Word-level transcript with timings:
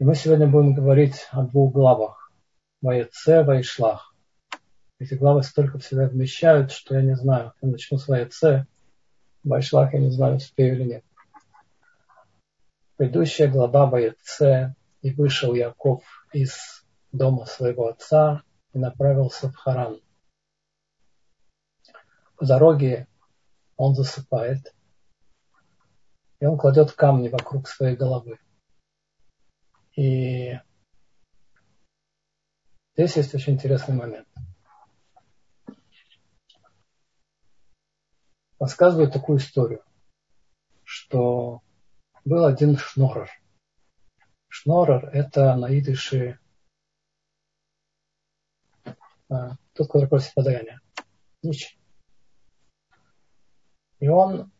И 0.00 0.04
мы 0.04 0.14
сегодня 0.14 0.46
будем 0.46 0.72
говорить 0.72 1.28
о 1.30 1.42
двух 1.42 1.74
главах. 1.74 2.32
Ваеце, 2.80 3.44
Вайшлах. 3.44 4.16
Эти 4.98 5.12
главы 5.12 5.42
столько 5.42 5.78
в 5.78 5.84
себя 5.84 6.08
вмещают, 6.08 6.72
что 6.72 6.94
я 6.94 7.02
не 7.02 7.14
знаю. 7.14 7.52
Я 7.60 7.68
начну 7.68 7.98
с 7.98 8.08
Ваеце. 8.08 8.66
Вайшлах 9.44 9.92
я 9.92 10.00
не 10.00 10.10
знаю, 10.10 10.36
успею 10.36 10.76
или 10.76 10.84
нет. 10.84 11.04
Предыдущая 12.96 13.48
глава 13.48 13.84
Ваеце. 13.84 14.74
И 15.02 15.10
вышел 15.12 15.52
Яков 15.52 16.02
из 16.32 16.82
дома 17.12 17.44
своего 17.44 17.88
отца 17.88 18.42
и 18.72 18.78
направился 18.78 19.50
в 19.50 19.54
Харан. 19.54 20.00
По 22.36 22.46
дороге 22.46 23.06
он 23.76 23.94
засыпает, 23.94 24.74
и 26.38 26.46
он 26.46 26.56
кладет 26.56 26.92
камни 26.92 27.28
вокруг 27.28 27.68
своей 27.68 27.96
головы. 27.96 28.38
И 30.00 30.58
здесь 32.94 33.16
есть 33.16 33.34
очень 33.34 33.52
интересный 33.52 33.94
момент. 33.94 34.26
Рассказываю 38.58 39.10
такую 39.10 39.40
историю, 39.40 39.84
что 40.84 41.60
был 42.24 42.46
один 42.46 42.78
шнорер. 42.78 43.28
Шнорер– 44.48 45.04
это 45.12 45.54
на 45.56 45.78
идыше 45.78 46.40
а, 49.28 49.56
тот, 49.74 49.86
кто 49.90 50.06
просит 50.06 50.32
подаяние. 50.32 50.80
Нич. 51.42 51.78
И 53.98 54.08
он, 54.08 54.50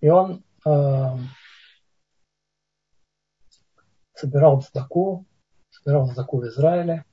и 0.00 0.08
он 0.08 0.42
э, 0.64 1.18
собирал 4.16 4.62
задаку, 4.62 5.24
собирал 5.70 6.06
задаку 6.06 6.40
в 6.40 6.46
Израиле. 6.46 7.04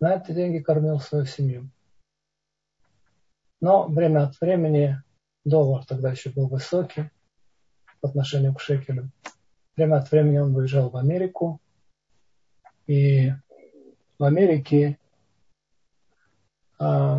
На 0.00 0.16
эти 0.16 0.32
деньги 0.32 0.58
кормил 0.58 0.98
свою 1.00 1.24
семью. 1.24 1.70
Но 3.60 3.86
время 3.86 4.24
от 4.24 4.40
времени 4.40 5.00
доллар 5.44 5.84
тогда 5.86 6.10
еще 6.10 6.30
был 6.30 6.48
высокий 6.48 7.10
по 8.00 8.08
отношению 8.08 8.54
к 8.54 8.60
шекелю. 8.60 9.10
Время 9.76 9.98
от 9.98 10.10
времени 10.10 10.38
он 10.38 10.52
выезжал 10.52 10.90
в 10.90 10.96
Америку. 10.96 11.60
И 12.88 13.32
в 14.18 14.24
Америке, 14.24 14.98
э, 16.80 17.18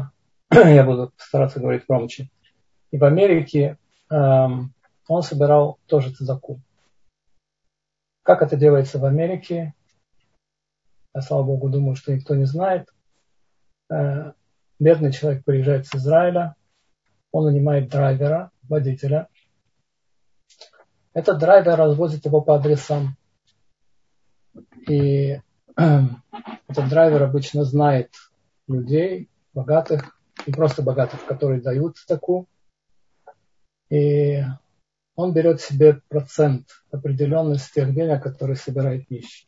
я 0.52 0.84
буду 0.84 1.14
стараться 1.16 1.62
говорить 1.62 1.86
громче, 1.88 2.30
и 2.92 2.98
в 2.98 3.06
Америке 3.06 3.78
э, 4.10 4.48
он 5.08 5.24
собирал 5.24 5.80
тоже 5.88 6.12
цедаку. 6.12 6.60
Как 8.24 8.42
это 8.42 8.56
делается 8.56 9.00
в 9.00 9.06
Америке? 9.06 9.74
Я, 11.14 11.22
слава 11.22 11.44
богу, 11.44 11.70
думаю, 11.70 11.96
что 11.96 12.14
никто 12.14 12.36
не 12.36 12.46
знает. 12.46 12.88
Э, 13.92 14.32
бедный 14.80 15.12
человек 15.12 15.44
приезжает 15.44 15.86
с 15.86 15.96
Израиля, 15.96 16.56
он 17.32 17.46
нанимает 17.46 17.90
драйвера, 17.90 18.52
водителя. 18.64 19.28
Этот 21.14 21.38
драйвер 21.38 21.76
развозит 21.76 22.26
его 22.26 22.42
по 22.42 22.56
адресам. 22.56 23.18
И 24.88 25.40
этот 25.76 26.90
драйвер 26.90 27.24
обычно 27.24 27.66
знает 27.66 28.14
людей, 28.68 29.30
богатых, 29.54 30.18
не 30.48 30.54
просто 30.54 30.82
богатых, 30.82 31.26
которые 31.26 31.62
дают 31.62 31.98
таку. 32.08 32.48
И 33.90 34.44
он 35.16 35.34
берет 35.34 35.62
себе 35.62 36.02
процент 36.10 36.84
определенный 36.92 37.60
с 37.60 37.70
тех 37.70 37.94
денег, 37.94 38.24
которые 38.24 38.56
собирает 38.56 39.10
нищий. 39.10 39.48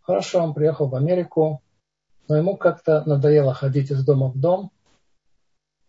Хорошо, 0.00 0.42
он 0.42 0.54
приехал 0.54 0.88
в 0.88 0.94
Америку, 0.94 1.62
но 2.28 2.36
ему 2.36 2.56
как-то 2.56 3.04
надоело 3.04 3.54
ходить 3.54 3.90
из 3.90 4.04
дома 4.04 4.28
в 4.28 4.38
дом, 4.38 4.72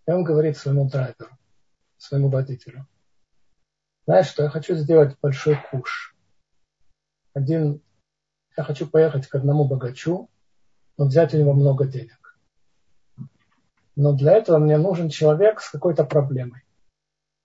и 0.07 0.12
он 0.12 0.24
говорит 0.24 0.57
своему 0.57 0.90
драйверу, 0.90 1.38
своему 1.97 2.30
водителю, 2.30 2.88
знаешь 4.06 4.28
что, 4.28 4.44
я 4.44 4.50
хочу 4.50 4.75
сделать 4.75 5.16
большой 5.22 5.57
куш. 5.69 6.16
Один, 7.34 7.81
я 8.57 8.63
хочу 8.63 8.88
поехать 8.88 9.28
к 9.28 9.35
одному 9.35 9.66
богачу, 9.66 10.30
но 10.97 11.06
взять 11.06 11.34
у 11.34 11.38
него 11.38 11.53
много 11.53 11.85
денег. 11.85 12.20
Но 13.96 14.13
для 14.13 14.34
этого 14.34 14.57
мне 14.57 14.78
нужен 14.78 15.09
человек 15.09 15.62
с 15.62 15.69
какой-то 15.69 16.06
проблемой. 16.06 16.63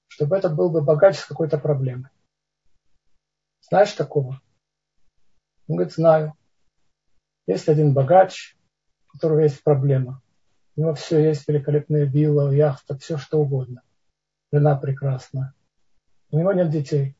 Чтобы 0.08 0.36
это 0.36 0.48
был 0.48 0.70
бы 0.70 0.82
богач 0.82 1.18
с 1.18 1.24
какой-то 1.24 1.58
проблемой. 1.58 2.10
Знаешь 3.60 3.92
такого? 3.92 4.40
Он 5.68 5.76
говорит, 5.76 5.92
знаю. 5.92 6.34
Есть 7.46 7.68
один 7.68 7.92
богач, 7.92 8.56
у 9.08 9.12
которого 9.12 9.40
есть 9.40 9.62
проблема. 9.62 10.22
У 10.76 10.82
него 10.82 10.94
все 10.94 11.18
есть, 11.18 11.48
великолепная 11.48 12.04
вилла, 12.04 12.50
яхта, 12.50 12.96
все 12.98 13.18
что 13.18 13.40
угодно. 13.40 13.82
Жена 14.52 14.76
прекрасная. 14.76 15.54
У 16.30 16.38
него 16.38 16.52
нет 16.52 16.70
детей. 16.70 17.16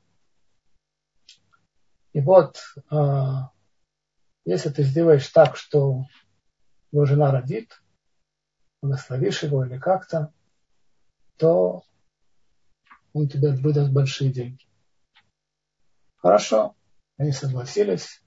И 2.13 2.21
вот, 2.21 2.61
а, 2.91 3.51
если 4.45 4.71
ты 4.71 4.83
сделаешь 4.83 5.29
так, 5.29 5.57
что 5.57 6.05
его 6.93 7.05
жена 7.05 7.31
родит, 7.31 7.83
благословишь 8.83 9.43
его 9.43 9.65
или 9.65 9.79
как-то, 9.79 10.33
то 11.37 11.85
он 13.13 13.29
тебе 13.29 13.51
выдаст 13.53 13.91
большие 13.91 14.31
деньги. 14.33 14.65
Хорошо, 16.17 16.75
они 17.17 17.33
согласились. 17.33 18.23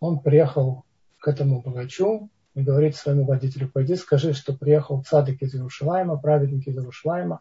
Он 0.00 0.20
приехал 0.20 0.84
к 1.18 1.28
этому 1.28 1.62
богачу 1.62 2.30
и 2.54 2.62
говорит 2.62 2.96
своему 2.96 3.24
водителю, 3.24 3.70
пойди 3.70 3.96
скажи, 3.96 4.32
что 4.32 4.54
приехал 4.54 5.02
цадик 5.02 5.42
из 5.42 5.54
Иерушалайма, 5.54 6.16
праведник 6.18 6.66
из 6.66 6.76
Иерушалайма, 6.76 7.40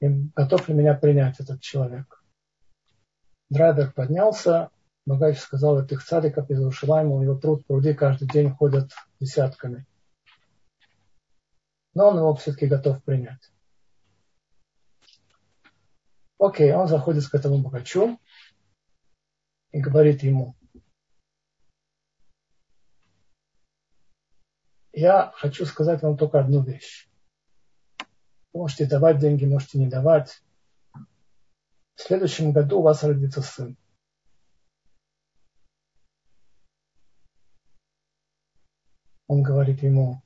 и 0.00 0.08
готов 0.34 0.68
ли 0.68 0.74
меня 0.74 0.94
принять 0.94 1.40
этот 1.40 1.60
человек. 1.60 2.22
Драйвер 3.50 3.92
поднялся, 3.92 4.70
богач 5.04 5.38
сказал, 5.38 5.82
этих 5.82 6.04
цадиков 6.04 6.48
из 6.50 6.58
Иерушалайма, 6.58 7.14
у 7.14 7.22
него 7.22 7.34
труд 7.34 7.66
пруди 7.66 7.92
каждый 7.94 8.28
день 8.28 8.50
ходят 8.50 8.90
десятками 9.20 9.86
но 11.94 12.08
он 12.08 12.18
его 12.18 12.34
все-таки 12.34 12.66
готов 12.66 13.02
принять. 13.04 13.52
Окей, 16.38 16.72
он 16.72 16.88
заходит 16.88 17.26
к 17.28 17.34
этому 17.34 17.58
богачу 17.58 18.18
и 19.70 19.80
говорит 19.80 20.22
ему, 20.22 20.56
я 24.92 25.32
хочу 25.36 25.64
сказать 25.66 26.02
вам 26.02 26.16
только 26.16 26.40
одну 26.40 26.62
вещь. 26.62 27.08
можете 28.52 28.86
давать 28.86 29.18
деньги, 29.18 29.44
можете 29.44 29.78
не 29.78 29.88
давать. 29.88 30.42
В 31.94 32.00
следующем 32.00 32.52
году 32.52 32.80
у 32.80 32.82
вас 32.82 33.02
родится 33.02 33.40
сын. 33.40 33.76
Он 39.28 39.42
говорит 39.42 39.82
ему, 39.82 40.22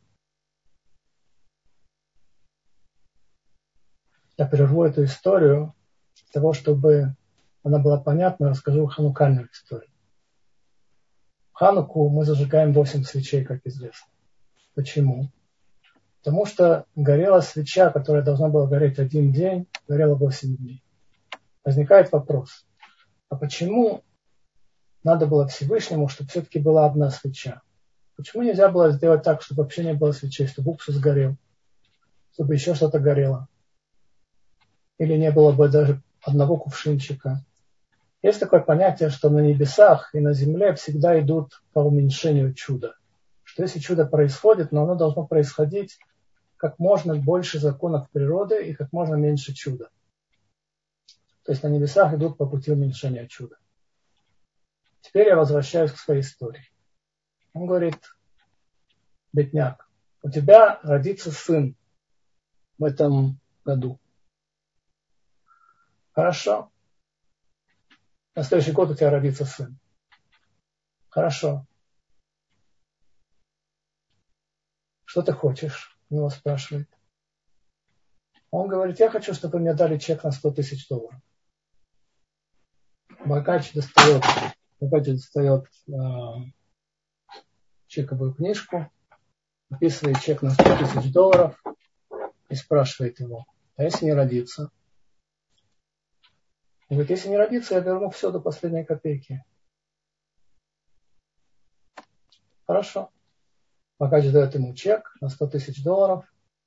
я 4.38 4.46
прерву 4.46 4.84
эту 4.84 5.04
историю 5.04 5.74
для 6.14 6.40
того, 6.40 6.52
чтобы 6.52 7.14
она 7.62 7.78
была 7.78 7.98
понятна, 7.98 8.50
расскажу 8.50 8.86
ханукальную 8.86 9.48
историю. 9.52 9.90
В 11.52 11.58
Хануку 11.58 12.08
мы 12.10 12.24
зажигаем 12.24 12.72
8 12.72 13.02
свечей, 13.02 13.44
как 13.44 13.60
известно. 13.64 14.06
Почему? 14.74 15.30
Потому 16.18 16.44
что 16.44 16.84
горела 16.94 17.40
свеча, 17.40 17.90
которая 17.90 18.22
должна 18.22 18.48
была 18.48 18.66
гореть 18.66 18.98
один 18.98 19.32
день, 19.32 19.66
горела 19.88 20.14
8 20.16 20.56
дней. 20.56 20.84
Возникает 21.64 22.12
вопрос, 22.12 22.66
а 23.28 23.36
почему 23.36 24.02
надо 25.02 25.26
было 25.26 25.48
Всевышнему, 25.48 26.08
чтобы 26.08 26.30
все-таки 26.30 26.58
была 26.58 26.86
одна 26.86 27.10
свеча? 27.10 27.62
Почему 28.16 28.42
нельзя 28.42 28.68
было 28.68 28.92
сделать 28.92 29.22
так, 29.22 29.42
чтобы 29.42 29.62
вообще 29.62 29.84
не 29.84 29.94
было 29.94 30.12
свечей, 30.12 30.46
чтобы 30.46 30.72
уксус 30.72 30.98
горел, 30.98 31.36
чтобы 32.32 32.54
еще 32.54 32.74
что-то 32.74 32.98
горело? 32.98 33.48
Или 34.98 35.16
не 35.16 35.30
было 35.30 35.52
бы 35.52 35.68
даже 35.68 36.02
одного 36.22 36.56
кувшинчика. 36.56 37.44
Есть 38.22 38.40
такое 38.40 38.60
понятие, 38.60 39.10
что 39.10 39.30
на 39.30 39.40
небесах 39.40 40.14
и 40.14 40.20
на 40.20 40.32
земле 40.32 40.74
всегда 40.74 41.20
идут 41.20 41.62
по 41.72 41.80
уменьшению 41.80 42.54
чуда. 42.54 42.96
Что 43.44 43.62
если 43.62 43.78
чудо 43.78 44.06
происходит, 44.06 44.72
но 44.72 44.84
оно 44.84 44.94
должно 44.96 45.26
происходить 45.26 45.98
как 46.56 46.78
можно 46.78 47.14
больше 47.14 47.58
законов 47.58 48.10
природы 48.10 48.66
и 48.66 48.74
как 48.74 48.92
можно 48.92 49.14
меньше 49.14 49.52
чуда. 49.52 49.90
То 51.44 51.52
есть 51.52 51.62
на 51.62 51.68
небесах 51.68 52.14
идут 52.14 52.38
по 52.38 52.46
пути 52.46 52.72
уменьшения 52.72 53.28
чуда. 53.28 53.56
Теперь 55.00 55.28
я 55.28 55.36
возвращаюсь 55.36 55.92
к 55.92 55.98
своей 55.98 56.22
истории. 56.22 56.68
Он 57.52 57.66
говорит, 57.66 57.98
бедняк, 59.32 59.88
у 60.22 60.30
тебя 60.30 60.80
родится 60.82 61.30
сын 61.30 61.76
в 62.78 62.84
этом 62.84 63.38
году. 63.64 64.00
Хорошо. 66.16 66.72
На 68.34 68.42
следующий 68.42 68.72
год 68.72 68.90
у 68.90 68.94
тебя 68.94 69.10
родится 69.10 69.44
сын. 69.44 69.78
Хорошо. 71.10 71.66
Что 75.04 75.20
ты 75.20 75.32
хочешь? 75.34 76.00
У 76.08 76.14
него 76.14 76.30
спрашивает. 76.30 76.88
Он 78.50 78.66
говорит, 78.66 78.98
я 78.98 79.10
хочу, 79.10 79.34
чтобы 79.34 79.58
мне 79.58 79.74
дали 79.74 79.98
чек 79.98 80.24
на 80.24 80.30
100 80.30 80.52
тысяч 80.52 80.88
долларов. 80.88 81.20
Богач 83.26 83.74
достает, 83.74 84.24
богач 84.80 85.04
достает 85.04 85.66
э, 85.88 85.92
чековую 87.88 88.32
книжку, 88.32 88.90
выписывает 89.68 90.20
чек 90.20 90.40
на 90.40 90.50
100 90.50 90.78
тысяч 90.78 91.12
долларов 91.12 91.62
и 92.48 92.54
спрашивает 92.54 93.20
его, 93.20 93.44
а 93.76 93.82
если 93.82 94.06
не 94.06 94.14
родится? 94.14 94.70
Он 96.88 96.96
говорит, 96.96 97.10
если 97.10 97.28
не 97.28 97.36
родится, 97.36 97.74
я 97.74 97.80
верну 97.80 98.10
все 98.10 98.30
до 98.30 98.40
последней 98.40 98.84
копейки. 98.84 99.44
Хорошо. 102.66 103.10
Богач 103.98 104.30
дает 104.30 104.54
ему 104.54 104.74
чек 104.74 105.16
на 105.20 105.28
100 105.28 105.46
тысяч 105.48 105.82
долларов, 105.82 106.24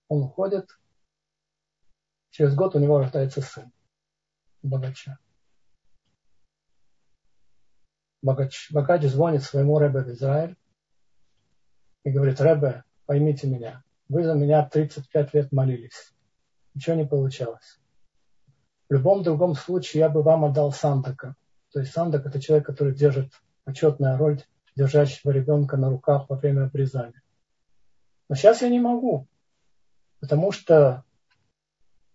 он 0.08 0.24
уходит. 0.24 0.80
Через 2.32 2.56
год 2.56 2.76
у 2.76 2.80
него 2.80 3.00
рождается 3.00 3.42
сын 3.42 3.72
богача. 4.62 5.18
Богач, 8.22 8.72
богач 8.72 9.04
звонит 9.04 9.44
своему 9.44 9.80
Ребе 9.80 10.02
в 10.02 10.10
Израиль 10.10 10.58
и 12.04 12.12
говорит, 12.12 12.42
Ребе, 12.42 12.84
поймите 13.06 13.48
меня, 13.48 13.84
вы 14.10 14.24
за 14.24 14.34
меня 14.34 14.68
35 14.68 15.34
лет 15.34 15.52
молились. 15.52 16.14
Ничего 16.74 16.96
не 16.96 17.06
получалось. 17.06 17.80
В 18.90 18.94
любом 18.94 19.22
другом 19.22 19.54
случае 19.54 20.02
я 20.02 20.10
бы 20.10 20.24
вам 20.24 20.46
отдал 20.46 20.72
Сандaka. 20.72 21.36
То 21.72 21.80
есть 21.80 21.92
Сандак 21.92 22.26
это 22.26 22.42
человек, 22.42 22.66
который 22.66 22.96
держит 22.96 23.32
почетная 23.64 24.18
роль 24.18 24.42
держащего 24.76 25.32
ребенка 25.32 25.78
на 25.78 25.90
руках 25.90 26.28
во 26.28 26.36
время 26.36 26.66
обрезания. 26.66 27.22
Но 28.28 28.36
сейчас 28.36 28.64
я 28.64 28.70
не 28.70 28.80
могу, 28.80 29.28
потому 30.20 30.52
что 30.52 31.04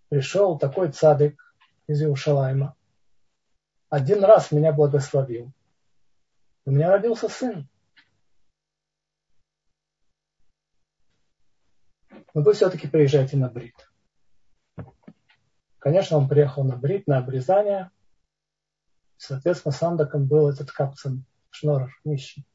пришел 0.09 0.59
такой 0.59 0.91
цадык 0.91 1.55
из 1.87 2.03
Иерушалайма. 2.03 2.75
Один 3.89 4.25
раз 4.25 4.51
меня 4.51 4.73
благословил. 4.73 5.53
У 6.65 6.73
меня 6.73 6.91
родился 6.91 7.29
сын. 7.29 7.69
Но 12.33 12.43
вы 12.43 12.53
все-таки 12.55 12.89
приезжайте 12.89 13.37
на 13.37 13.49
брит. 13.49 13.77
Конечно, 15.85 16.17
он 16.17 16.29
приехал 16.29 16.65
на 16.65 16.77
брит, 16.77 17.07
на 17.07 17.19
обрезание. 17.19 17.91
Соответственно, 19.19 19.73
Сандаком 19.73 20.27
был 20.27 20.49
этот 20.49 20.73
капцин 20.73 21.27
Шноров, 21.51 21.93
нищий. 22.05 22.47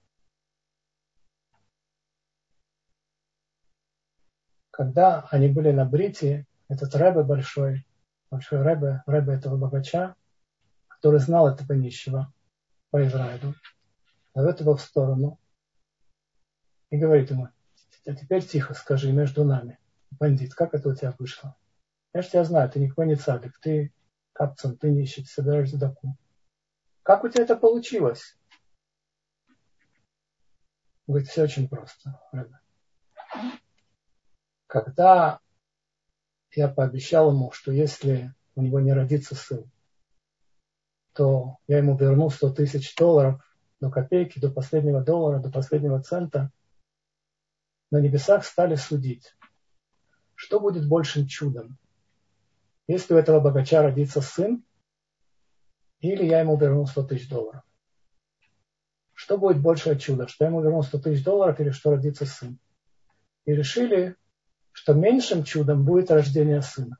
когда 4.79 5.27
они 5.29 5.49
были 5.49 5.71
на 5.71 5.83
Брите, 5.83 6.45
этот 6.69 6.95
Рэбе 6.95 7.23
большой, 7.23 7.85
большой 8.31 8.61
Рэбе, 8.61 9.03
Рэбе 9.05 9.33
этого 9.33 9.57
богача, 9.57 10.15
который 10.87 11.19
знал 11.19 11.49
этого 11.49 11.73
нищего 11.73 12.31
по 12.89 13.05
Израилю, 13.05 13.55
зовет 14.33 14.61
его 14.61 14.77
в 14.77 14.81
сторону 14.81 15.37
и 16.91 16.97
говорит 16.97 17.29
ему, 17.29 17.49
а 18.07 18.15
теперь 18.15 18.41
тихо 18.41 18.73
скажи 18.73 19.11
между 19.11 19.43
нами, 19.43 19.77
бандит, 20.11 20.53
как 20.53 20.73
это 20.73 20.87
у 20.87 20.95
тебя 20.95 21.13
вышло? 21.19 21.57
Я 22.13 22.21
же 22.21 22.29
тебя 22.29 22.43
знаю, 22.43 22.69
ты 22.69 22.79
никакой 22.79 23.07
не 23.07 23.15
цадик, 23.15 23.59
ты 23.59 23.93
капцан, 24.33 24.77
ты 24.77 24.89
нищий, 24.89 25.23
ты 25.23 25.29
собираешь 25.29 25.69
задаку. 25.69 26.17
Как 27.03 27.23
у 27.23 27.29
тебя 27.29 27.43
это 27.43 27.55
получилось? 27.55 28.37
Он 31.07 31.13
говорит, 31.13 31.29
все 31.29 31.43
очень 31.43 31.67
просто, 31.67 32.19
когда 34.67 35.39
я 36.51 36.67
пообещал 36.67 37.31
ему, 37.31 37.51
что 37.51 37.71
если 37.71 38.33
у 38.55 38.61
него 38.61 38.79
не 38.79 38.93
родится 38.93 39.33
сын, 39.33 39.69
то 41.13 41.57
я 41.67 41.79
ему 41.79 41.97
верну 41.97 42.29
100 42.29 42.53
тысяч 42.53 42.95
долларов 42.95 43.43
до 43.79 43.89
копейки, 43.89 44.39
до 44.39 44.51
последнего 44.51 45.01
доллара, 45.01 45.39
до 45.39 45.51
последнего 45.51 46.01
цента, 46.03 46.51
на 47.91 47.99
небесах 47.99 48.45
стали 48.45 48.75
судить, 48.75 49.35
что 50.35 50.59
будет 50.59 50.87
большим 50.87 51.25
чудом. 51.25 51.79
Если 52.89 53.13
у 53.13 53.17
этого 53.17 53.39
богача 53.39 53.83
родится 53.83 54.19
сын, 54.19 54.65
или 55.99 56.25
я 56.25 56.39
ему 56.39 56.57
верну 56.57 56.87
100 56.87 57.03
тысяч 57.03 57.29
долларов. 57.29 57.61
Что 59.13 59.37
будет 59.37 59.61
большее 59.61 59.99
чудо, 59.99 60.27
что 60.27 60.43
я 60.43 60.49
ему 60.49 60.63
верну 60.63 60.81
100 60.81 60.97
тысяч 60.97 61.23
долларов 61.23 61.59
или 61.59 61.69
что 61.69 61.91
родится 61.91 62.25
сын? 62.25 62.57
И 63.45 63.53
решили, 63.53 64.15
что 64.71 64.95
меньшим 64.95 65.43
чудом 65.43 65.85
будет 65.85 66.09
рождение 66.09 66.63
сына. 66.63 66.97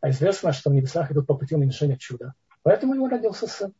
А 0.00 0.08
известно, 0.08 0.54
что 0.54 0.70
в 0.70 0.72
небесах 0.72 1.12
идут 1.12 1.26
по 1.26 1.36
пути 1.36 1.56
уменьшения 1.56 1.98
чуда. 1.98 2.32
Поэтому 2.62 2.94
ему 2.94 3.10
родился 3.10 3.46
сын. 3.46 3.74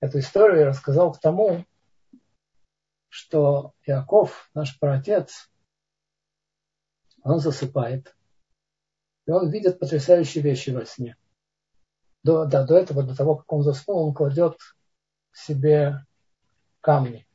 Эту 0.00 0.20
историю 0.20 0.60
я 0.60 0.66
рассказал 0.68 1.12
к 1.12 1.20
тому, 1.20 1.66
что 3.10 3.74
Иаков, 3.84 4.48
наш 4.54 4.78
праотец, 4.78 5.50
он 7.24 7.40
засыпает. 7.40 8.14
И 9.26 9.30
он 9.30 9.50
видит 9.50 9.78
потрясающие 9.78 10.44
вещи 10.44 10.70
во 10.70 10.84
сне. 10.84 11.16
До, 12.22 12.44
да, 12.44 12.64
до 12.64 12.76
этого, 12.76 13.02
до 13.02 13.16
того, 13.16 13.36
как 13.36 13.52
он 13.52 13.62
заснул, 13.62 14.06
он 14.06 14.14
кладет 14.14 14.56
себе 15.32 16.04
камни. 16.80 17.26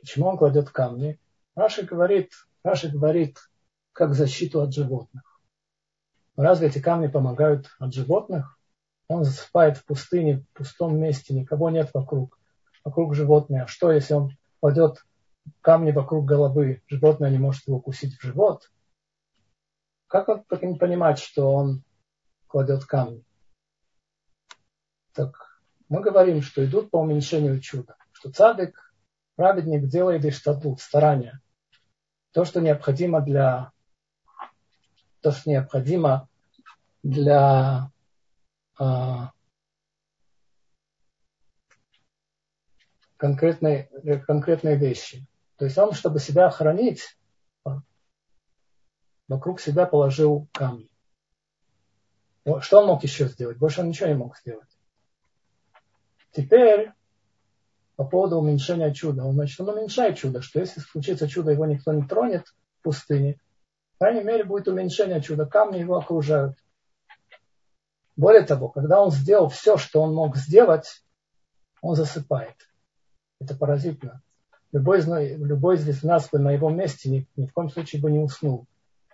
Почему 0.00 0.28
он 0.28 0.38
кладет 0.38 0.70
камни? 0.70 1.20
Раши 1.54 1.82
говорит, 1.82 2.32
Раши 2.62 2.88
говорит, 2.88 3.38
как 3.92 4.14
защиту 4.14 4.62
от 4.62 4.72
животных. 4.72 5.40
Разве 6.36 6.68
эти 6.68 6.80
камни 6.80 7.08
помогают 7.08 7.68
от 7.78 7.92
животных? 7.92 8.58
Он 9.08 9.24
засыпает 9.24 9.78
в 9.78 9.84
пустыне, 9.84 10.38
в 10.38 10.58
пустом 10.58 10.98
месте, 10.98 11.34
никого 11.34 11.70
нет 11.70 11.90
вокруг. 11.94 12.38
Вокруг 12.84 13.14
животные. 13.14 13.62
А 13.62 13.66
что, 13.66 13.90
если 13.90 14.14
он 14.14 14.36
кладет 14.60 15.04
камни 15.60 15.92
вокруг 15.92 16.24
головы, 16.24 16.82
животное 16.86 17.30
не 17.30 17.38
может 17.38 17.66
его 17.66 17.78
укусить 17.78 18.16
в 18.16 18.22
живот? 18.22 18.70
Как 20.08 20.28
он 20.28 20.44
понимать, 20.78 21.18
что 21.18 21.52
он 21.52 21.82
кладет 22.46 22.84
камни? 22.84 23.24
Так 25.12 25.60
мы 25.88 26.00
говорим, 26.00 26.42
что 26.42 26.64
идут 26.64 26.90
по 26.90 26.98
уменьшению 26.98 27.60
чуда, 27.60 27.96
что 28.12 28.30
цадык 28.30 28.92
праведник 29.36 29.88
делает 29.88 30.24
иштатут, 30.24 30.80
старания. 30.80 31.40
То, 32.32 32.44
что 32.44 32.60
необходимо 32.60 33.20
для 33.20 33.72
то, 35.20 35.32
что 35.32 35.50
необходимо 35.50 36.28
для 37.02 37.90
а, 38.78 39.32
конкретной, 43.16 43.88
конкретной 44.26 44.76
вещи. 44.76 45.26
То 45.56 45.64
есть 45.64 45.78
он, 45.78 45.92
чтобы 45.92 46.20
себя 46.20 46.46
охранить, 46.46 47.16
вокруг 49.28 49.60
себя 49.60 49.86
положил 49.86 50.48
камни. 50.52 50.88
Что 52.60 52.80
он 52.80 52.86
мог 52.86 53.02
еще 53.02 53.26
сделать? 53.28 53.58
Больше 53.58 53.80
он 53.80 53.88
ничего 53.88 54.08
не 54.08 54.14
мог 54.14 54.36
сделать. 54.38 54.68
Теперь 56.30 56.92
по 57.96 58.04
поводу 58.04 58.38
уменьшения 58.38 58.92
чуда. 58.92 59.24
Он, 59.24 59.32
значит, 59.32 59.58
он 59.60 59.70
уменьшает 59.70 60.18
чудо, 60.18 60.42
что 60.42 60.60
если 60.60 60.80
случится 60.80 61.28
чудо, 61.28 61.50
его 61.50 61.66
никто 61.66 61.92
не 61.92 62.06
тронет 62.06 62.46
в 62.46 62.82
пустыне, 62.82 63.40
по 63.98 64.04
крайней 64.04 64.24
мере, 64.24 64.44
будет 64.44 64.68
уменьшение 64.68 65.22
чуда. 65.22 65.46
Камни 65.46 65.78
его 65.78 65.96
окружают. 65.96 66.58
Более 68.14 68.42
того, 68.42 68.68
когда 68.68 69.02
он 69.02 69.10
сделал 69.10 69.48
все, 69.48 69.78
что 69.78 70.02
он 70.02 70.14
мог 70.14 70.36
сделать, 70.36 71.02
он 71.80 71.96
засыпает. 71.96 72.56
Это 73.40 73.56
поразительно. 73.56 74.22
Любой 74.72 75.00
любой 75.02 75.76
из 75.76 76.02
нас 76.02 76.28
бы 76.28 76.38
на 76.38 76.50
его 76.50 76.68
месте 76.68 77.08
ни, 77.08 77.28
ни 77.36 77.46
в 77.46 77.52
коем 77.52 77.70
случае 77.70 78.02
бы 78.02 78.10
не 78.10 78.18
уснул. 78.18 78.66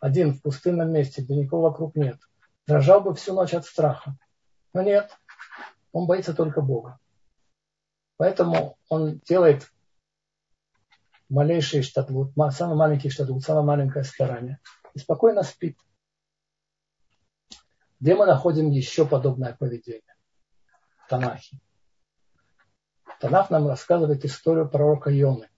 Один 0.03 0.33
в 0.33 0.43
пустынном 0.43 0.91
месте, 0.93 1.23
где 1.23 1.37
никого 1.37 1.63
вокруг 1.63 1.95
нет. 1.95 2.19
Дрожал 2.67 3.03
бы 3.03 3.15
всю 3.15 3.35
ночь 3.35 3.55
от 3.55 3.65
страха. 3.65 4.17
Но 4.73 4.83
нет, 4.83 5.17
он 5.93 6.09
боится 6.09 6.35
только 6.35 6.61
Бога. 6.61 6.99
Поэтому 8.17 8.77
он 8.89 9.21
делает 9.21 9.71
малейший 11.29 11.83
штатлут, 11.83 12.33
самый 12.51 12.75
маленький 12.75 13.11
штатлут, 13.11 13.45
самое 13.45 13.65
маленькое 13.65 14.03
старание. 14.03 14.59
И 14.93 14.99
спокойно 14.99 15.45
спит. 15.45 15.79
Где 18.01 18.17
мы 18.17 18.27
находим 18.27 18.71
еще 18.71 19.07
подобное 19.07 19.55
поведение? 19.55 20.17
В 21.07 21.11
Танахе. 21.11 21.61
Танах 23.21 23.51
нам 23.51 23.69
рассказывает 23.69 24.25
историю 24.25 24.69
пророка 24.69 25.11
Йоны. 25.11 25.49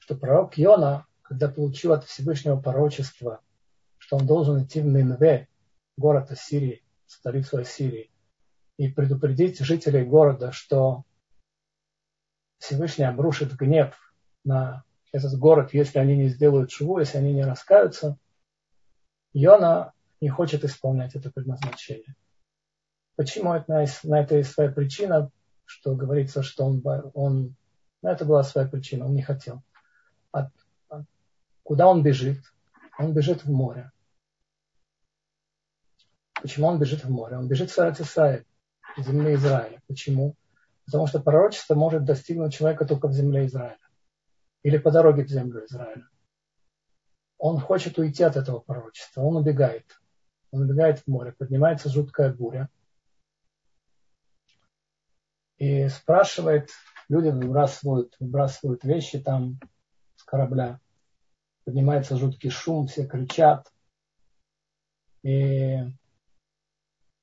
Что 0.00 0.16
пророк 0.16 0.58
Йона, 0.58 1.06
когда 1.28 1.48
получил 1.48 1.92
от 1.92 2.04
Всевышнего 2.04 2.60
пророчество, 2.60 3.40
что 3.98 4.16
он 4.16 4.26
должен 4.26 4.62
идти 4.62 4.80
в 4.80 4.86
Нинве, 4.86 5.48
город 5.96 6.30
Ассирии, 6.30 6.84
столицу 7.06 7.58
Ассирии, 7.58 8.10
и 8.76 8.88
предупредить 8.88 9.58
жителей 9.58 10.04
города, 10.04 10.52
что 10.52 11.04
Всевышний 12.58 13.04
обрушит 13.04 13.56
гнев 13.56 13.96
на 14.44 14.84
этот 15.12 15.36
город, 15.38 15.72
если 15.72 15.98
они 15.98 16.16
не 16.16 16.28
сделают 16.28 16.70
шву, 16.70 16.98
если 16.98 17.18
они 17.18 17.32
не 17.32 17.44
раскаются. 17.44 18.18
Йона 19.32 19.94
не 20.20 20.28
хочет 20.28 20.64
исполнять 20.64 21.14
это 21.14 21.30
предназначение. 21.30 22.14
Почему 23.16 23.54
это, 23.54 23.86
на 24.04 24.20
это 24.20 24.36
есть 24.36 24.52
своя 24.52 24.70
причина, 24.70 25.30
что 25.64 25.96
говорится, 25.96 26.42
что 26.42 26.66
он, 26.66 26.82
он 27.14 27.56
на 28.02 28.12
это 28.12 28.24
была 28.24 28.42
своя 28.44 28.68
причина, 28.68 29.06
он 29.06 29.14
не 29.14 29.22
хотел. 29.22 29.62
А 30.32 30.50
куда 31.66 31.88
он 31.88 32.02
бежит? 32.02 32.38
Он 32.96 33.12
бежит 33.12 33.44
в 33.44 33.50
море. 33.50 33.90
Почему 36.40 36.68
он 36.68 36.78
бежит 36.78 37.04
в 37.04 37.10
море? 37.10 37.36
Он 37.36 37.48
бежит 37.48 37.70
в 37.70 37.74
Сарат 37.74 38.00
Исраиль, 38.00 38.46
в 38.96 39.02
земле 39.02 39.34
Израиля. 39.34 39.82
Почему? 39.88 40.36
Потому 40.84 41.08
что 41.08 41.20
пророчество 41.20 41.74
может 41.74 42.04
достигнуть 42.04 42.54
человека 42.54 42.86
только 42.86 43.08
в 43.08 43.12
земле 43.12 43.46
Израиля. 43.46 43.78
Или 44.62 44.78
по 44.78 44.92
дороге 44.92 45.24
в 45.24 45.28
землю 45.28 45.64
Израиля. 45.66 46.08
Он 47.36 47.58
хочет 47.58 47.98
уйти 47.98 48.22
от 48.22 48.36
этого 48.36 48.60
пророчества. 48.60 49.22
Он 49.22 49.36
убегает. 49.36 50.00
Он 50.52 50.62
убегает 50.62 51.00
в 51.00 51.08
море. 51.08 51.32
Поднимается 51.32 51.90
жуткая 51.90 52.32
буря. 52.32 52.68
И 55.58 55.88
спрашивает, 55.88 56.70
люди 57.08 57.28
выбрасывают, 57.28 58.14
выбрасывают 58.20 58.84
вещи 58.84 59.18
там 59.18 59.58
с 60.14 60.22
корабля. 60.22 60.80
Поднимается 61.66 62.16
жуткий 62.16 62.48
шум, 62.48 62.86
все 62.86 63.08
кричат. 63.08 63.72
И 65.24 65.78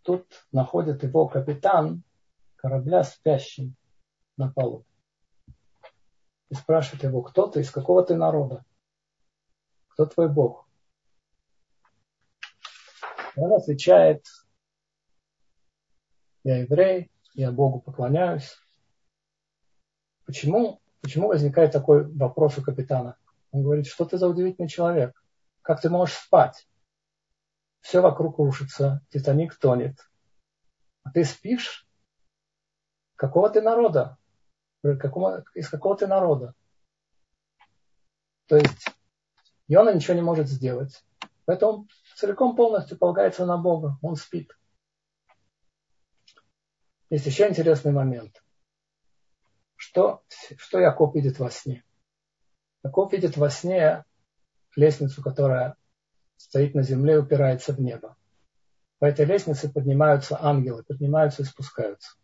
тут 0.01 0.45
находит 0.51 1.01
его 1.01 1.29
капитан 1.29 2.03
корабля 2.57 3.05
спящим 3.05 3.77
на 4.35 4.51
полу. 4.51 4.85
И 6.49 6.55
спрашивает 6.55 7.03
его, 7.03 7.21
кто 7.21 7.47
ты, 7.47 7.61
из 7.61 7.71
какого 7.71 8.03
ты 8.03 8.15
народа? 8.15 8.65
Кто 9.87 10.05
твой 10.07 10.27
Бог? 10.27 10.67
Он 13.37 13.53
отвечает, 13.53 14.25
я 16.43 16.57
еврей, 16.57 17.09
я 17.33 17.49
Богу 17.53 17.79
поклоняюсь. 17.79 18.57
Почему, 20.25 20.81
почему 20.99 21.29
возникает 21.29 21.71
такой 21.71 22.11
вопрос 22.11 22.57
у 22.57 22.61
капитана? 22.61 23.17
Он 23.53 23.61
говорит, 23.61 23.85
что 23.85 24.03
ты 24.03 24.17
за 24.17 24.27
удивительный 24.27 24.67
человек? 24.67 25.23
Как 25.61 25.79
ты 25.79 25.89
можешь 25.89 26.15
спать? 26.15 26.67
Все 27.81 28.01
вокруг 28.01 28.39
рушится, 28.39 29.05
Титаник 29.09 29.55
тонет. 29.55 30.09
А 31.03 31.11
ты 31.11 31.23
спишь? 31.23 31.87
Какого 33.15 33.51
ты 33.51 33.61
народа? 33.61 34.17
Из 34.81 35.69
какого 35.69 35.95
ты 35.95 36.07
народа? 36.07 36.55
То 38.47 38.57
есть 38.57 38.87
Йона 39.67 39.93
ничего 39.93 40.15
не 40.15 40.23
может 40.23 40.49
сделать. 40.49 41.05
Поэтому 41.45 41.87
целиком 42.15 42.55
полностью 42.55 42.97
полагается 42.97 43.45
на 43.45 43.57
Бога. 43.57 43.99
Он 44.01 44.15
спит. 44.15 44.57
Есть 47.11 47.27
еще 47.27 47.47
интересный 47.47 47.91
момент. 47.91 48.43
Что, 49.75 50.23
что 50.57 50.79
Яков 50.79 51.13
видит 51.13 51.37
во 51.37 51.51
сне? 51.51 51.83
Яков 52.83 53.13
видит 53.13 53.37
во 53.37 53.49
сне 53.49 54.03
лестницу, 54.75 55.21
которая 55.21 55.75
стоит 56.37 56.75
на 56.75 56.83
земле 56.83 57.15
и 57.15 57.17
упирается 57.17 57.73
в 57.73 57.79
небо. 57.79 58.15
По 58.99 59.05
этой 59.05 59.25
лестнице 59.25 59.71
поднимаются 59.71 60.37
ангелы, 60.41 60.83
поднимаются 60.83 61.41
и 61.41 61.45
спускаются. 61.45 62.17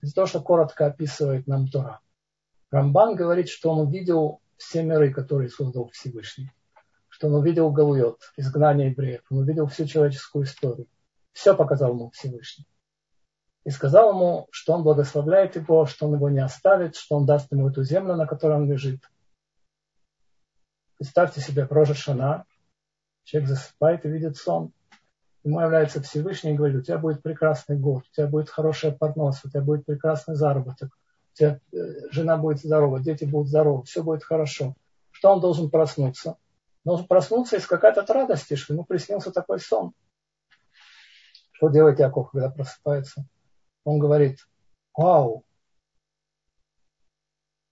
Это 0.00 0.12
то, 0.12 0.26
что 0.26 0.40
коротко 0.40 0.86
описывает 0.86 1.46
нам 1.46 1.68
Тора. 1.68 2.00
Рамбан 2.70 3.16
говорит, 3.16 3.48
что 3.48 3.70
он 3.70 3.86
увидел 3.88 4.40
все 4.56 4.82
миры, 4.82 5.12
которые 5.12 5.48
создал 5.48 5.88
Всевышний. 5.90 6.52
Что 7.08 7.28
он 7.28 7.34
увидел 7.34 7.70
Галуйот, 7.70 8.20
изгнание 8.36 8.90
евреев. 8.90 9.22
Он 9.30 9.38
увидел 9.38 9.66
всю 9.66 9.86
человеческую 9.86 10.44
историю. 10.44 10.86
Все 11.32 11.56
показал 11.56 11.94
ему 11.94 12.10
Всевышний. 12.10 12.66
И 13.64 13.70
сказал 13.70 14.10
ему, 14.10 14.48
что 14.50 14.74
он 14.74 14.82
благословляет 14.82 15.56
его, 15.56 15.86
что 15.86 16.06
он 16.06 16.14
его 16.14 16.28
не 16.28 16.40
оставит, 16.40 16.94
что 16.94 17.16
он 17.16 17.26
даст 17.26 17.50
ему 17.50 17.68
эту 17.68 17.82
землю, 17.82 18.14
на 18.14 18.26
которой 18.26 18.56
он 18.56 18.70
лежит. 18.70 19.00
Представьте 20.98 21.40
себе, 21.40 21.66
Рожа 21.70 21.94
Шана, 21.94 22.44
Человек 23.28 23.50
засыпает 23.50 24.06
и 24.06 24.08
видит 24.08 24.38
сон. 24.38 24.72
Ему 25.44 25.60
является 25.60 26.00
Всевышний 26.00 26.52
и 26.52 26.54
говорит, 26.54 26.78
у 26.78 26.80
тебя 26.80 26.96
будет 26.96 27.22
прекрасный 27.22 27.76
год, 27.76 28.04
у 28.10 28.14
тебя 28.14 28.26
будет 28.26 28.48
хорошая 28.48 28.90
парнос, 28.90 29.44
у 29.44 29.50
тебя 29.50 29.60
будет 29.60 29.84
прекрасный 29.84 30.34
заработок, 30.34 30.96
у 31.34 31.36
тебя 31.36 31.60
э, 31.72 32.10
жена 32.10 32.38
будет 32.38 32.60
здорова, 32.60 33.00
дети 33.00 33.26
будут 33.26 33.48
здоровы, 33.48 33.84
все 33.84 34.02
будет 34.02 34.24
хорошо. 34.24 34.76
Что 35.10 35.34
он 35.34 35.40
должен 35.42 35.68
проснуться? 35.68 36.38
Должен 36.84 37.06
проснуться 37.06 37.56
и 37.56 37.60
скакать 37.60 37.98
от 37.98 38.08
радости, 38.08 38.54
что 38.54 38.72
ему 38.72 38.84
приснился 38.84 39.30
такой 39.30 39.60
сон. 39.60 39.92
Что 41.52 41.68
делает 41.68 41.98
Яков, 41.98 42.30
когда 42.30 42.48
просыпается? 42.48 43.26
Он 43.84 43.98
говорит, 43.98 44.38
вау, 44.96 45.44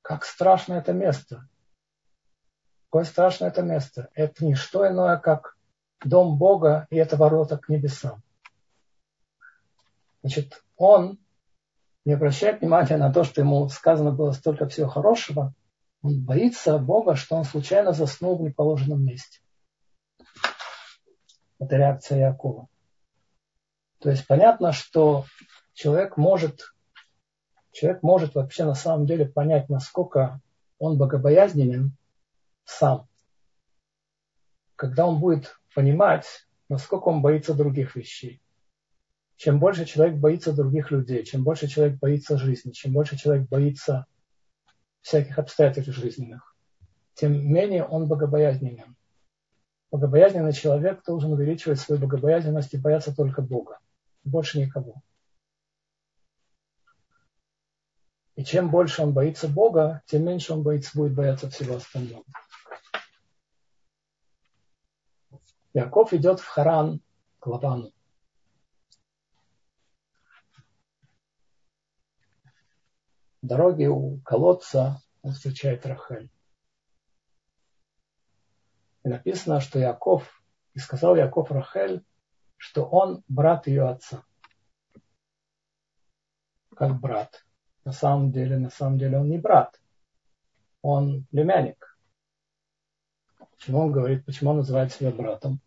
как 0.03 0.27
страшно 0.27 0.75
это 0.75 0.93
место. 0.93 1.49
Какое 2.97 3.11
страшное 3.11 3.49
это 3.51 3.61
место. 3.61 4.09
Это 4.15 4.43
не 4.43 4.55
что 4.55 4.89
иное, 4.89 5.19
как 5.19 5.59
дом 6.03 6.39
Бога, 6.39 6.87
и 6.89 6.97
это 6.97 7.19
ворота 7.19 7.59
к 7.59 7.69
небесам. 7.69 8.23
Значит, 10.23 10.65
он 10.79 11.19
не 12.07 12.15
обращает 12.15 12.63
внимания 12.63 12.97
на 12.97 13.13
то, 13.13 13.23
что 13.23 13.43
ему 13.43 13.69
сказано 13.69 14.13
было 14.13 14.33
столько 14.33 14.67
всего 14.67 14.89
хорошего. 14.89 15.53
Он 16.01 16.25
боится 16.25 16.79
Бога, 16.79 17.17
что 17.17 17.37
он 17.37 17.45
случайно 17.45 17.93
заснул 17.93 18.39
в 18.39 18.41
неположенном 18.41 19.05
месте. 19.05 19.41
Это 21.59 21.77
реакция 21.77 22.31
Якова. 22.31 22.67
То 23.99 24.09
есть 24.09 24.27
понятно, 24.27 24.73
что 24.73 25.27
человек 25.75 26.17
может, 26.17 26.73
человек 27.73 28.03
может 28.03 28.35
вообще 28.35 28.65
на 28.65 28.75
самом 28.75 29.05
деле 29.05 29.27
понять, 29.27 29.69
насколько 29.69 30.41
он 30.79 30.97
богобоязненен, 30.97 31.95
сам. 32.67 33.09
Когда 34.75 35.07
он 35.07 35.19
будет 35.21 35.59
понимать, 35.75 36.27
насколько 36.69 37.09
он 37.09 37.23
боится 37.23 37.55
других 37.55 37.97
вещей. 37.97 38.43
Чем 39.37 39.59
больше 39.59 39.85
человек 39.85 40.17
боится 40.17 40.53
других 40.53 40.91
людей, 40.91 41.25
чем 41.25 41.45
больше 41.45 41.69
человек 41.69 41.99
боится 41.99 42.39
жизни, 42.39 42.73
чем 42.73 42.93
больше 42.93 43.17
человек 43.17 43.49
боится 43.49 44.07
всяких 45.03 45.39
обстоятельств 45.39 45.95
жизненных, 45.95 46.57
тем 47.15 47.33
менее 47.33 47.85
он 47.85 48.09
богобоязненен. 48.09 48.97
Богобоязненный 49.91 50.53
человек 50.53 51.05
должен 51.05 51.33
увеличивать 51.33 51.79
свою 51.79 52.01
богобоязненность 52.01 52.75
и 52.75 52.79
бояться 52.79 53.15
только 53.15 53.41
Бога, 53.41 53.79
больше 54.25 54.59
никого. 54.59 55.03
И 58.35 58.45
чем 58.45 58.71
больше 58.71 59.03
он 59.03 59.13
боится 59.13 59.49
Бога, 59.49 60.03
тем 60.07 60.25
меньше 60.25 60.53
он 60.53 60.63
боится, 60.63 60.91
будет 60.95 61.15
бояться 61.15 61.49
всего 61.49 61.77
остального. 61.77 62.25
Яков 65.77 66.15
идет 66.15 66.41
в 66.41 66.47
Харан 66.47 67.03
к 67.39 67.47
Лавану. 67.47 67.93
В 73.43 73.47
дороге 73.47 73.91
у 73.91 74.19
колодца 74.21 75.03
он 75.21 75.33
встречает 75.33 75.85
Рахель. 75.85 76.31
И 79.05 79.09
написано, 79.11 79.61
что 79.61 79.79
Яков, 79.79 80.43
и 80.73 80.79
сказал 80.79 81.15
Яков 81.15 81.51
Рахель, 81.51 82.03
что 82.57 82.87
он 82.87 83.23
брат 83.29 83.67
ее 83.67 83.87
отца. 83.87 84.25
Как 86.75 86.99
брат. 86.99 87.45
На 87.85 87.93
самом 87.93 88.33
деле, 88.33 88.57
на 88.57 88.71
самом 88.71 88.97
деле 88.97 89.19
он 89.19 89.29
не 89.29 89.37
брат. 89.37 89.79
Он 90.81 91.27
племянник. 91.27 91.86
Почему 93.59 93.81
он 93.81 93.93
говорит, 93.93 94.25
почему 94.25 94.51
он 94.51 94.59
называет 94.59 94.93
себя 94.93 95.11
братом? 95.11 95.61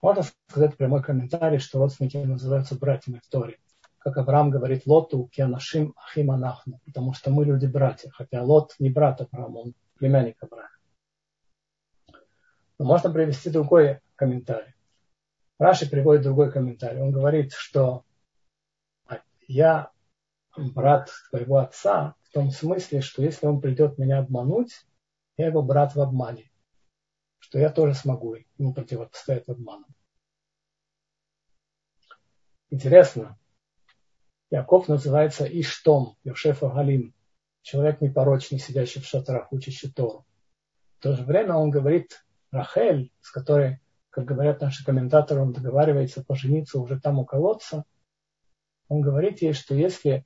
Можно 0.00 0.24
сказать 0.48 0.76
прямой 0.76 1.02
комментарий, 1.02 1.58
что 1.58 1.78
родственники 1.78 2.16
называются 2.16 2.74
братьями 2.74 3.20
в 3.24 3.28
Торе. 3.28 3.58
Как 3.98 4.16
Авраам 4.16 4.50
говорит 4.50 4.82
Лоту, 4.84 5.28
Кианашим 5.32 5.94
Ахим 5.96 6.32
Анахну, 6.32 6.80
потому 6.84 7.12
что 7.12 7.30
мы 7.30 7.44
люди-братья, 7.44 8.10
хотя 8.10 8.42
Лот 8.42 8.74
не 8.80 8.90
брат 8.90 9.20
Авраама, 9.20 9.58
он 9.58 9.74
племянник 9.96 10.42
Авраама. 10.42 10.68
Но 12.78 12.84
можно 12.84 13.10
привести 13.10 13.48
другой 13.48 14.00
комментарий. 14.16 14.74
Раши 15.58 15.88
приводит 15.88 16.24
другой 16.24 16.50
комментарий. 16.50 17.00
Он 17.00 17.12
говорит, 17.12 17.52
что 17.52 18.04
я 19.46 19.90
брат 20.56 21.10
твоего 21.30 21.58
отца 21.58 22.16
в 22.22 22.32
том 22.32 22.50
смысле, 22.50 23.00
что 23.02 23.22
если 23.22 23.46
он 23.46 23.60
придет 23.60 23.98
меня 23.98 24.18
обмануть, 24.18 24.84
я 25.36 25.46
его 25.46 25.62
брат 25.62 25.94
в 25.94 26.00
обмане 26.00 26.51
что 27.52 27.58
я 27.58 27.68
тоже 27.68 27.92
смогу 27.92 28.36
ему 28.56 28.72
противостоять 28.72 29.46
обману. 29.46 29.84
Интересно, 32.70 33.38
Яков 34.48 34.88
называется 34.88 35.44
Иштом, 35.44 36.16
Йошефа 36.24 36.70
Галим, 36.70 37.14
человек 37.60 38.00
непорочный, 38.00 38.58
сидящий 38.58 39.02
в 39.02 39.04
шатрах, 39.04 39.52
учащий 39.52 39.92
Тору. 39.92 40.24
В 40.98 41.02
то 41.02 41.12
же 41.12 41.24
время 41.24 41.56
он 41.56 41.68
говорит 41.68 42.24
Рахель, 42.50 43.12
с 43.20 43.30
которой, 43.30 43.82
как 44.08 44.24
говорят 44.24 44.62
наши 44.62 44.82
комментаторы, 44.82 45.42
он 45.42 45.52
договаривается 45.52 46.24
пожениться 46.24 46.80
уже 46.80 46.98
там 46.98 47.18
у 47.18 47.26
колодца. 47.26 47.84
Он 48.88 49.02
говорит 49.02 49.42
ей, 49.42 49.52
что 49.52 49.74
если 49.74 50.24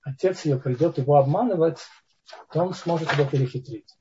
отец 0.00 0.46
ее 0.46 0.58
придет 0.58 0.96
его 0.96 1.16
обманывать, 1.16 1.80
то 2.50 2.64
он 2.64 2.72
сможет 2.72 3.12
его 3.12 3.28
перехитрить. 3.28 3.99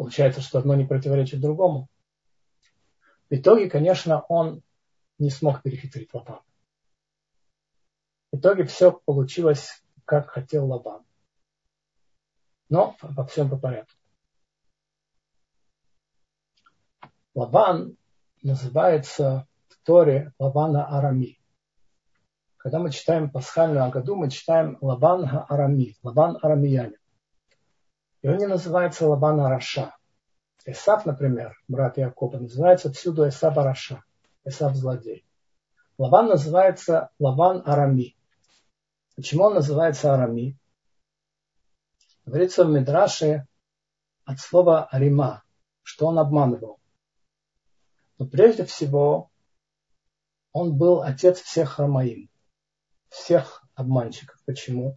Получается, 0.00 0.40
что 0.40 0.58
одно 0.58 0.74
не 0.76 0.86
противоречит 0.86 1.42
другому. 1.42 1.90
В 3.28 3.34
итоге, 3.34 3.68
конечно, 3.68 4.20
он 4.30 4.62
не 5.18 5.28
смог 5.28 5.60
перехитрить 5.60 6.14
Лабан. 6.14 6.40
В 8.32 8.38
итоге 8.38 8.64
все 8.64 8.92
получилось, 8.92 9.84
как 10.06 10.30
хотел 10.30 10.68
Лабан. 10.68 11.04
Но 12.70 12.96
во 13.02 13.26
всем 13.26 13.50
по 13.50 13.58
порядку. 13.58 13.92
Лабан 17.34 17.98
называется 18.42 19.46
в 19.68 19.84
Торе 19.84 20.32
Лабана 20.38 20.86
Арами. 20.96 21.38
Когда 22.56 22.78
мы 22.78 22.90
читаем 22.90 23.30
пасхальную 23.30 23.84
Агаду, 23.84 24.16
мы 24.16 24.30
читаем 24.30 24.78
Лабан 24.80 25.28
Арами, 25.50 25.94
Лабан 26.02 26.38
Арамиянин. 26.40 26.99
И 28.22 28.28
он 28.28 28.36
не 28.36 28.46
называется 28.46 29.08
Лабан 29.08 29.40
Араша. 29.40 29.96
Исав, 30.66 31.06
например, 31.06 31.56
брат 31.68 31.96
Якова, 31.96 32.38
называется 32.38 32.92
всюду 32.92 33.26
Исав 33.28 33.56
Араша, 33.56 34.04
Исав 34.44 34.74
злодей. 34.76 35.24
Лаван 35.98 36.26
называется 36.26 37.10
Лаван 37.18 37.62
Арами. 37.64 38.16
Почему 39.16 39.44
он 39.44 39.54
называется 39.54 40.14
Арами? 40.14 40.56
Говорится 42.24 42.64
в 42.64 42.70
Мидраше 42.70 43.46
от 44.24 44.38
слова 44.38 44.84
Арима, 44.84 45.42
что 45.82 46.06
он 46.06 46.18
обманывал. 46.18 46.78
Но 48.18 48.26
прежде 48.26 48.64
всего 48.64 49.30
он 50.52 50.76
был 50.76 51.02
отец 51.02 51.40
всех 51.40 51.78
Рамаим 51.78 52.30
всех 53.10 53.64
обманщиков. 53.74 54.40
Почему? 54.46 54.96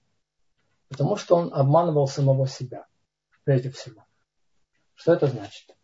Потому 0.87 1.17
что 1.17 1.35
он 1.35 1.53
обманывал 1.53 2.07
самого 2.07 2.47
себя, 2.47 2.85
прежде 3.43 3.69
всего. 3.71 4.05
Что 4.95 5.13
это 5.13 5.27
значит? 5.27 5.75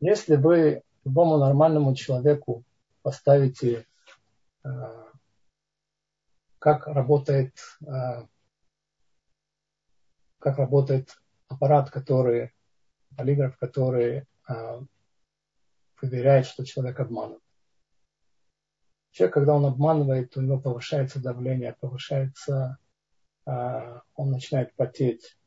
Если 0.00 0.36
вы 0.36 0.82
любому 1.04 1.38
нормальному 1.38 1.94
человеку 1.94 2.64
поставите, 3.02 3.86
э, 4.64 4.68
как 6.58 6.86
работает, 6.88 7.56
э, 7.86 8.26
как 10.38 10.58
работает 10.58 11.16
аппарат, 11.48 11.90
который, 11.90 12.52
полиграф, 13.16 13.56
который 13.58 14.26
э, 14.48 14.80
проверяет, 15.94 16.46
что 16.46 16.64
человек 16.64 16.98
обманывает. 16.98 17.42
Человек, 19.12 19.34
когда 19.34 19.54
он 19.54 19.64
обманывает, 19.64 20.36
у 20.36 20.42
него 20.42 20.60
повышается 20.60 21.22
давление, 21.22 21.74
повышается, 21.80 22.76
он 23.46 24.30
начинает 24.30 24.74
потеть. 24.74 25.38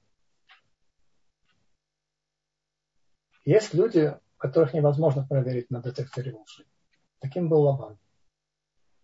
Есть 3.50 3.74
люди, 3.74 4.16
которых 4.38 4.76
невозможно 4.76 5.26
проверить 5.26 5.72
на 5.72 5.82
детекторе 5.82 6.36
лжи. 6.36 6.68
Таким 7.18 7.50
был 7.50 7.62
Лаван. 7.62 7.98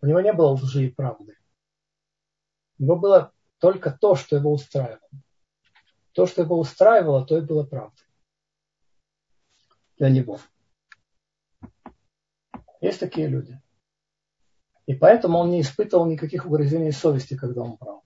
У 0.00 0.06
него 0.06 0.20
не 0.20 0.32
было 0.32 0.52
лжи 0.52 0.84
и 0.84 0.88
правды. 0.88 1.36
У 2.78 2.84
него 2.84 2.94
было 2.94 3.32
только 3.58 3.90
то, 3.90 4.14
что 4.14 4.36
его 4.36 4.52
устраивало. 4.52 5.10
То, 6.12 6.26
что 6.26 6.42
его 6.42 6.60
устраивало, 6.60 7.26
то 7.26 7.36
и 7.36 7.40
было 7.40 7.64
правдой. 7.64 8.06
Для 9.98 10.10
него. 10.10 10.38
Есть 12.80 13.00
такие 13.00 13.26
люди. 13.26 13.60
И 14.86 14.94
поэтому 14.94 15.38
он 15.38 15.50
не 15.50 15.60
испытывал 15.62 16.06
никаких 16.06 16.46
угрызений 16.46 16.92
совести, 16.92 17.36
когда 17.36 17.62
он 17.62 17.74
брал. 17.74 18.04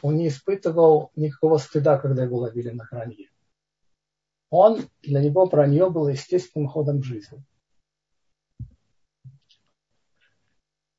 Он 0.00 0.16
не 0.16 0.28
испытывал 0.28 1.12
никакого 1.16 1.58
стыда, 1.58 1.98
когда 1.98 2.22
его 2.22 2.38
ловили 2.38 2.70
на 2.70 2.88
вранье. 2.90 3.28
Он, 4.56 4.88
для 5.02 5.20
него 5.22 5.44
вранье 5.44 5.90
было 5.90 6.08
естественным 6.08 6.66
ходом 6.66 7.02
жизни. 7.02 7.44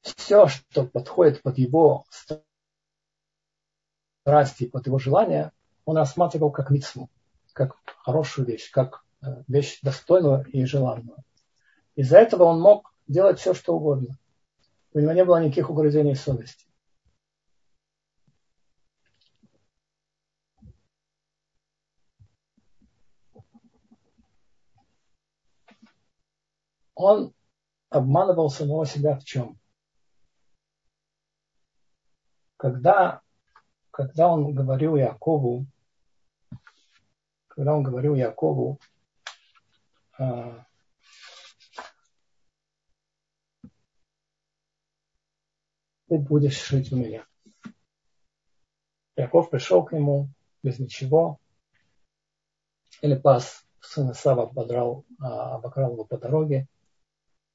Все, 0.01 0.47
что 0.47 0.85
подходит 0.85 1.41
под 1.41 1.57
его 1.57 2.05
страсти, 4.23 4.67
под 4.67 4.85
его 4.85 4.99
желания, 4.99 5.51
он 5.85 5.97
рассматривал 5.97 6.51
как 6.51 6.69
митцву, 6.69 7.09
как 7.53 7.75
хорошую 8.03 8.45
вещь, 8.45 8.69
как 8.69 9.03
э, 9.23 9.43
вещь 9.47 9.79
достойную 9.81 10.45
и 10.45 10.63
желанную. 10.65 11.17
Из-за 11.95 12.19
этого 12.19 12.43
он 12.43 12.61
мог 12.61 12.93
делать 13.07 13.39
все, 13.39 13.55
что 13.55 13.75
угодно. 13.75 14.19
У 14.93 14.99
него 14.99 15.13
не 15.13 15.25
было 15.25 15.43
никаких 15.43 15.71
угрызений 15.71 16.13
совести. 16.13 16.66
Он 26.97 27.31
обманывал 27.89 28.49
самого 28.49 28.87
себя 28.87 29.15
в 29.15 29.23
чем? 29.23 29.59
Когда, 32.57 33.21
когда 33.91 34.29
он 34.29 34.51
говорил 34.55 34.95
Якову, 34.95 35.67
когда 37.47 37.75
он 37.75 37.83
говорил 37.83 38.15
Якову, 38.15 38.79
а, 40.17 40.65
ты 46.07 46.17
будешь 46.17 46.67
жить 46.67 46.91
у 46.91 46.95
меня. 46.95 47.27
Яков 49.15 49.51
пришел 49.51 49.85
к 49.85 49.91
нему 49.91 50.29
без 50.63 50.79
ничего. 50.79 51.39
Или 53.03 53.15
пас 53.15 53.67
сына 53.81 54.15
Сава 54.15 54.49
ободрал, 54.49 55.05
а, 55.19 55.57
обокрал 55.57 55.91
его 55.91 56.03
по 56.03 56.17
дороге. 56.17 56.67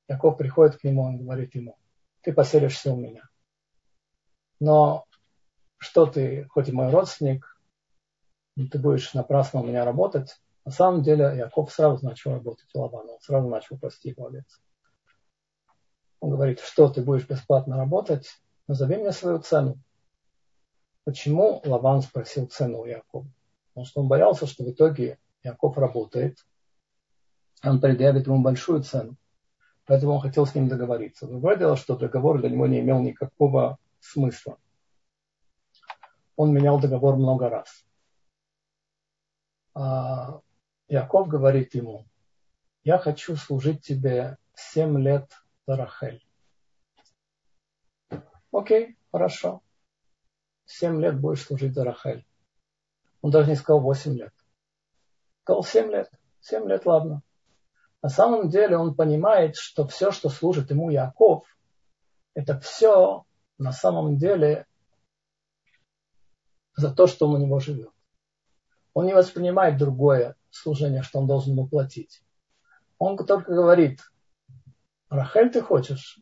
Яков 0.08 0.36
приходит 0.36 0.76
к 0.76 0.84
нему, 0.84 1.02
он 1.02 1.18
говорит 1.18 1.54
ему, 1.54 1.78
ты 2.22 2.32
поселишься 2.32 2.92
у 2.92 2.96
меня. 2.96 3.28
Но 4.60 5.06
что 5.78 6.06
ты, 6.06 6.46
хоть 6.50 6.68
и 6.68 6.72
мой 6.72 6.90
родственник, 6.90 7.60
ты 8.56 8.78
будешь 8.78 9.14
напрасно 9.14 9.60
у 9.60 9.66
меня 9.66 9.84
работать. 9.84 10.40
На 10.64 10.70
самом 10.70 11.02
деле 11.02 11.36
Яков 11.36 11.72
сразу 11.72 12.04
начал 12.04 12.32
работать 12.32 12.68
у 12.74 12.80
Лавана, 12.80 13.12
он 13.12 13.20
сразу 13.20 13.48
начал 13.48 13.78
пасти 13.78 14.10
его 14.10 14.26
овец. 14.26 14.60
Он 16.20 16.30
говорит, 16.30 16.60
что 16.60 16.88
ты 16.88 17.02
будешь 17.02 17.26
бесплатно 17.26 17.76
работать, 17.76 18.28
назови 18.68 18.96
мне 18.96 19.10
свою 19.10 19.40
цену. 19.40 19.80
Почему 21.04 21.60
Лаван 21.64 22.02
спросил 22.02 22.46
цену 22.46 22.82
у 22.82 22.84
Якова? 22.84 23.26
Потому 23.68 23.86
что 23.86 24.00
он 24.02 24.08
боялся, 24.08 24.46
что 24.46 24.62
в 24.62 24.70
итоге 24.70 25.18
Яков 25.42 25.76
работает, 25.78 26.38
он 27.64 27.80
предъявит 27.80 28.26
ему 28.26 28.40
большую 28.40 28.82
цену. 28.82 29.16
Поэтому 29.86 30.12
он 30.14 30.20
хотел 30.20 30.46
с 30.46 30.54
ним 30.54 30.68
договориться. 30.68 31.26
Другое 31.26 31.56
дело, 31.56 31.76
что 31.76 31.96
договор 31.96 32.40
для 32.40 32.50
него 32.50 32.66
не 32.66 32.80
имел 32.80 33.00
никакого 33.00 33.78
смысла. 34.00 34.58
Он 36.36 36.52
менял 36.52 36.80
договор 36.80 37.16
много 37.16 37.48
раз. 37.48 37.84
А 39.74 40.40
Яков 40.88 41.28
говорит 41.28 41.74
ему, 41.74 42.06
я 42.84 42.98
хочу 42.98 43.36
служить 43.36 43.82
тебе 43.82 44.38
семь 44.54 44.98
лет 44.98 45.30
за 45.66 45.76
Рахель. 45.76 46.26
Окей, 48.52 48.96
хорошо. 49.10 49.62
Семь 50.64 51.00
лет 51.00 51.20
будешь 51.20 51.44
служить 51.44 51.74
за 51.74 51.84
Рахель. 51.84 52.26
Он 53.20 53.30
даже 53.30 53.48
не 53.48 53.56
сказал 53.56 53.80
восемь 53.80 54.16
лет. 54.16 54.34
Сказал 55.42 55.64
семь 55.64 55.90
лет. 55.90 56.10
Семь 56.40 56.68
лет, 56.68 56.84
ладно. 56.86 57.22
На 58.02 58.08
самом 58.08 58.48
деле 58.48 58.76
он 58.76 58.94
понимает, 58.94 59.56
что 59.56 59.86
все, 59.86 60.10
что 60.10 60.28
служит 60.28 60.70
ему 60.70 60.90
Яков, 60.90 61.46
это 62.34 62.58
все 62.58 63.24
на 63.58 63.72
самом 63.72 64.16
деле 64.16 64.66
за 66.76 66.92
то, 66.92 67.06
что 67.06 67.28
он 67.28 67.34
у 67.36 67.38
него 67.38 67.60
живет. 67.60 67.90
Он 68.92 69.06
не 69.06 69.14
воспринимает 69.14 69.78
другое 69.78 70.36
служение, 70.50 71.02
что 71.02 71.20
он 71.20 71.26
должен 71.26 71.52
ему 71.52 71.68
платить. 71.68 72.22
Он 72.98 73.16
только 73.16 73.52
говорит, 73.52 74.00
Рахель 75.08 75.50
ты 75.50 75.62
хочешь? 75.62 76.18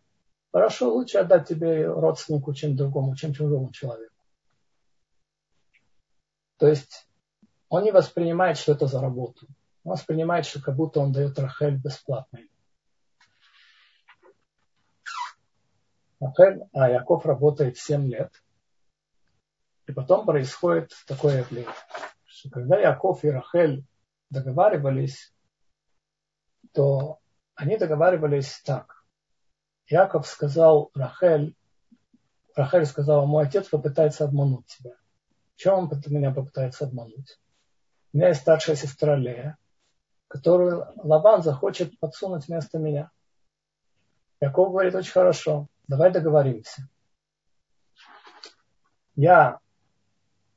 Хорошо, 0.53 0.93
лучше 0.93 1.19
отдать 1.19 1.49
тебе 1.49 1.87
родственнику, 1.87 2.53
чем 2.53 2.77
другому, 2.77 3.17
чем 3.17 3.33
чужому 3.33 3.73
человеку. 3.73 4.15
То 6.59 6.67
есть 6.67 7.09
он 7.69 7.85
не 7.85 7.93
воспринимает, 7.93 8.59
что 8.59 8.73
это 8.73 8.87
за 8.87 9.01
работу. 9.01 9.47
Он 9.85 9.93
воспринимает, 9.93 10.47
что 10.47 10.61
как 10.61 10.77
будто 10.77 11.01
он 11.01 11.13
дает 11.13 11.39
Рахель 11.39 11.77
бесплатно. 11.77 12.41
Рахель, 16.21 16.63
а 16.73 16.91
Яков 16.91 17.25
работает 17.25 17.79
7 17.79 18.07
лет. 18.09 18.33
И 19.87 19.93
потом 19.93 20.27
происходит 20.27 20.93
такое 21.07 21.39
явление, 21.39 21.75
что 22.25 22.51
когда 22.51 22.79
Яков 22.79 23.25
и 23.25 23.31
Рахель 23.31 23.85
договаривались, 24.29 25.35
то 26.73 27.19
они 27.55 27.77
договаривались 27.77 28.61
так. 28.65 29.05
Яков 29.87 30.27
сказал 30.27 30.91
Рахель, 30.95 31.57
Рахель 32.55 32.87
сказала, 32.87 33.27
мой 33.27 33.47
отец 33.47 33.69
попытается 33.69 34.25
обмануть 34.25 34.67
тебя. 34.67 34.95
Чем 35.57 35.75
он 35.75 35.91
меня 36.07 36.33
попытается 36.33 36.85
обмануть? 36.85 37.41
У 38.13 38.19
меня 38.19 38.29
есть 38.29 38.41
старшая 38.41 38.77
сестра 38.77 39.17
Лея, 39.17 39.57
которую 40.31 40.87
Лаван 40.95 41.43
захочет 41.43 41.99
подсунуть 41.99 42.47
вместо 42.47 42.79
меня. 42.79 43.11
Яков 44.41 44.71
говорит, 44.71 44.95
очень 44.95 45.11
хорошо, 45.11 45.67
давай 45.89 46.13
договоримся. 46.13 46.89
Я 49.17 49.59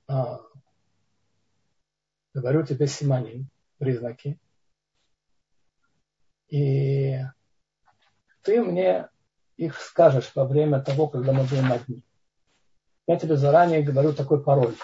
а, 0.07 0.41
говорю 2.35 2.63
тебе 2.63 2.85
симоним, 2.85 3.49
признаки, 3.79 4.39
и 6.49 7.17
ты 8.43 8.61
мне 8.61 9.09
их 9.57 9.81
скажешь 9.81 10.31
во 10.35 10.45
время 10.45 10.83
того, 10.83 11.07
когда 11.07 11.33
мы 11.33 11.45
будем 11.45 11.71
одни. 11.71 12.05
Я 13.07 13.17
тебе 13.17 13.37
заранее 13.37 13.81
говорю 13.81 14.13
такой 14.13 14.41
пароль, 14.43 14.75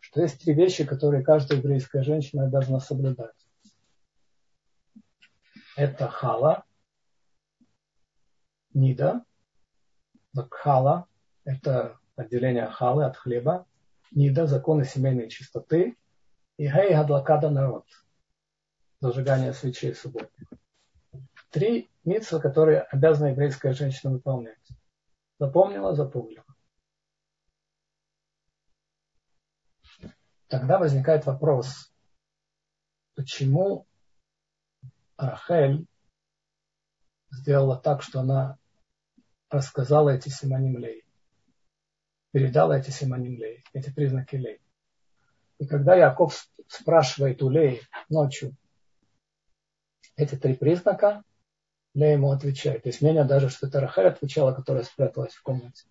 что 0.00 0.20
есть 0.20 0.42
три 0.42 0.52
вещи, 0.52 0.84
которые 0.84 1.24
каждая 1.24 1.60
еврейская 1.60 2.02
женщина 2.02 2.50
должна 2.50 2.78
соблюдать. 2.78 3.43
Это 5.76 6.08
хала, 6.08 6.64
нида, 8.72 9.24
хала, 10.50 11.08
это 11.44 11.98
отделение 12.16 12.66
халы 12.68 13.04
от 13.04 13.16
хлеба, 13.16 13.66
нида, 14.12 14.46
законы 14.46 14.84
семейной 14.84 15.28
чистоты, 15.28 15.96
и 16.56 16.68
гей 16.68 16.94
гадлакада 16.94 17.50
народ, 17.50 17.86
зажигание 19.00 19.52
свечей 19.52 19.94
субботних. 19.94 20.52
Три 21.50 21.90
митцва, 22.04 22.40
которые 22.40 22.80
обязана 22.82 23.28
еврейская 23.28 23.72
женщина 23.72 24.12
выполнять. 24.12 24.68
Запомнила, 25.38 25.94
запомнила. 25.94 26.44
Тогда 30.46 30.78
возникает 30.78 31.26
вопрос, 31.26 31.92
почему 33.16 33.88
Рахель 35.16 35.86
сделала 37.30 37.76
так, 37.76 38.02
что 38.02 38.20
она 38.20 38.58
рассказала 39.50 40.10
эти 40.10 40.28
симоним 40.28 40.78
лей, 40.78 41.04
передала 42.32 42.78
эти 42.78 42.90
симоним 42.90 43.36
лей, 43.38 43.64
эти 43.72 43.90
признаки 43.90 44.36
лей. 44.36 44.60
И 45.58 45.66
когда 45.66 45.94
Яков 45.94 46.48
спрашивает 46.66 47.42
у 47.42 47.48
Леи 47.48 47.80
ночью 48.08 48.56
эти 50.16 50.34
три 50.34 50.54
признака, 50.54 51.22
Лея 51.94 52.14
ему 52.14 52.32
отвечает. 52.32 52.82
То 52.82 52.88
есть 52.88 53.00
мнение 53.00 53.24
даже, 53.24 53.48
что 53.48 53.68
это 53.68 53.80
Рахель 53.80 54.08
отвечала, 54.08 54.52
которая 54.52 54.82
спряталась 54.82 55.32
в 55.32 55.42
комнате. 55.42 55.86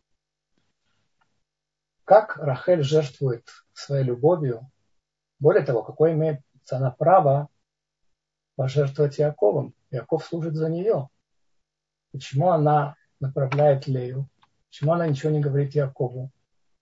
Как 2.03 2.35
Рахель 2.35 2.83
жертвует 2.83 3.47
своей 3.71 4.03
любовью, 4.03 4.69
более 5.39 5.65
того, 5.65 5.81
какое 5.81 6.11
имеет 6.11 6.41
она 6.69 6.91
право 6.91 7.49
пожертвовать 8.55 9.17
Яковом. 9.17 9.73
Яков 9.91 10.25
служит 10.25 10.55
за 10.55 10.69
нее. 10.69 11.09
Почему 12.11 12.49
она 12.49 12.95
направляет 13.19 13.87
Лею? 13.87 14.29
Почему 14.69 14.93
она 14.93 15.07
ничего 15.07 15.31
не 15.31 15.39
говорит 15.39 15.75
Якову? 15.75 16.31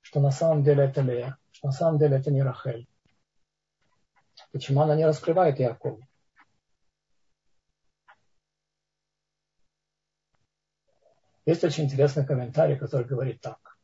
Что 0.02 0.20
на 0.20 0.32
самом 0.32 0.64
деле 0.64 0.86
это 0.86 1.02
Лея, 1.02 1.38
что 1.52 1.68
на 1.68 1.74
самом 1.74 2.00
деле 2.00 2.18
это 2.18 2.32
не 2.32 2.42
Рахель. 2.42 2.88
Почему 4.52 4.82
она 4.82 4.96
не 4.96 5.06
раскрывает 5.06 5.60
Якову? 5.60 6.02
Есть 11.46 11.64
очень 11.64 11.86
интересный 11.86 12.26
комментарий, 12.26 12.78
который 12.78 13.06
говорит 13.06 13.42
так, 13.42 13.78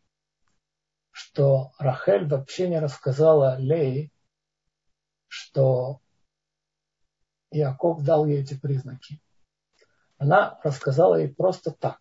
что 1.11 1.71
Рахель 1.79 2.27
вообще 2.27 2.69
не 2.69 2.79
рассказала 2.79 3.57
Лей, 3.57 4.11
что 5.27 6.01
Иаков 7.51 8.03
дал 8.03 8.25
ей 8.25 8.41
эти 8.41 8.53
признаки. 8.53 9.21
Она 10.17 10.59
рассказала 10.63 11.15
ей 11.15 11.29
просто 11.29 11.71
так, 11.71 11.99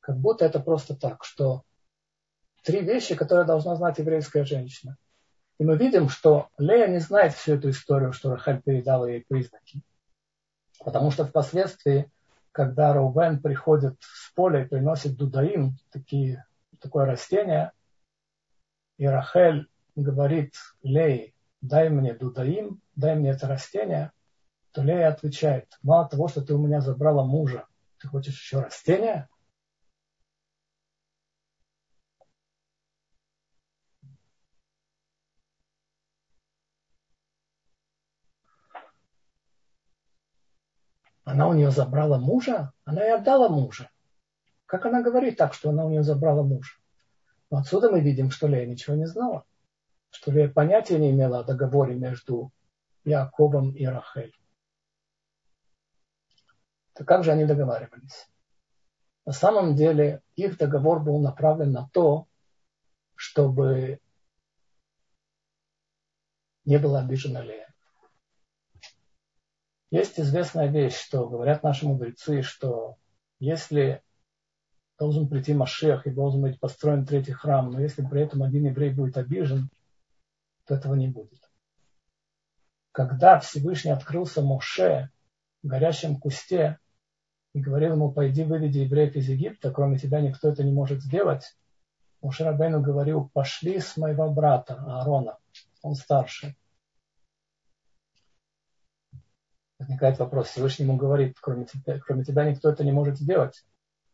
как 0.00 0.18
будто 0.18 0.44
это 0.44 0.60
просто 0.60 0.96
так, 0.96 1.24
что 1.24 1.62
три 2.62 2.80
вещи, 2.80 3.14
которые 3.14 3.46
должна 3.46 3.76
знать 3.76 3.98
еврейская 3.98 4.44
женщина. 4.44 4.96
И 5.58 5.64
мы 5.64 5.76
видим, 5.76 6.08
что 6.08 6.48
Лея 6.58 6.88
не 6.88 6.98
знает 6.98 7.34
всю 7.34 7.54
эту 7.54 7.70
историю, 7.70 8.12
что 8.12 8.30
Рахель 8.30 8.62
передала 8.62 9.08
ей 9.08 9.24
признаки. 9.28 9.82
Потому 10.80 11.10
что 11.10 11.24
впоследствии 11.24 12.10
когда 12.54 12.92
Рубен 12.92 13.42
приходит 13.42 14.00
в 14.00 14.32
поле 14.32 14.62
и 14.62 14.68
приносит 14.68 15.16
дудаим, 15.16 15.76
такие, 15.90 16.46
такое 16.78 17.04
растение, 17.04 17.72
и 18.96 19.06
Рахель 19.06 19.68
говорит 19.96 20.54
Лей, 20.84 21.34
дай 21.60 21.88
мне 21.88 22.14
дудаим, 22.14 22.80
дай 22.94 23.16
мне 23.16 23.30
это 23.30 23.48
растение, 23.48 24.12
то 24.74 24.82
Лея 24.82 25.08
отвечает, 25.08 25.78
мало 25.82 26.08
того, 26.08 26.26
что 26.26 26.42
ты 26.42 26.52
у 26.52 26.58
меня 26.58 26.80
забрала 26.80 27.24
мужа, 27.24 27.68
ты 27.98 28.08
хочешь 28.08 28.34
еще 28.34 28.60
растение? 28.60 29.28
Она 41.22 41.46
у 41.48 41.52
нее 41.52 41.70
забрала 41.70 42.18
мужа, 42.18 42.72
она 42.84 43.06
и 43.06 43.10
отдала 43.10 43.48
мужа. 43.48 43.88
Как 44.66 44.86
она 44.86 45.02
говорит 45.02 45.36
так, 45.36 45.54
что 45.54 45.70
она 45.70 45.84
у 45.84 45.90
нее 45.90 46.02
забрала 46.02 46.42
мужа? 46.42 46.72
Но 47.50 47.58
отсюда 47.58 47.92
мы 47.92 48.00
видим, 48.00 48.32
что 48.32 48.48
Лея 48.48 48.66
ничего 48.66 48.96
не 48.96 49.06
знала. 49.06 49.44
Что 50.10 50.32
Лея 50.32 50.48
понятия 50.48 50.98
не 50.98 51.12
имела 51.12 51.38
о 51.38 51.44
договоре 51.44 51.94
между 51.94 52.50
Яковом 53.04 53.70
и 53.70 53.86
Рахель. 53.86 54.34
То 56.94 57.04
как 57.04 57.24
же 57.24 57.32
они 57.32 57.44
договаривались? 57.44 58.28
На 59.26 59.32
самом 59.32 59.74
деле 59.74 60.22
их 60.36 60.58
договор 60.58 61.02
был 61.02 61.20
направлен 61.20 61.72
на 61.72 61.88
то, 61.92 62.28
чтобы 63.14 64.00
не 66.64 66.78
была 66.78 67.00
обижена 67.00 67.42
Лея. 67.42 67.72
Есть 69.90 70.18
известная 70.18 70.68
вещь, 70.68 70.96
что 70.96 71.28
говорят 71.28 71.62
наши 71.62 71.86
мудрецы, 71.86 72.42
что 72.42 72.96
если 73.38 74.02
должен 74.98 75.28
прийти 75.28 75.54
Машех 75.54 76.06
и 76.06 76.10
должен 76.10 76.42
быть 76.42 76.58
построен 76.60 77.06
третий 77.06 77.32
храм, 77.32 77.70
но 77.70 77.80
если 77.80 78.04
при 78.06 78.22
этом 78.22 78.42
один 78.42 78.66
еврей 78.66 78.92
будет 78.92 79.16
обижен, 79.16 79.70
то 80.66 80.74
этого 80.74 80.94
не 80.94 81.08
будет. 81.08 81.40
Когда 82.92 83.38
Всевышний 83.40 83.90
открылся 83.90 84.40
Моше 84.40 85.10
в 85.62 85.66
горящем 85.66 86.18
кусте 86.18 86.78
и 87.54 87.60
говорил 87.60 87.94
ему, 87.94 88.12
пойди 88.12 88.44
выведи 88.44 88.78
евреев 88.78 89.16
из 89.16 89.28
Египта, 89.28 89.70
кроме 89.70 89.98
тебя 89.98 90.20
никто 90.20 90.48
это 90.48 90.62
не 90.62 90.72
может 90.72 91.02
сделать, 91.02 91.56
Моше 92.20 92.44
Рабейну 92.44 92.80
говорил, 92.80 93.30
пошли 93.32 93.80
с 93.80 93.96
моего 93.96 94.30
брата 94.30 94.74
Аарона, 94.74 95.38
он 95.82 95.94
старший. 95.94 96.56
возникает 99.78 100.18
вопрос, 100.18 100.48
Всевышний 100.48 100.84
ему 100.86 100.96
говорит, 100.96 101.36
кроме 101.40 101.66
тебя, 101.66 101.98
кроме 102.00 102.24
тебя 102.24 102.44
никто 102.44 102.70
это 102.70 102.84
не 102.84 102.92
может 102.92 103.18
сделать. 103.18 103.64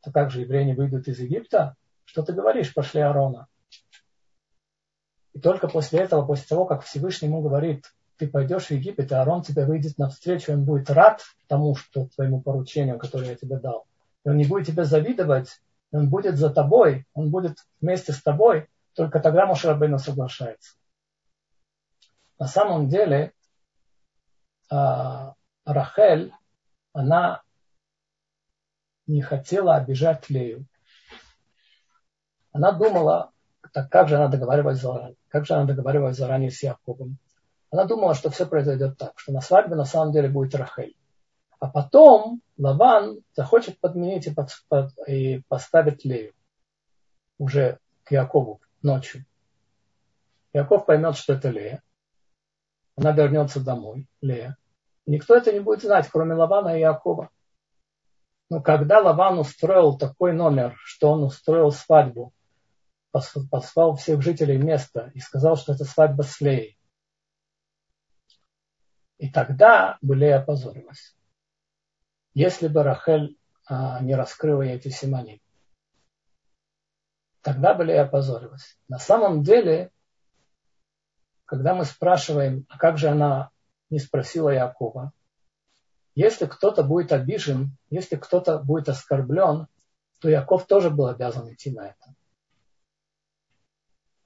То 0.03 0.11
как 0.11 0.31
же 0.31 0.40
евреи 0.40 0.64
не 0.64 0.74
выйдут 0.74 1.07
из 1.09 1.20
Египта? 1.20 1.76
Что 2.05 2.22
ты 2.22 2.33
говоришь, 2.33 2.74
пошли 2.74 3.00
Аарона? 3.00 3.46
И 5.33 5.40
только 5.40 5.68
после 5.68 6.00
этого, 6.00 6.26
после 6.26 6.46
того, 6.48 6.64
как 6.64 6.83
Всевышний 6.83 7.29
ему 7.29 7.40
говорит, 7.40 7.94
ты 8.21 8.29
пойдешь 8.29 8.67
в 8.67 8.71
Египет, 8.71 9.11
и 9.11 9.15
Аарон 9.15 9.43
тебе 9.43 9.65
выйдет 9.65 9.97
навстречу, 9.97 10.53
он 10.53 10.65
будет 10.65 10.91
рад 10.91 11.23
тому, 11.49 11.75
что 11.75 12.07
твоему 12.09 12.43
поручению, 12.43 12.99
которое 12.99 13.31
я 13.31 13.35
тебе 13.35 13.57
дал. 13.59 13.87
И 14.27 14.29
он 14.29 14.37
не 14.37 14.45
будет 14.45 14.67
тебе 14.67 14.85
завидовать, 14.85 15.63
он 15.91 16.11
будет 16.11 16.37
за 16.37 16.51
тобой, 16.51 17.07
он 17.15 17.31
будет 17.31 17.57
вместе 17.81 18.13
с 18.13 18.23
тобой, 18.23 18.69
только 18.95 19.21
тогда 19.21 19.47
Мушарабейну 19.47 19.99
соглашается. 19.99 20.77
На 22.39 22.47
самом 22.47 22.91
деле, 22.91 23.33
а, 24.71 25.33
Рахель, 25.65 26.35
она 26.93 27.41
не 29.07 29.23
хотела 29.23 29.77
обижать 29.77 30.29
Лею. 30.29 30.67
Она 32.53 32.73
думала, 32.73 33.33
так 33.73 33.91
как 33.91 34.09
же 34.09 34.17
она 34.17 34.29
договаривалась 34.29 34.81
заранее, 34.81 35.17
как 35.29 35.47
же 35.47 35.55
она 35.55 35.65
договаривалась 35.65 36.19
заранее 36.19 36.51
с 36.51 36.63
Яковом. 36.63 37.17
Она 37.71 37.85
думала, 37.85 38.15
что 38.15 38.31
все 38.31 38.47
произойдет 38.47 38.99
так, 38.99 39.19
что 39.19 39.33
на 39.33 39.41
свадьбе 39.41 39.77
на 39.77 39.85
самом 39.85 40.13
деле 40.13 40.29
будет 40.29 40.55
Рахель. 40.55 40.97
А 41.61 41.69
потом 41.69 42.41
Лаван 42.59 43.21
захочет 43.35 43.79
подменить 43.79 44.27
и, 44.27 44.35
под, 44.35 44.51
под, 44.69 44.91
и 45.07 45.43
поставить 45.49 46.05
Лею 46.05 46.33
уже 47.39 47.79
к 48.05 48.13
Якову 48.13 48.61
ночью. 48.83 49.25
Яков 50.53 50.87
поймет, 50.87 51.17
что 51.17 51.35
это 51.35 51.51
Лея. 51.51 51.83
Она 52.97 53.13
вернется 53.13 53.61
домой, 53.61 54.09
Лея. 54.21 54.57
Никто 55.07 55.37
это 55.37 55.53
не 55.53 55.61
будет 55.61 55.83
знать, 55.83 56.09
кроме 56.11 56.35
Лавана 56.35 56.77
и 56.77 56.81
Якова. 56.81 57.31
Но 58.49 58.61
когда 58.61 59.01
Лаван 59.01 59.39
устроил 59.39 59.97
такой 59.97 60.33
номер, 60.33 60.75
что 60.83 61.11
он 61.11 61.23
устроил 61.23 61.71
свадьбу, 61.71 62.33
послал 63.13 63.95
всех 63.97 64.23
жителей 64.23 64.59
места 64.59 65.13
и 65.15 65.21
сказал, 65.21 65.57
что 65.57 65.73
это 65.73 65.85
свадьба 65.85 66.23
с 66.23 66.41
Леей. 66.41 66.80
И 69.21 69.29
тогда 69.29 69.99
бы 70.01 70.17
Лея 70.17 70.41
опозорилась. 70.41 71.15
Если 72.33 72.69
бы 72.69 72.83
Рахель 72.83 73.37
а, 73.67 74.01
не 74.01 74.15
раскрыла 74.15 74.63
эти 74.63 74.89
симони, 74.89 75.43
тогда 77.43 77.75
бы 77.75 77.85
Лея 77.85 78.05
опозорилась. 78.05 78.79
На 78.89 78.99
самом 78.99 79.43
деле, 79.43 79.91
когда 81.45 81.75
мы 81.75 81.85
спрашиваем, 81.85 82.65
а 82.71 82.79
как 82.79 82.97
же 82.97 83.09
она 83.09 83.51
не 83.91 83.99
спросила 83.99 84.49
Якова, 84.49 85.13
если 86.15 86.47
кто-то 86.47 86.83
будет 86.83 87.13
обижен, 87.13 87.77
если 87.91 88.17
кто-то 88.17 88.59
будет 88.59 88.89
оскорблен, 88.89 89.67
то 90.21 90.31
Яков 90.31 90.67
тоже 90.67 90.89
был 90.89 91.09
обязан 91.09 91.53
идти 91.53 91.71
на 91.71 91.89
это. 91.89 92.15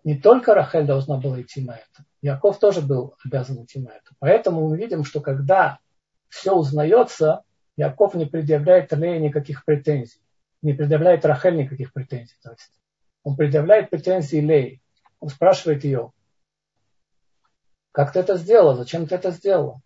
Не 0.04 0.18
только 0.18 0.54
Рахель 0.54 0.86
должна 0.86 1.16
была 1.16 1.40
идти 1.40 1.62
на 1.62 1.76
это, 1.76 2.04
Яков 2.20 2.58
тоже 2.58 2.82
был 2.82 3.16
обязан 3.24 3.64
идти 3.64 3.80
на 3.80 3.88
это. 3.88 4.12
Поэтому 4.18 4.68
мы 4.68 4.76
видим, 4.76 5.02
что 5.02 5.20
когда 5.20 5.78
все 6.28 6.54
узнается, 6.54 7.42
Яков 7.76 8.14
не 8.14 8.26
предъявляет 8.26 8.92
Лее 8.92 9.18
никаких 9.18 9.64
претензий, 9.64 10.20
не 10.62 10.74
предъявляет 10.74 11.24
Рахель 11.24 11.56
никаких 11.56 11.92
претензий. 11.92 12.36
То 12.42 12.50
есть 12.50 12.70
он 13.22 13.36
предъявляет 13.36 13.90
претензии 13.90 14.36
Лей. 14.36 14.82
Он 15.20 15.30
спрашивает 15.30 15.84
ее, 15.84 16.12
как 17.92 18.12
ты 18.12 18.20
это 18.20 18.36
сделала, 18.36 18.74
зачем 18.74 19.06
ты 19.06 19.14
это 19.14 19.30
сделала? 19.30 19.80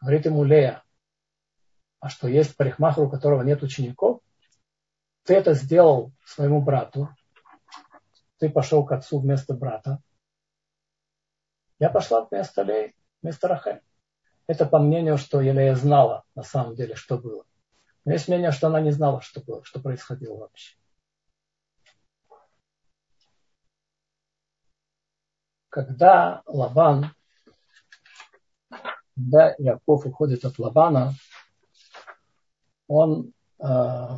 Говорит 0.00 0.26
ему 0.26 0.44
Лея, 0.44 0.82
а 2.00 2.08
что 2.08 2.28
есть 2.28 2.56
парикмахер, 2.56 3.04
у 3.04 3.10
которого 3.10 3.42
нет 3.42 3.62
учеников? 3.62 4.20
Ты 5.22 5.34
это 5.34 5.54
сделал 5.54 6.12
своему 6.24 6.60
брату, 6.60 7.08
ты 8.42 8.50
пошел 8.50 8.84
к 8.84 8.90
отцу 8.90 9.20
вместо 9.20 9.54
брата. 9.54 10.02
Я 11.78 11.90
пошла 11.90 12.24
вместо 12.24 12.62
Леи, 12.62 12.92
вместо 13.22 13.46
Рахель. 13.46 13.80
Это 14.48 14.66
по 14.66 14.80
мнению, 14.80 15.16
что 15.16 15.40
Елея 15.40 15.76
знала 15.76 16.24
на 16.34 16.42
самом 16.42 16.74
деле, 16.74 16.96
что 16.96 17.18
было. 17.18 17.44
Но 18.04 18.10
есть 18.10 18.26
мнение, 18.26 18.50
что 18.50 18.66
она 18.66 18.80
не 18.80 18.90
знала, 18.90 19.20
что 19.20 19.40
было, 19.40 19.62
что 19.62 19.78
происходило 19.78 20.38
вообще. 20.38 20.76
Когда 25.68 26.42
Лаван 26.46 27.14
когда 29.14 29.54
Яков 29.58 30.04
уходит 30.04 30.44
от 30.44 30.58
Лавана, 30.58 31.14
он 32.88 33.32
э, 33.60 34.08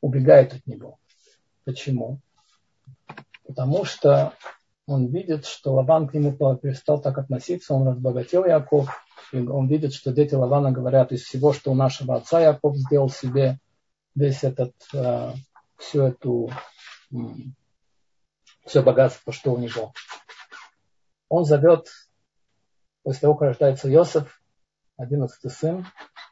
убегает 0.00 0.54
от 0.54 0.64
него. 0.68 1.00
Почему? 1.68 2.22
Потому 3.46 3.84
что 3.84 4.32
он 4.86 5.08
видит, 5.08 5.44
что 5.44 5.74
Лаван 5.74 6.08
к 6.08 6.14
нему 6.14 6.32
перестал 6.56 6.98
так 6.98 7.18
относиться, 7.18 7.74
он 7.74 7.86
разбогател 7.86 8.46
Яков, 8.46 8.88
и 9.32 9.40
он 9.40 9.68
видит, 9.68 9.92
что 9.92 10.10
дети 10.10 10.34
Лавана 10.34 10.72
говорят, 10.72 11.12
из 11.12 11.24
всего, 11.24 11.52
что 11.52 11.70
у 11.70 11.74
нашего 11.74 12.16
отца 12.16 12.40
Яков 12.40 12.74
сделал 12.74 13.10
себе, 13.10 13.58
весь 14.14 14.44
этот, 14.44 14.72
э, 14.94 15.34
всю 15.76 16.04
эту, 16.04 16.50
все 18.64 18.80
богатство, 18.80 19.30
что 19.30 19.52
у 19.52 19.58
него 19.58 19.92
он 21.28 21.44
зовет, 21.44 21.88
после 23.02 23.20
того, 23.20 23.34
как 23.34 23.48
рождается 23.48 23.92
Иосиф, 23.92 24.40
одиннадцатый 24.96 25.50
сын, 25.50 25.86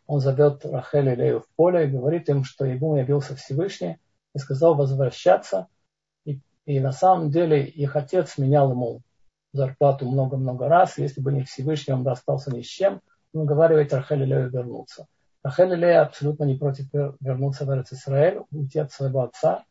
он 0.07 0.21
зовет 0.21 0.65
Рахель 0.65 1.11
и 1.11 1.15
Лею 1.15 1.41
в 1.41 1.49
поле 1.57 1.85
и 1.85 1.91
говорит 1.91 2.27
им, 2.31 2.43
что 2.43 2.65
ему 2.65 2.97
явился 2.97 3.37
Всевышний 3.37 3.99
и 4.37 4.39
сказал 4.39 4.75
возвращаться. 4.75 5.67
И, 6.27 6.41
и 6.67 6.79
на 6.79 6.93
самом 6.93 7.31
деле 7.31 7.65
их 7.65 7.97
отец 7.97 8.37
менял 8.37 8.71
ему 8.71 9.01
зарплату 9.55 10.07
много-много 10.07 10.69
раз. 10.69 10.99
Если 10.99 11.23
бы 11.23 11.33
не 11.33 11.43
Всевышний, 11.43 11.95
он 11.95 12.03
бы 12.03 12.11
остался 12.11 12.55
ни 12.55 12.61
с 12.61 12.67
чем. 12.67 13.01
Он 13.33 13.41
уговаривает 13.41 13.95
Рахель 13.95 14.25
и 14.25 14.27
вернуться. 14.27 15.07
Рахель 15.43 15.83
и 15.83 15.89
абсолютно 15.89 16.45
не 16.45 16.55
против 16.55 16.85
вернуться 16.93 17.65
в 17.65 17.71
Израиль, 17.71 18.43
уйти 18.51 18.79
от 18.79 18.93
своего 18.93 19.23
отца. 19.23 19.65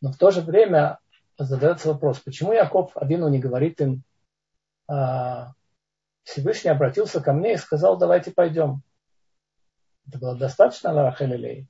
Но 0.00 0.10
в 0.10 0.16
то 0.16 0.32
же 0.32 0.40
время 0.40 0.98
задается 1.38 1.92
вопрос, 1.92 2.18
почему 2.18 2.52
Яков 2.52 2.96
Авину 2.96 3.28
не 3.28 3.38
говорит 3.38 3.80
им, 3.80 4.02
а, 4.88 5.52
Всевышний 6.24 6.72
обратился 6.72 7.20
ко 7.20 7.32
мне 7.32 7.52
и 7.52 7.58
сказал, 7.58 7.96
давайте 7.96 8.32
пойдем. 8.32 8.82
Это 10.08 10.18
было 10.18 10.36
достаточно 10.36 10.92
на 10.92 11.04
Рахель 11.04 11.36
Лей. 11.36 11.68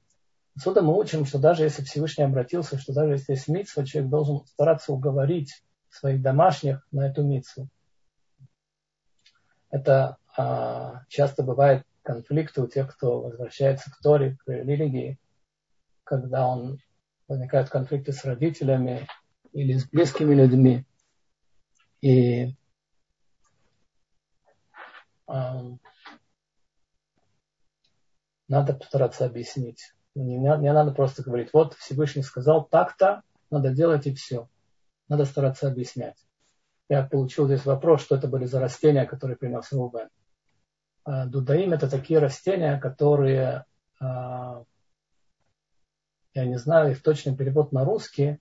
Отсюда 0.57 0.83
мы 0.83 0.97
учим, 0.97 1.25
что 1.25 1.38
даже 1.38 1.64
если 1.64 1.83
Всевышний 1.83 2.25
обратился, 2.25 2.79
что 2.79 2.93
даже 2.93 3.14
если 3.14 3.33
есть 3.33 3.49
митсва, 3.49 3.85
человек 3.85 4.11
должен 4.11 4.47
стараться 4.47 4.93
уговорить 4.93 5.62
своих 5.90 6.23
домашних 6.23 6.87
на 6.93 7.09
эту 7.09 7.25
митсву. 7.25 7.69
Это 9.71 10.19
а, 10.37 11.03
часто 11.09 11.43
бывает 11.43 11.85
конфликты 12.03 12.62
у 12.62 12.69
тех, 12.69 12.95
кто 12.95 13.21
возвращается 13.21 13.90
к 13.90 13.99
Торе, 14.01 14.37
к 14.45 14.49
религии, 14.49 15.19
когда 16.05 16.47
он 16.47 16.79
возникают 17.27 17.71
конфликты 17.71 18.12
с 18.12 18.25
родителями, 18.25 19.09
или 19.55 19.79
с 19.79 19.88
близкими 19.88 20.35
людьми. 20.35 20.85
И 22.01 22.55
э, 25.29 25.77
надо 28.49 28.75
постараться 28.75 29.25
объяснить. 29.25 29.95
Не, 30.14 30.37
не 30.37 30.72
надо 30.72 30.92
просто 30.92 31.22
говорить, 31.22 31.50
вот 31.53 31.74
Всевышний 31.74 32.22
сказал 32.22 32.64
так-то, 32.64 33.22
надо 33.50 33.70
делать 33.70 34.07
и 34.07 34.14
все. 34.14 34.48
Надо 35.09 35.24
стараться 35.24 35.68
объяснять. 35.68 36.16
Я 36.88 37.03
получил 37.03 37.46
здесь 37.46 37.64
вопрос, 37.64 38.03
что 38.03 38.16
это 38.16 38.29
были 38.29 38.44
за 38.44 38.61
растения, 38.61 39.07
которые 39.07 39.37
принес 39.37 39.72
Рубен. 39.72 40.09
А, 41.05 41.27
дудаим 41.27 41.72
это 41.72 41.88
такие 41.88 42.18
растения, 42.18 42.79
которые, 42.79 43.64
а, 44.00 44.64
я 46.35 46.44
не 46.46 46.59
знаю 46.59 46.92
их 46.92 47.03
точный 47.03 47.37
перевод 47.37 47.72
на 47.72 47.85
русский, 47.85 48.38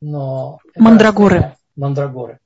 но... 0.00 0.58
Мандрагоры. 0.76 1.36
Растения, 1.36 1.58
мандрагоры. 1.76 2.40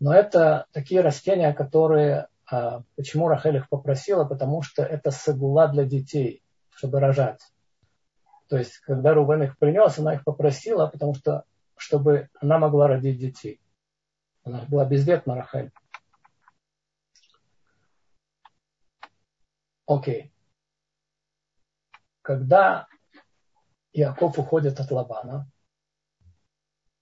Но 0.00 0.12
это 0.12 0.66
такие 0.72 1.00
растения, 1.00 1.52
которые... 1.52 2.28
А, 2.50 2.82
почему 2.96 3.28
Рахель 3.28 3.56
их 3.56 3.68
попросила? 3.68 4.24
Потому 4.24 4.62
что 4.62 4.82
это 4.82 5.10
сагула 5.10 5.68
для 5.68 5.84
детей, 5.84 6.42
чтобы 6.76 7.00
рожать. 7.00 7.40
То 8.48 8.58
есть, 8.58 8.78
когда 8.78 9.14
Рубен 9.14 9.42
их 9.42 9.58
принес, 9.58 9.98
она 9.98 10.14
их 10.14 10.24
попросила, 10.24 10.86
потому 10.86 11.14
что, 11.14 11.44
чтобы 11.76 12.28
она 12.40 12.58
могла 12.58 12.86
родить 12.86 13.18
детей. 13.18 13.60
Она 14.44 14.64
была 14.66 14.84
безветна, 14.84 15.34
Рахель. 15.34 15.72
Окей. 19.86 20.32
Когда 22.22 22.86
Яков 23.92 24.38
уходит 24.38 24.78
от 24.78 24.90
Лавана, 24.90 25.50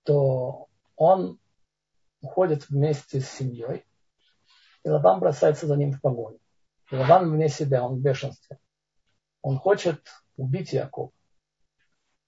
то 0.04 0.68
он 0.96 1.40
уходит 2.20 2.68
вместе 2.68 3.20
с 3.20 3.28
семьей, 3.28 3.84
и 4.84 4.88
Лаван 4.88 5.18
бросается 5.18 5.66
за 5.66 5.76
ним 5.76 5.92
в 5.92 6.00
погоню. 6.00 6.38
Лаван 6.92 7.30
вне 7.30 7.48
себя, 7.48 7.84
он 7.84 7.96
в 7.96 8.00
бешенстве. 8.00 8.58
Он 9.44 9.58
хочет 9.58 10.00
убить 10.38 10.72
Якова. 10.72 11.10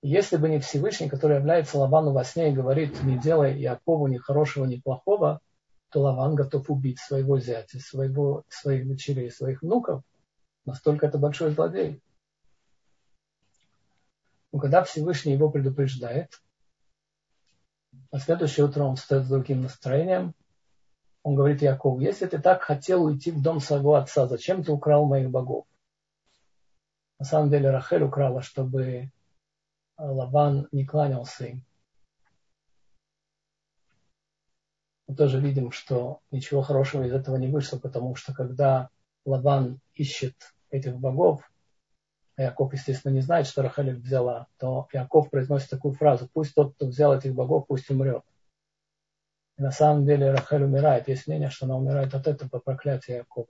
Если 0.03 0.37
бы 0.37 0.51
не 0.51 0.61
Всевышний, 0.61 1.09
который 1.09 1.39
является 1.39 1.79
Лавану 1.79 2.13
во 2.13 2.25
сне 2.25 2.51
и 2.51 2.55
говорит, 2.55 3.03
не 3.05 3.19
делай 3.19 3.59
Якову 3.59 4.07
ни 4.07 4.19
хорошего, 4.19 4.67
ни 4.67 4.77
плохого, 4.77 5.41
то 5.89 6.03
Лаван 6.03 6.35
готов 6.35 6.69
убить 6.69 6.99
своего 6.99 7.41
зятя, 7.41 7.81
своего, 7.81 8.45
своих 8.51 8.87
дочерей, 8.87 9.31
своих 9.31 9.63
внуков. 9.63 10.03
Настолько 10.67 11.07
это 11.07 11.17
большой 11.17 11.53
злодей. 11.53 12.03
Но 14.53 14.59
когда 14.59 14.85
Всевышний 14.85 15.33
его 15.33 15.49
предупреждает, 15.51 16.43
на 18.13 18.19
следующее 18.19 18.67
утро 18.67 18.85
он 18.85 18.97
встает 18.97 19.25
с 19.25 19.29
другим 19.29 19.63
настроением. 19.63 20.35
Он 21.23 21.35
говорит 21.35 21.63
Якову, 21.63 21.99
если 21.99 22.27
ты 22.27 22.39
так 22.39 22.61
хотел 22.61 23.05
уйти 23.05 23.31
в 23.31 23.41
дом 23.41 23.61
своего 23.61 23.95
отца, 23.95 24.27
зачем 24.27 24.63
ты 24.63 24.71
украл 24.71 25.07
моих 25.07 25.31
богов? 25.31 25.65
На 27.19 27.25
самом 27.25 27.51
деле 27.51 27.71
Рахель 27.71 28.03
украла, 28.03 28.43
чтобы 28.43 29.11
Лаван 29.97 30.69
не 30.73 30.85
кланялся 30.85 31.47
им. 31.47 31.67
мы 35.07 35.15
тоже 35.15 35.41
видим, 35.41 35.71
что 35.71 36.21
ничего 36.31 36.63
хорошего 36.63 37.05
из 37.05 37.13
этого 37.13 37.37
не 37.37 37.49
вышло, 37.49 37.79
потому 37.79 38.17
что 38.17 38.35
когда 38.35 38.91
Лаван 39.25 39.81
ищет 39.95 40.35
этих 40.71 40.97
богов, 40.99 41.49
а 42.37 42.43
Яков, 42.43 42.73
естественно, 42.73 43.13
не 43.13 43.21
знает, 43.21 43.47
что 43.47 43.63
Рахель 43.63 43.91
их 43.91 43.97
взяла, 43.99 44.47
то 44.59 44.89
Яков 44.93 45.31
произносит 45.31 45.71
такую 45.71 45.95
фразу, 45.95 46.29
пусть 46.33 46.55
тот, 46.55 46.75
кто 46.75 46.87
взял 46.87 47.17
этих 47.17 47.35
богов, 47.35 47.67
пусть 47.67 47.89
умрет. 47.89 48.23
И 49.59 49.63
на 49.63 49.71
самом 49.71 50.05
деле 50.05 50.33
Рахель 50.33 50.65
умирает. 50.65 51.09
Есть 51.09 51.27
мнение, 51.27 51.49
что 51.49 51.65
она 51.65 51.77
умирает 51.77 52.15
от 52.15 52.27
этого 52.27 52.49
по 52.51 52.59
проклятию 52.59 53.19
Якова. 53.19 53.49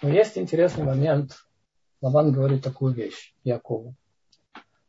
Но 0.00 0.08
есть 0.08 0.38
интересный 0.38 0.84
момент. 0.84 1.44
Лаван 2.00 2.32
говорит 2.32 2.62
такую 2.62 2.94
вещь 2.94 3.34
Якову. 3.42 3.96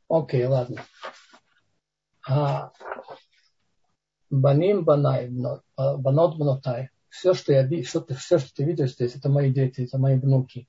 Окей, 0.07 0.45
ладно. 0.45 0.83
А 2.27 2.71
баним 4.29 4.83
банай, 4.83 5.29
банот 5.75 6.37
банотай. 6.37 6.91
Все, 7.09 7.33
что 7.33 7.51
я 7.51 7.67
ты, 7.67 7.81
все, 7.81 8.37
что 8.37 8.53
ты 8.53 8.63
видишь 8.63 8.93
здесь, 8.93 9.15
это 9.15 9.29
мои 9.29 9.51
дети, 9.51 9.81
это 9.81 9.97
мои 9.97 10.19
внуки. 10.19 10.67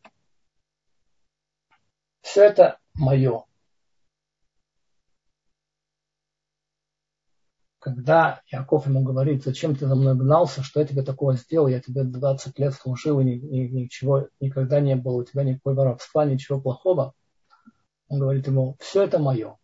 Все 2.22 2.44
это 2.44 2.79
мое. 2.94 3.44
Когда 7.80 8.42
Яков 8.48 8.86
ему 8.86 9.02
говорит, 9.02 9.42
зачем 9.42 9.74
ты 9.74 9.86
за 9.86 9.94
мной 9.94 10.14
гнался, 10.14 10.62
что 10.62 10.80
я 10.80 10.86
тебе 10.86 11.02
такого 11.02 11.34
сделал, 11.36 11.66
я 11.66 11.80
тебе 11.80 12.04
20 12.04 12.58
лет 12.58 12.74
служил, 12.74 13.20
и 13.20 13.24
ничего 13.24 14.28
никогда 14.38 14.80
не 14.80 14.96
было, 14.96 15.22
у 15.22 15.24
тебя 15.24 15.44
никакой 15.44 15.74
воровства, 15.74 16.26
ничего 16.26 16.60
плохого. 16.60 17.14
Он 18.08 18.18
говорит 18.18 18.46
ему, 18.46 18.76
все 18.80 19.04
это 19.04 19.18
мое. 19.18 19.56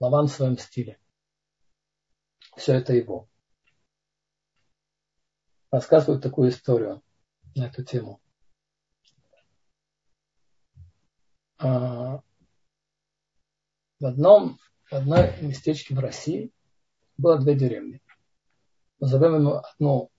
Лаван 0.00 0.28
в 0.28 0.32
своем 0.32 0.56
стиле. 0.56 0.98
Все 2.56 2.72
это 2.72 2.94
его. 2.94 3.28
Рассказывают 5.70 6.22
такую 6.22 6.48
историю 6.48 7.02
на 7.54 7.66
эту 7.66 7.84
тему. 7.84 8.22
А, 11.58 12.22
в 14.00 14.06
одном, 14.06 14.58
в 14.90 14.94
одной 14.94 15.38
местечке 15.42 15.94
в 15.94 15.98
России 15.98 16.50
было 17.22 17.38
две 17.38 17.54
деревни. 17.54 18.02
Назовем 18.98 19.36
ему 19.36 19.54
одну 19.54 20.10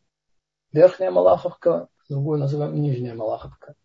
Верхняя 0.72 1.12
Малаховка, 1.12 1.90
другую 2.10 2.40
назовем 2.40 2.82
Нижняя 2.82 3.14
Малаховка. 3.14 3.76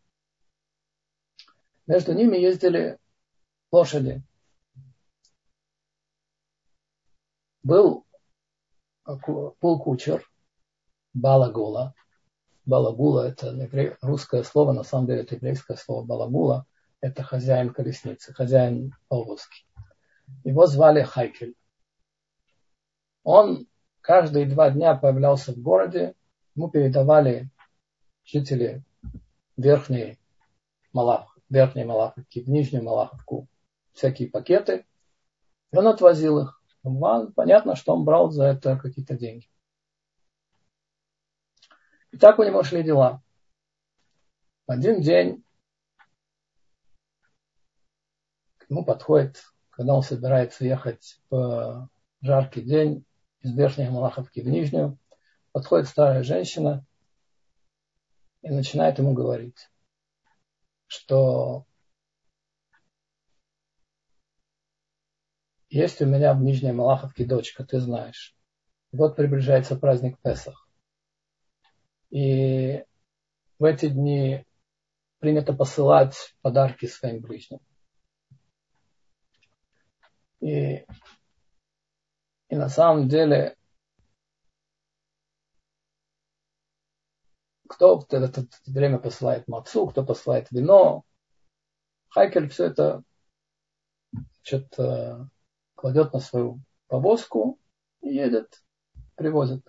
Между 1.86 2.14
ними 2.14 2.36
ездили 2.36 2.98
лошади. 3.72 4.22
Был, 7.62 8.06
был 9.04 9.78
кучер 9.80 10.24
Балагула. 11.12 11.94
Балагула– 12.64 13.28
это 13.28 13.96
русское 14.00 14.42
слово, 14.42 14.72
на 14.72 14.84
самом 14.84 15.06
деле 15.06 15.22
это 15.22 15.34
еврейское 15.34 15.76
слово 15.76 16.04
Балагула– 16.04 16.66
это 17.00 17.22
хозяин 17.22 17.72
колесницы, 17.72 18.32
хозяин 18.32 18.94
повозки. 19.08 19.66
Его 20.44 20.66
звали 20.66 21.02
Хайкель. 21.02 21.54
Он 23.30 23.66
каждые 24.00 24.46
два 24.46 24.70
дня 24.70 24.94
появлялся 24.94 25.52
в 25.52 25.58
городе, 25.58 26.14
ему 26.54 26.70
передавали 26.70 27.50
жители 28.24 28.82
верхней 29.58 30.18
Малах, 30.94 31.36
верхней 31.50 31.84
Малаховки, 31.84 32.40
в 32.40 32.48
нижнюю 32.48 32.84
Малаховку 32.84 33.46
всякие 33.92 34.30
пакеты, 34.30 34.86
и 35.72 35.76
он 35.76 35.88
отвозил 35.88 36.38
их. 36.38 36.62
Понятно, 37.36 37.76
что 37.76 37.94
он 37.94 38.06
брал 38.06 38.30
за 38.30 38.44
это 38.44 38.78
какие-то 38.78 39.14
деньги. 39.14 39.50
И 42.12 42.16
так 42.16 42.38
у 42.38 42.44
него 42.44 42.62
шли 42.62 42.82
дела. 42.82 43.22
Один 44.66 45.02
день 45.02 45.44
ему 48.70 48.86
подходит, 48.86 49.44
когда 49.68 49.92
он 49.92 50.02
собирается 50.02 50.64
ехать 50.64 51.20
в 51.28 51.90
жаркий 52.22 52.62
день 52.62 53.04
из 53.40 53.56
Верхней 53.56 53.88
Малаховки 53.88 54.40
в 54.40 54.48
Нижнюю, 54.48 54.98
подходит 55.52 55.88
старая 55.88 56.22
женщина 56.22 56.84
и 58.42 58.50
начинает 58.50 58.98
ему 58.98 59.14
говорить, 59.14 59.70
что 60.86 61.66
есть 65.70 66.00
у 66.00 66.06
меня 66.06 66.34
в 66.34 66.40
Нижней 66.40 66.72
Малаховке 66.72 67.24
дочка, 67.24 67.64
ты 67.64 67.80
знаешь. 67.80 68.34
вот 68.92 69.16
приближается 69.16 69.76
праздник 69.76 70.18
Песах. 70.20 70.68
И 72.10 72.84
в 73.58 73.64
эти 73.64 73.88
дни 73.88 74.46
принято 75.18 75.52
посылать 75.52 76.34
подарки 76.40 76.86
своим 76.86 77.20
ближним. 77.20 77.60
И, 80.40 80.86
и 82.48 82.56
на 82.56 82.68
самом 82.68 83.08
деле, 83.08 83.56
кто 87.68 87.98
в 87.98 88.12
это 88.12 88.46
время 88.66 88.98
посылает 88.98 89.46
мацу, 89.48 89.86
кто 89.86 90.04
посылает 90.04 90.50
вино, 90.50 91.04
Хайкель 92.08 92.48
все 92.48 92.66
это 92.66 93.02
значит, 94.12 94.78
э, 94.78 95.26
кладет 95.74 96.12
на 96.14 96.20
свою 96.20 96.60
повозку 96.86 97.58
и 98.00 98.14
едет, 98.14 98.62
привозит. 99.14 99.62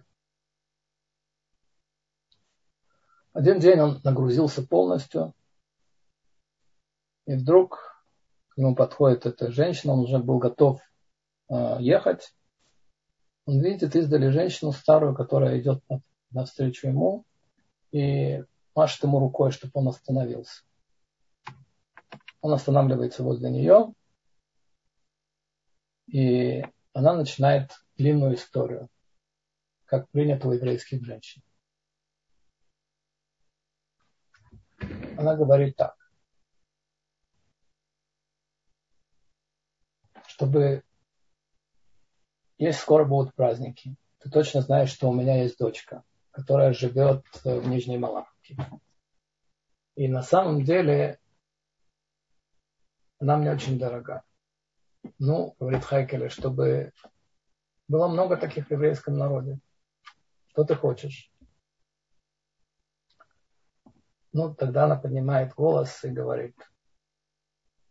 Один 3.33 3.59
день 3.59 3.79
он 3.79 4.01
нагрузился 4.03 4.65
полностью, 4.65 5.33
и 7.25 7.35
вдруг 7.35 8.03
ему 8.55 8.73
подходит 8.73 9.25
эта 9.25 9.51
женщина, 9.51 9.93
он 9.93 9.99
уже 9.99 10.19
был 10.19 10.39
готов 10.39 10.81
э, 11.49 11.77
ехать. 11.79 12.33
Он 13.49 13.61
видит 13.61 13.95
издали 13.95 14.29
женщину 14.29 14.71
старую, 14.71 15.15
которая 15.15 15.59
идет 15.59 15.83
навстречу 16.29 16.85
ему 16.85 17.25
и 17.89 18.43
машет 18.75 19.01
ему 19.01 19.17
рукой, 19.17 19.49
чтобы 19.51 19.71
он 19.73 19.87
остановился. 19.87 20.61
Он 22.41 22.53
останавливается 22.53 23.23
возле 23.23 23.49
нее, 23.49 23.91
и 26.05 26.63
она 26.93 27.15
начинает 27.15 27.71
длинную 27.97 28.35
историю, 28.35 28.87
как 29.85 30.07
принято 30.11 30.47
у 30.47 30.51
еврейских 30.51 31.03
женщин. 31.03 31.41
Она 35.17 35.35
говорит 35.35 35.75
так. 35.75 35.95
чтобы 40.27 40.83
есть 42.59 42.79
скоро 42.79 43.05
будут 43.05 43.33
праздники. 43.33 43.95
Ты 44.19 44.29
точно 44.29 44.61
знаешь, 44.61 44.91
что 44.91 45.09
у 45.09 45.13
меня 45.13 45.41
есть 45.41 45.57
дочка, 45.57 46.03
которая 46.29 46.73
живет 46.73 47.25
в 47.43 47.67
Нижней 47.67 47.97
Малаховке. 47.97 48.57
И 49.95 50.07
на 50.07 50.21
самом 50.21 50.63
деле 50.63 51.19
она 53.17 53.37
мне 53.37 53.51
очень 53.51 53.79
дорога. 53.79 54.23
Ну, 55.17 55.55
говорит 55.59 55.83
Хайкеле, 55.83 56.29
чтобы 56.29 56.93
было 57.87 58.07
много 58.07 58.37
таких 58.37 58.67
в 58.67 58.71
еврейском 58.71 59.17
народе. 59.17 59.59
Что 60.49 60.63
ты 60.63 60.75
хочешь? 60.75 61.31
Ну, 64.31 64.53
тогда 64.53 64.83
она 64.83 64.95
поднимает 64.95 65.55
голос 65.55 66.03
и 66.03 66.09
говорит, 66.09 66.55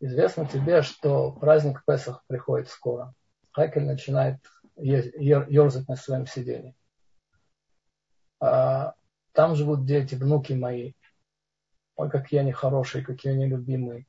Известно 0.01 0.47
тебе, 0.47 0.83
что 0.83 1.33
праздник 1.33 1.83
Песах 1.85 2.23
приходит 2.29 2.69
скоро. 2.69 3.15
Хайкель 3.51 3.85
начинает 3.85 4.39
ерзать 4.79 5.89
на 5.89 5.97
своем 5.97 6.27
сидении. 6.27 6.75
А, 8.41 8.95
там 9.33 9.57
живут 9.57 9.85
дети, 9.85 10.15
внуки 10.15 10.53
мои. 10.53 10.93
Ой, 11.97 12.11
какие 12.11 12.41
они 12.41 12.53
хорошие, 12.53 13.05
какие 13.05 13.33
они 13.33 13.47
любимые. 13.47 14.07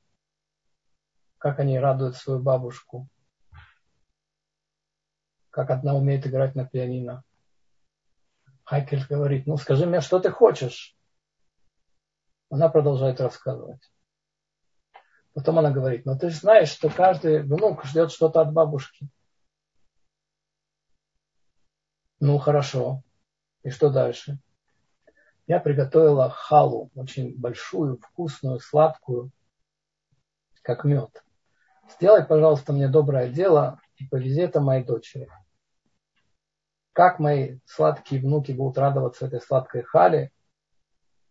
Как 1.37 1.59
они 1.59 1.79
радуют 1.79 2.15
свою 2.15 2.39
бабушку. 2.39 3.07
Как 5.49 5.71
одна 5.71 5.95
умеет 5.95 6.27
играть 6.27 6.55
на 6.55 6.65
пианино. 6.65 7.23
Хайкель 8.63 9.05
говорит, 9.07 9.47
ну 9.47 9.57
скажи 9.57 9.87
мне, 9.87 9.99
что 10.01 10.19
ты 10.19 10.29
хочешь? 10.29 10.95
Она 12.51 12.69
продолжает 12.69 13.19
рассказывать. 13.19 13.81
Потом 15.33 15.57
она 15.59 15.71
говорит, 15.71 16.05
ну 16.05 16.17
ты 16.17 16.29
же 16.29 16.37
знаешь, 16.37 16.69
что 16.69 16.89
каждый 16.89 17.41
внук 17.41 17.85
ждет 17.85 18.11
что-то 18.11 18.41
от 18.41 18.53
бабушки. 18.53 19.09
Ну 22.19 22.37
хорошо. 22.37 23.03
И 23.63 23.69
что 23.69 23.89
дальше? 23.89 24.39
Я 25.47 25.59
приготовила 25.59 26.29
халу, 26.29 26.91
очень 26.95 27.37
большую, 27.37 27.97
вкусную, 27.97 28.59
сладкую, 28.59 29.31
как 30.61 30.83
мед. 30.83 31.23
Сделай, 31.89 32.23
пожалуйста, 32.23 32.71
мне 32.73 32.87
доброе 32.87 33.29
дело 33.29 33.79
и 33.97 34.05
повези 34.05 34.41
это 34.41 34.61
моей 34.61 34.83
дочери. 34.83 35.27
как 36.93 37.17
мои 37.17 37.59
сладкие 37.65 38.21
внуки 38.21 38.51
будут 38.51 38.77
радоваться 38.77 39.25
этой 39.25 39.39
сладкой 39.39 39.83
хале, 39.83 40.31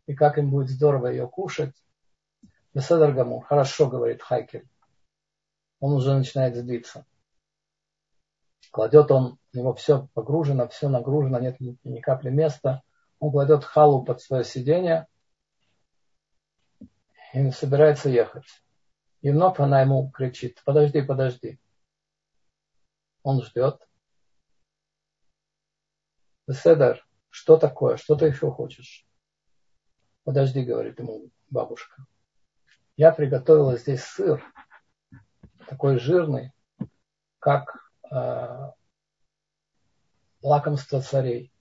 и 0.06 0.14
как 0.14 0.38
им 0.38 0.50
будет 0.50 0.70
здорово 0.70 1.08
ее 1.08 1.28
кушать. 1.28 1.74
Беседер 2.72 3.12
Гамур, 3.12 3.44
хорошо, 3.44 3.88
говорит 3.88 4.22
Хайкель. 4.22 4.66
Он 5.80 5.92
уже 5.92 6.14
начинает 6.14 6.56
злиться. 6.56 7.04
Кладет 8.70 9.10
он, 9.10 9.38
него 9.58 9.74
все 9.74 10.08
погружено, 10.14 10.68
все 10.68 10.88
нагружено, 10.88 11.38
нет 11.38 11.60
ни, 11.60 11.76
ни 11.84 12.00
капли 12.00 12.30
места. 12.30 12.82
Он 13.18 13.30
кладет 13.30 13.64
халу 13.64 14.04
под 14.04 14.20
свое 14.20 14.44
сиденье 14.44 15.06
и 17.32 17.50
собирается 17.50 18.08
ехать. 18.08 18.46
И 19.20 19.30
вновь 19.30 19.58
она 19.58 19.80
ему 19.82 20.10
кричит, 20.10 20.62
подожди, 20.64 21.02
подожди. 21.02 21.60
Он 23.22 23.42
ждет. 23.42 23.86
Седер, 26.50 27.06
что 27.28 27.56
такое? 27.58 27.96
Что 27.96 28.16
ты 28.16 28.26
еще 28.26 28.50
хочешь? 28.50 29.06
Подожди, 30.24 30.64
говорит 30.64 30.98
ему 30.98 31.30
бабушка. 31.50 32.06
Я 32.96 33.12
приготовила 33.12 33.76
здесь 33.76 34.02
сыр, 34.02 34.42
такой 35.68 35.98
жирный, 35.98 36.52
как 37.38 37.92
э, 38.10 38.72
лакомство 40.42 41.00
царей. 41.00 41.52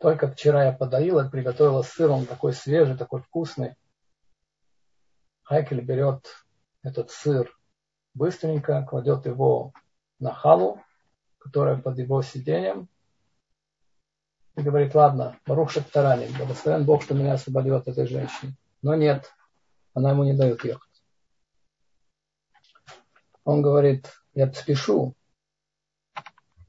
Только 0.00 0.28
вчера 0.28 0.64
я 0.64 0.72
подоила, 0.72 1.28
приготовила 1.28 1.82
сыр, 1.82 2.10
он 2.10 2.26
такой 2.26 2.54
свежий, 2.54 2.96
такой 2.96 3.20
вкусный. 3.20 3.74
Хайкель 5.42 5.82
берет 5.82 6.26
этот 6.82 7.10
сыр 7.10 7.54
быстренько, 8.14 8.82
кладет 8.88 9.26
его 9.26 9.72
на 10.18 10.32
халу, 10.32 10.80
которая 11.38 11.76
под 11.76 11.98
его 11.98 12.22
сиденьем, 12.22 12.88
и 14.56 14.62
говорит, 14.62 14.94
ладно, 14.94 15.38
Барух 15.46 15.70
Шактарани, 15.70 16.28
благословен 16.36 16.84
Бог, 16.84 17.02
что 17.02 17.14
меня 17.14 17.34
освободил 17.34 17.76
от 17.76 17.88
этой 17.88 18.06
женщины. 18.06 18.56
Но 18.82 18.94
нет, 18.94 19.32
она 19.94 20.10
ему 20.10 20.24
не 20.24 20.34
дает 20.34 20.64
ехать. 20.64 21.02
Он 23.44 23.62
говорит, 23.62 24.10
я 24.34 24.52
спешу. 24.52 25.14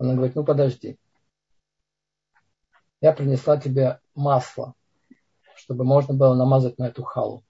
Она 0.01 0.15
говорит, 0.15 0.33
ну 0.35 0.43
подожди. 0.43 0.97
Я 3.01 3.13
принесла 3.13 3.57
тебе 3.57 4.01
масло, 4.15 4.73
чтобы 5.55 5.83
можно 5.83 6.15
было 6.15 6.33
намазать 6.33 6.79
на 6.79 6.87
эту 6.87 7.03
халу. 7.03 7.45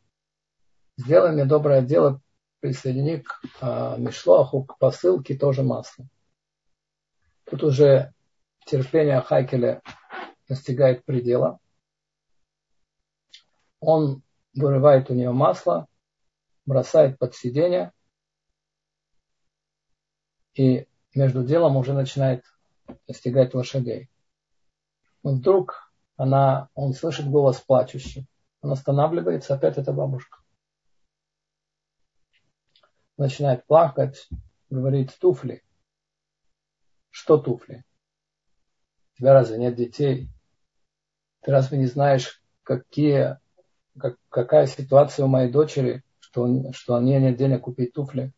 Сделай 0.97 1.32
мне 1.32 1.45
доброе 1.45 1.82
дело, 1.82 2.20
присоедини 2.60 3.20
к 3.20 3.41
э, 3.62 3.95
мишлоху, 3.99 4.66
к 4.66 4.78
посылке 4.80 5.38
тоже 5.38 5.64
масло. 5.64 6.06
Тут 7.45 7.64
уже 7.64 8.14
терпение 8.66 9.22
Хайкеля 9.22 9.82
достигает 10.49 11.06
предела. 11.06 11.58
Он 13.80 14.24
вырывает 14.54 15.10
у 15.10 15.14
нее 15.14 15.32
масло, 15.32 15.88
бросает 16.66 17.18
под 17.18 17.34
сиденье, 17.34 17.93
и 20.54 20.86
между 21.16 21.43
делом 21.43 21.78
уже 21.78 21.93
начинает 21.93 22.45
достигать 23.07 23.53
лошадей. 23.53 24.09
Но 25.24 25.34
вдруг 25.34 25.91
она, 26.16 26.70
он 26.74 26.93
слышит 26.93 27.30
голос 27.30 27.59
плачущий. 27.59 28.28
Он 28.62 28.72
останавливается, 28.72 29.55
опять 29.55 29.78
это 29.78 29.91
бабушка. 29.91 30.39
Начинает 33.18 33.66
плакать, 33.66 34.30
говорит 34.70 35.18
туфли. 35.20 35.64
Что 37.09 37.38
туфли? 37.38 37.84
У 39.14 39.18
тебя 39.20 39.34
разве 39.34 39.57
нет 39.57 39.76
детей? 39.76 40.30
Ты 41.41 41.51
разве 41.51 41.78
не 41.78 41.88
знаешь, 41.88 42.41
какие, 42.64 43.39
как, 43.99 44.18
какая 44.30 44.68
ситуация 44.68 45.26
у 45.26 45.28
моей 45.28 45.51
дочери, 45.51 46.03
что, 46.20 46.72
что 46.72 46.95
у 46.95 47.01
нее 47.01 47.20
нет 47.20 47.36
денег 47.36 47.62
купить 47.62 47.93
туфли? 47.93 48.32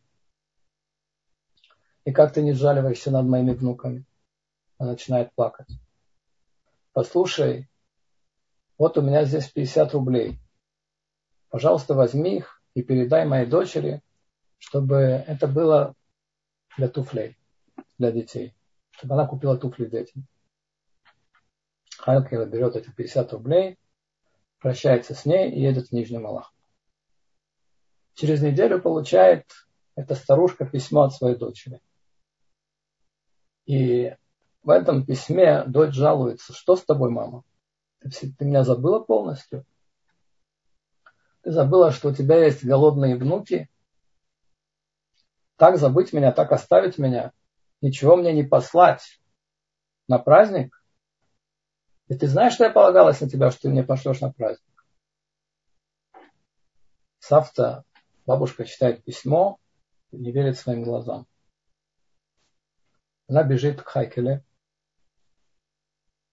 И 2.05 2.11
как 2.11 2.33
ты 2.33 2.41
не 2.41 2.53
жаливаешься 2.53 3.11
над 3.11 3.25
моими 3.25 3.51
внуками? 3.51 4.05
Она 4.77 4.91
начинает 4.91 5.33
плакать. 5.33 5.67
Послушай, 6.91 7.69
вот 8.77 8.97
у 8.97 9.01
меня 9.01 9.23
здесь 9.25 9.47
50 9.47 9.93
рублей. 9.93 10.39
Пожалуйста, 11.49 11.93
возьми 11.93 12.37
их 12.37 12.61
и 12.73 12.81
передай 12.81 13.25
моей 13.25 13.45
дочери, 13.45 14.01
чтобы 14.57 14.95
это 14.97 15.47
было 15.47 15.95
для 16.77 16.89
туфлей, 16.89 17.37
для 17.97 18.11
детей. 18.11 18.53
Чтобы 18.91 19.15
она 19.15 19.25
купила 19.25 19.57
туфли 19.57 19.85
детям. 19.85 20.27
Хайлкера 21.97 22.45
берет 22.45 22.75
эти 22.75 22.89
50 22.89 23.31
рублей, 23.33 23.77
прощается 24.59 25.13
с 25.13 25.25
ней 25.25 25.51
и 25.51 25.61
едет 25.61 25.87
в 25.87 25.91
Нижний 25.93 26.17
Малах. 26.17 26.53
Через 28.15 28.41
неделю 28.41 28.81
получает 28.81 29.45
эта 29.95 30.15
старушка 30.15 30.65
письмо 30.65 31.03
от 31.03 31.13
своей 31.13 31.37
дочери. 31.37 31.81
И 33.65 34.15
в 34.63 34.69
этом 34.69 35.05
письме 35.05 35.63
дочь 35.65 35.93
жалуется, 35.93 36.53
что 36.53 36.75
с 36.75 36.83
тобой, 36.83 37.09
мама? 37.09 37.43
Ты, 37.99 38.09
ты 38.09 38.45
меня 38.45 38.63
забыла 38.63 38.99
полностью? 38.99 39.65
Ты 41.41 41.51
забыла, 41.51 41.91
что 41.91 42.09
у 42.09 42.13
тебя 42.13 42.43
есть 42.43 42.63
голодные 42.63 43.17
внуки? 43.17 43.69
Так 45.57 45.77
забыть 45.77 46.13
меня, 46.13 46.31
так 46.31 46.51
оставить 46.51 46.97
меня? 46.97 47.31
Ничего 47.81 48.15
мне 48.15 48.33
не 48.33 48.43
послать 48.43 49.21
на 50.07 50.19
праздник? 50.19 50.83
И 52.07 52.15
ты 52.15 52.27
знаешь, 52.27 52.53
что 52.53 52.65
я 52.65 52.69
полагалась 52.69 53.21
на 53.21 53.29
тебя, 53.29 53.51
что 53.51 53.63
ты 53.63 53.69
мне 53.69 53.83
пошлешь 53.83 54.21
на 54.21 54.31
праздник? 54.31 54.85
Савта, 57.19 57.85
бабушка 58.25 58.65
читает 58.65 59.03
письмо, 59.03 59.57
не 60.11 60.31
верит 60.31 60.57
своим 60.57 60.83
глазам. 60.83 61.25
Она 63.33 63.41
бежит 63.41 63.81
к 63.81 63.87
Хайкеле. 63.87 64.45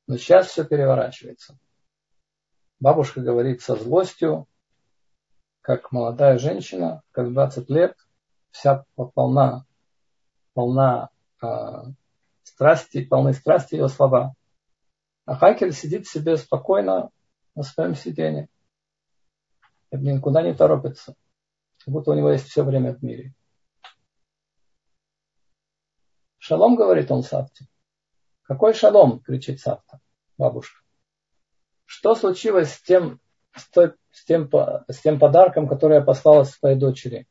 Но 0.06 0.18
сейчас 0.18 0.48
все 0.48 0.66
переворачивается. 0.66 1.58
Бабушка 2.78 3.22
говорит 3.22 3.62
со 3.62 3.74
злостью, 3.74 4.46
как 5.62 5.92
молодая 5.92 6.36
женщина, 6.38 7.02
как 7.12 7.32
20 7.32 7.70
лет, 7.70 7.96
вся 8.50 8.84
полна, 9.14 9.64
полна 10.52 11.08
э, 11.42 11.46
страсти, 12.42 13.02
полны 13.02 13.32
страсти 13.32 13.76
ее 13.76 13.88
слова. 13.88 14.34
А 15.24 15.36
Хайкель 15.36 15.72
сидит 15.72 16.06
себе 16.06 16.36
спокойно 16.36 17.08
на 17.54 17.62
своем 17.62 17.94
сиденье. 17.94 18.50
И 19.90 19.96
никуда 19.96 20.42
не 20.42 20.52
торопится. 20.52 21.14
Как 21.78 21.94
будто 21.94 22.10
у 22.10 22.14
него 22.14 22.30
есть 22.30 22.46
все 22.46 22.62
время 22.62 22.92
в 22.92 23.02
мире. 23.02 23.32
Шалом, 26.50 26.74
говорит 26.74 27.12
он 27.12 27.22
Савте. 27.22 27.66
Какой 28.42 28.74
шалом, 28.74 29.20
кричит 29.20 29.60
Савта, 29.60 30.00
бабушка. 30.36 30.80
Что 31.84 32.16
случилось 32.16 32.72
с 32.72 32.82
тем, 32.82 33.20
с, 33.54 33.68
той, 33.68 33.92
с, 34.10 34.24
тем, 34.24 34.50
с 34.88 34.98
тем 35.00 35.20
подарком, 35.20 35.68
который 35.68 35.98
я 35.98 36.00
послала 36.00 36.42
своей 36.42 36.76
дочери? 36.76 37.28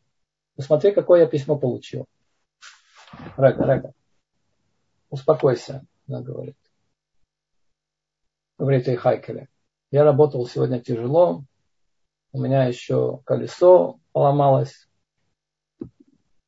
Посмотри, 0.55 0.93
какое 0.93 1.24
я 1.24 1.28
письмо 1.28 1.57
получил. 1.57 2.05
Рега, 3.36 3.65
Рега. 3.65 3.93
Успокойся, 5.09 5.86
она 6.07 6.22
говорит 6.22 6.55
говорит 8.57 8.88
ей 8.88 8.95
Хайкеле. 8.95 9.49
Я 9.91 10.05
работал 10.05 10.47
сегодня 10.47 10.80
тяжело, 10.80 11.43
у 12.32 12.41
меня 12.41 12.63
еще 12.63 13.20
колесо 13.26 13.99
поломалось, 14.13 14.89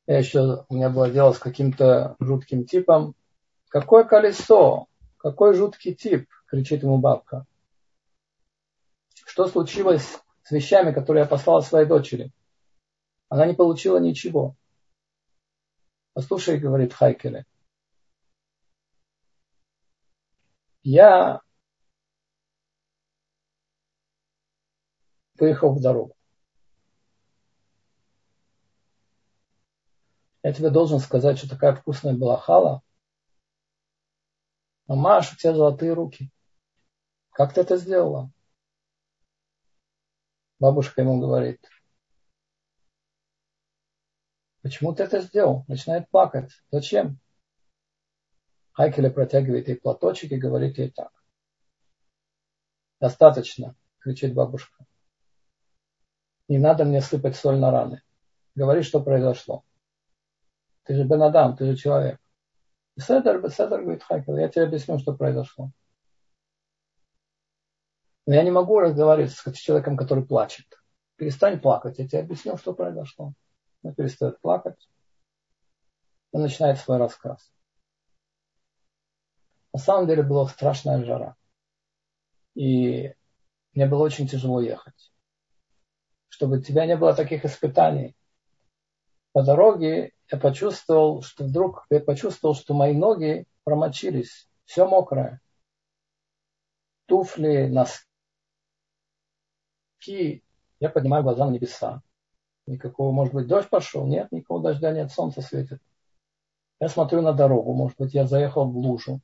я 0.06 0.18
еще, 0.18 0.64
у 0.68 0.74
меня 0.74 0.90
было 0.90 1.10
дело 1.10 1.32
с 1.32 1.38
каким-то 1.38 2.16
жутким 2.18 2.64
типом. 2.66 3.14
Какое 3.68 4.04
колесо? 4.04 4.86
Какой 5.16 5.54
жуткий 5.54 5.94
тип? 5.94 6.28
кричит 6.52 6.82
ему 6.82 6.98
бабка. 6.98 7.46
Что 9.24 9.48
случилось 9.48 10.20
с 10.42 10.50
вещами, 10.50 10.92
которые 10.92 11.22
я 11.22 11.28
послала 11.28 11.60
своей 11.60 11.86
дочери? 11.86 12.30
Она 13.30 13.46
не 13.46 13.54
получила 13.54 13.96
ничего. 13.96 14.54
Послушай, 16.12 16.58
говорит 16.58 16.92
Хайкеле. 16.92 17.46
Я 20.82 21.40
поехал 25.38 25.74
в 25.74 25.80
дорогу. 25.80 26.14
Я 30.42 30.52
тебе 30.52 30.70
должен 30.70 30.98
сказать, 30.98 31.38
что 31.38 31.48
такая 31.48 31.74
вкусная 31.74 32.14
была 32.14 32.36
хала. 32.36 32.82
Мамаш, 34.86 35.32
у 35.32 35.36
тебя 35.36 35.54
золотые 35.54 35.92
руки. 35.92 36.30
Как 37.30 37.54
ты 37.54 37.60
это 37.60 37.76
сделала? 37.76 38.30
Бабушка 40.58 41.02
ему 41.02 41.20
говорит, 41.20 41.64
почему 44.62 44.94
ты 44.94 45.04
это 45.04 45.20
сделал? 45.20 45.64
Начинает 45.68 46.08
плакать. 46.10 46.52
Зачем? 46.70 47.18
Хайкеля 48.72 49.10
протягивает 49.10 49.68
ей 49.68 49.76
платочек 49.76 50.32
и 50.32 50.36
говорит 50.36 50.78
ей 50.78 50.90
так. 50.90 51.12
Достаточно, 53.00 53.76
кричит 53.98 54.34
бабушка. 54.34 54.86
Не 56.48 56.58
надо 56.58 56.84
мне 56.84 57.00
сыпать 57.00 57.36
соль 57.36 57.58
на 57.58 57.70
раны. 57.70 58.02
Говори, 58.54 58.82
что 58.82 59.02
произошло. 59.02 59.64
Ты 60.84 60.94
же 60.94 61.04
Бенадам, 61.04 61.56
ты 61.56 61.66
же 61.66 61.76
человек. 61.76 62.20
Беседер, 62.96 63.40
Беседер, 63.40 63.82
говорит 63.82 64.02
Хайкел, 64.02 64.36
я 64.36 64.48
тебе 64.48 64.64
объясню, 64.64 64.98
что 64.98 65.14
произошло. 65.14 65.70
Но 68.26 68.34
я 68.34 68.42
не 68.42 68.50
могу 68.50 68.78
разговаривать 68.80 69.32
с 69.32 69.52
человеком, 69.54 69.96
который 69.96 70.24
плачет. 70.24 70.66
Перестань 71.16 71.60
плакать, 71.60 71.98
я 71.98 72.06
тебе 72.06 72.20
объясню, 72.20 72.56
что 72.56 72.74
произошло. 72.74 73.32
Он 73.82 73.94
перестает 73.94 74.40
плакать 74.40 74.88
и 76.32 76.38
начинает 76.38 76.78
свой 76.78 76.98
рассказ. 76.98 77.52
На 79.72 79.78
самом 79.78 80.06
деле 80.06 80.22
была 80.22 80.46
страшная 80.48 81.04
жара. 81.04 81.36
И 82.54 83.14
мне 83.74 83.86
было 83.86 84.02
очень 84.02 84.28
тяжело 84.28 84.60
ехать. 84.60 85.12
Чтобы 86.28 86.58
у 86.58 86.60
тебя 86.60 86.86
не 86.86 86.96
было 86.96 87.14
таких 87.14 87.44
испытаний. 87.44 88.14
По 89.32 89.42
дороге 89.42 90.12
я 90.32 90.38
почувствовал, 90.38 91.20
что 91.20 91.44
вдруг 91.44 91.86
я 91.90 92.00
почувствовал, 92.00 92.54
что 92.54 92.72
мои 92.72 92.94
ноги 92.94 93.44
промочились. 93.64 94.48
Все 94.64 94.88
мокрое. 94.88 95.42
Туфли, 97.04 97.66
носки. 97.66 98.02
Я 100.80 100.88
поднимаю 100.88 101.22
глаза 101.22 101.44
на 101.44 101.50
небеса. 101.50 102.00
Никакого, 102.66 103.12
может 103.12 103.34
быть, 103.34 103.46
дождь 103.46 103.68
пошел? 103.68 104.06
Нет, 104.06 104.32
никакого 104.32 104.62
дождя 104.62 104.90
нет, 104.92 105.12
солнце 105.12 105.42
светит. 105.42 105.82
Я 106.80 106.88
смотрю 106.88 107.20
на 107.20 107.34
дорогу, 107.34 107.74
может 107.74 107.98
быть, 107.98 108.14
я 108.14 108.26
заехал 108.26 108.64
в 108.64 108.76
лужу. 108.76 109.20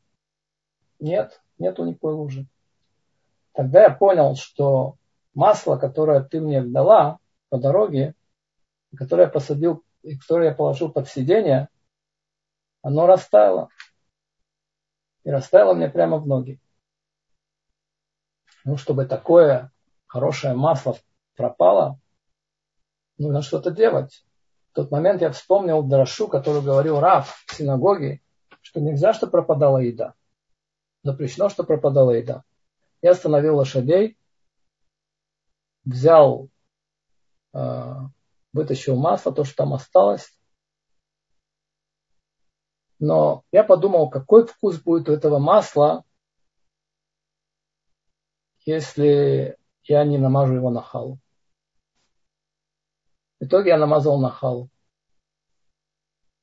Нет, 1.01 1.41
нету 1.59 1.87
никакой 1.87 2.13
лужи. 2.13 2.47
Тогда 3.53 3.85
я 3.85 3.91
понял, 3.91 4.37
что 4.37 4.97
масло, 5.33 5.77
которое 5.79 6.23
ты 6.23 6.41
мне 6.41 6.63
дала 6.63 7.19
по 7.49 7.59
дороге, 7.59 8.15
которое 8.95 9.23
я 9.23 9.29
посадил, 9.29 9.83
которое 10.17 10.51
я 10.51 10.55
положил 10.55 10.91
под 10.91 11.09
сиденье, 11.09 11.69
оно 12.83 13.07
растаяло. 13.07 13.69
И 15.25 15.31
растаяло 15.31 15.75
мне 15.75 15.89
прямо 15.89 16.19
в 16.19 16.27
ноги. 16.27 16.61
Ну, 18.65 18.77
чтобы 18.77 19.07
такое 19.07 19.73
хорошее 20.07 20.55
масло 20.55 20.97
пропало, 21.37 22.01
нужно 23.19 23.43
что-то 23.43 23.71
делать. 23.71 24.25
В 24.71 24.75
тот 24.75 24.91
момент 24.91 25.23
я 25.23 25.31
вспомнил 25.31 25.83
Драшу, 25.83 26.29
который 26.29 26.63
говорил 26.63 27.01
Раф 27.01 27.45
в 27.47 27.55
синагоге, 27.55 28.23
что 28.63 28.81
нельзя, 28.81 29.13
чтобы 29.13 29.33
пропадала 29.33 29.79
еда. 29.79 30.15
Запрещено, 31.03 31.49
что 31.49 31.65
пропадала 31.65 32.13
еда. 32.13 32.45
Я 33.01 33.13
остановил 33.13 33.57
лошадей, 33.57 34.19
взял, 35.85 36.49
э, 37.55 37.95
вытащил 38.53 38.97
масло, 38.97 39.33
то, 39.33 39.45
что 39.45 39.57
там 39.57 39.75
осталось. 39.75 40.33
Но 42.99 43.45
я 43.53 43.63
подумал, 43.63 44.11
какой 44.11 44.47
вкус 44.47 44.81
будет 44.81 45.09
у 45.09 45.13
этого 45.13 45.39
масла, 45.39 46.05
если 48.65 49.57
я 49.85 50.05
не 50.05 50.19
намажу 50.19 50.55
его 50.55 50.71
на 50.71 50.83
халу. 50.83 51.19
В 53.41 53.45
итоге 53.45 53.71
я 53.71 53.79
намазал 53.79 54.21
на 54.21 54.31
халу. 54.31 54.69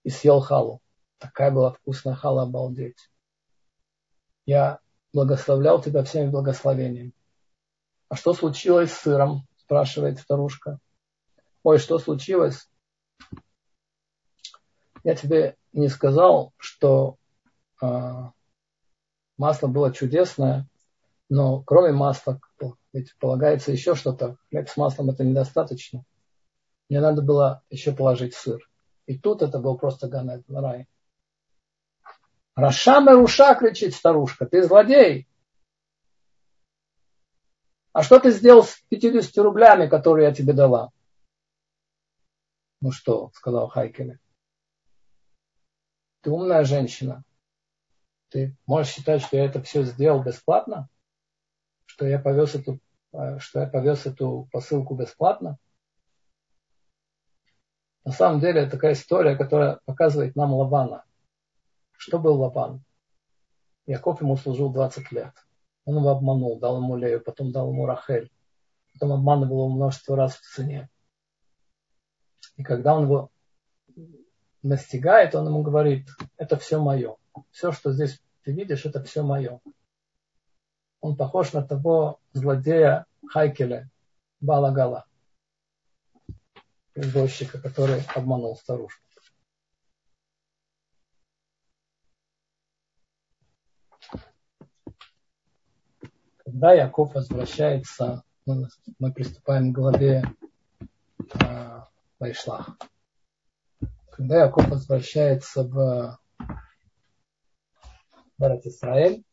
И 0.04 0.10
съел 0.10 0.40
халу. 0.40 0.82
Такая 1.18 1.52
была 1.52 1.72
вкусная 1.72 2.16
хала, 2.16 2.44
обалдеть. 2.44 3.12
Я 4.46 4.80
благословлял 5.12 5.82
тебя 5.82 6.04
всеми 6.04 6.30
благословениями. 6.30 7.14
А 8.10 8.16
что 8.16 8.34
случилось 8.34 8.92
с 8.92 9.02
сыром? 9.02 9.48
Спрашивает 9.58 10.20
старушка. 10.20 10.80
Ой, 11.66 11.80
что 11.80 11.98
случилось? 11.98 12.70
Я 15.04 15.16
тебе 15.16 15.58
не 15.74 15.88
сказал, 15.88 16.54
что 16.58 17.18
э, 17.82 17.88
масло 19.38 19.68
было 19.68 19.92
чудесное, 19.92 20.70
но 21.28 21.64
кроме 21.64 21.92
масла, 21.92 22.40
ведь 22.94 23.18
полагается 23.18 23.72
еще 23.72 23.96
что-то. 23.96 24.38
Хлеб 24.52 24.70
с 24.70 24.78
маслом 24.78 25.10
это 25.10 25.24
недостаточно. 25.24 26.06
Мне 26.88 27.02
надо 27.02 27.24
было 27.24 27.64
еще 27.72 27.94
положить 27.94 28.36
сыр. 28.36 28.62
И 29.08 29.18
тут 29.18 29.42
это 29.42 29.58
был 29.58 29.76
просто 29.76 30.08
ганет, 30.08 30.44
рай. 30.48 30.86
Раша 32.54 33.00
Меруша, 33.00 33.56
кричит 33.56 33.96
старушка, 33.96 34.46
ты 34.46 34.62
злодей. 34.62 35.28
А 37.92 38.04
что 38.04 38.20
ты 38.20 38.30
сделал 38.30 38.64
с 38.64 38.78
50 38.90 39.36
рублями, 39.44 39.88
которые 39.88 40.28
я 40.28 40.32
тебе 40.32 40.54
дала? 40.54 40.92
Ну 42.86 42.92
что, 42.92 43.32
сказал 43.34 43.68
Хайкеле. 43.68 44.20
Ты 46.22 46.30
умная 46.30 46.64
женщина. 46.66 47.24
Ты 48.30 48.56
можешь 48.68 48.94
считать, 48.94 49.24
что 49.24 49.38
я 49.38 49.46
это 49.46 49.60
все 49.64 49.82
сделал 49.82 50.22
бесплатно? 50.22 50.88
Что 51.86 52.06
я 52.06 52.20
повез 52.20 52.54
эту, 52.54 52.80
э, 53.12 53.40
что 53.40 53.62
я 53.62 53.66
повез 53.66 54.06
эту 54.06 54.48
посылку 54.52 54.94
бесплатно? 54.94 55.58
На 58.04 58.12
самом 58.12 58.40
деле 58.40 58.62
это 58.62 58.74
такая 58.74 58.94
история, 58.94 59.36
которая 59.36 59.80
показывает 59.86 60.36
нам 60.36 60.54
Лавана. 60.54 61.06
Что 61.94 62.20
был 62.20 62.40
Лаван? 62.40 62.84
Яков 63.88 64.22
ему 64.22 64.38
служил 64.38 64.72
20 64.72 65.12
лет. 65.12 65.34
Он 65.86 65.98
его 65.98 66.10
обманул, 66.10 66.60
дал 66.60 66.78
ему 66.78 66.96
Лею, 66.98 67.20
потом 67.20 67.52
дал 67.52 67.72
ему 67.72 67.88
Рахель. 67.88 68.32
Потом 68.94 69.12
обманывал 69.14 69.66
его 69.66 69.70
множество 69.70 70.16
раз 70.16 70.36
в 70.36 70.42
цене. 70.42 70.88
И 72.58 72.64
когда 72.64 72.96
он 72.96 73.04
его 73.04 73.32
настигает, 74.64 75.36
он 75.36 75.48
ему 75.48 75.62
говорит, 75.62 76.08
это 76.38 76.58
все 76.58 76.82
мое. 76.82 77.16
Все, 77.52 77.72
что 77.72 77.92
здесь 77.92 78.22
ты 78.44 78.52
видишь, 78.52 78.86
это 78.86 79.04
все 79.04 79.24
мое. 79.24 79.60
Он 81.02 81.16
похож 81.16 81.54
на 81.54 81.62
того 81.62 82.20
злодея 82.34 83.06
Хайкеля, 83.28 83.90
Балагала 84.40 85.06
извозчика, 86.96 87.60
который 87.60 88.02
обманул 88.16 88.56
старушку. 88.56 89.02
Когда 96.38 96.74
Яков 96.74 97.16
возвращается, 97.16 98.24
мы 98.46 99.12
приступаем 99.14 99.74
к 99.74 99.76
главе 99.76 100.24
э, 101.42 101.82
Вайшлах. 102.26 102.78
Когда 104.12 104.46
Яков 104.46 104.68
возвращается 104.70 105.64
в 105.64 106.20
Барат 108.38 108.66
Исраэль, 108.66 109.24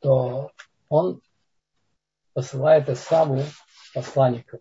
то 0.00 0.50
он 0.88 1.22
посылает 2.32 2.88
Исаву 2.88 3.42
посланников 3.94 4.60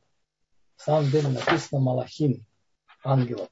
в 0.75 0.81
самом 0.81 1.09
деле 1.09 1.27
написано 1.27 1.81
Малахим, 1.81 2.45
ангелов. 3.03 3.49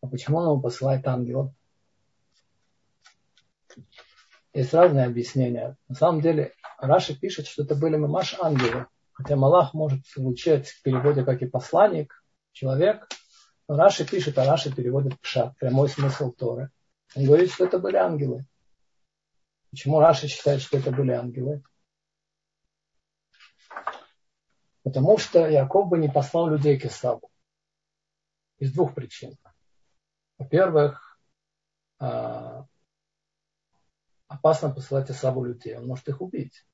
А 0.00 0.06
почему 0.10 0.38
он 0.38 0.44
ему 0.44 0.60
посылает 0.62 1.06
ангелов? 1.06 1.52
Есть 4.54 4.72
разные 4.72 5.04
объяснения. 5.04 5.76
На 5.88 5.94
самом 5.96 6.22
деле 6.22 6.54
Раши 6.78 7.18
пишет, 7.18 7.46
что 7.46 7.62
это 7.64 7.74
были 7.74 7.96
мамаш 7.96 8.38
ангелы. 8.40 8.86
Хотя 9.14 9.36
Малах 9.36 9.74
может 9.74 10.06
звучать 10.08 10.68
в 10.68 10.82
переводе 10.82 11.24
как 11.24 11.40
и 11.40 11.46
посланник, 11.46 12.22
человек. 12.52 13.08
Но 13.68 13.76
Раши 13.76 14.04
пишет, 14.06 14.36
а 14.38 14.44
Раши 14.44 14.74
переводит 14.74 15.18
пшат, 15.20 15.56
прямой 15.56 15.88
смысл 15.88 16.32
Торы. 16.32 16.70
Он 17.14 17.24
говорит, 17.24 17.50
что 17.50 17.64
это 17.64 17.78
были 17.78 17.96
ангелы. 17.96 18.44
Почему 19.70 20.00
Раши 20.00 20.26
считает, 20.26 20.60
что 20.60 20.78
это 20.78 20.90
были 20.90 21.12
ангелы? 21.12 21.62
Потому 24.82 25.16
что 25.16 25.48
Яков 25.48 25.88
бы 25.88 25.98
не 25.98 26.08
послал 26.08 26.48
людей 26.48 26.78
к 26.78 26.84
Исаву. 26.84 27.30
Из 28.58 28.72
двух 28.72 28.94
причин. 28.94 29.36
Во-первых, 30.38 31.18
а, 31.98 32.66
опасно 34.26 34.70
посылать 34.70 35.10
Исаву 35.10 35.44
людей. 35.44 35.76
Он 35.76 35.86
может 35.86 36.08
их 36.08 36.20
убить. 36.20 36.66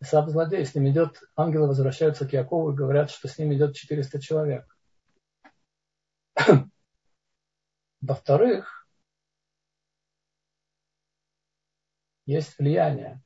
Исав 0.00 0.30
злодей, 0.30 0.64
с 0.64 0.74
ним 0.74 0.88
идет, 0.88 1.22
ангелы 1.36 1.68
возвращаются 1.68 2.26
к 2.26 2.32
Якову 2.32 2.72
и 2.72 2.76
говорят, 2.76 3.10
что 3.10 3.28
с 3.28 3.36
ним 3.36 3.52
идет 3.52 3.76
400 3.76 4.20
человек. 4.20 4.78
Во-вторых, 8.00 8.88
есть 12.24 12.58
влияние. 12.58 13.22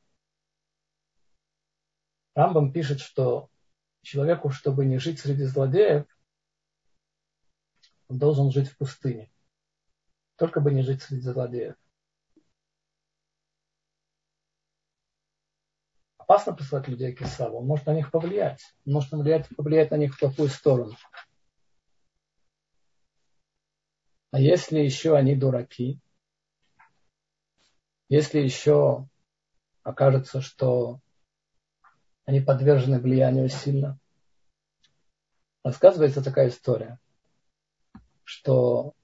Рамбам 2.34 2.72
пишет, 2.72 2.98
что 2.98 3.48
человеку, 4.02 4.50
чтобы 4.50 4.84
не 4.84 4.98
жить 4.98 5.20
среди 5.20 5.44
злодеев, 5.44 6.06
он 8.08 8.18
должен 8.18 8.50
жить 8.50 8.68
в 8.68 8.76
пустыне. 8.76 9.30
Только 10.34 10.60
бы 10.60 10.72
не 10.72 10.82
жить 10.82 11.02
среди 11.02 11.22
злодеев. 11.22 11.76
Опасно 16.24 16.54
посылать 16.54 16.88
людей 16.88 17.12
к 17.12 17.20
Исаву. 17.20 17.58
Он 17.58 17.66
может 17.66 17.84
на 17.84 17.92
них 17.92 18.10
повлиять. 18.10 18.74
Он 18.86 18.94
может 18.94 19.10
повлиять, 19.10 19.46
повлиять 19.54 19.90
на 19.90 19.96
них 19.96 20.14
в 20.14 20.18
плохую 20.18 20.48
сторону. 20.48 20.96
А 24.30 24.40
если 24.40 24.78
еще 24.78 25.16
они 25.18 25.36
дураки, 25.36 26.00
если 28.08 28.40
еще 28.40 29.06
окажется, 29.82 30.40
что 30.40 30.98
они 32.24 32.40
подвержены 32.40 33.00
влиянию 33.00 33.50
сильно, 33.50 33.98
рассказывается 35.62 36.24
такая 36.24 36.48
история, 36.48 36.98
что 38.22 38.94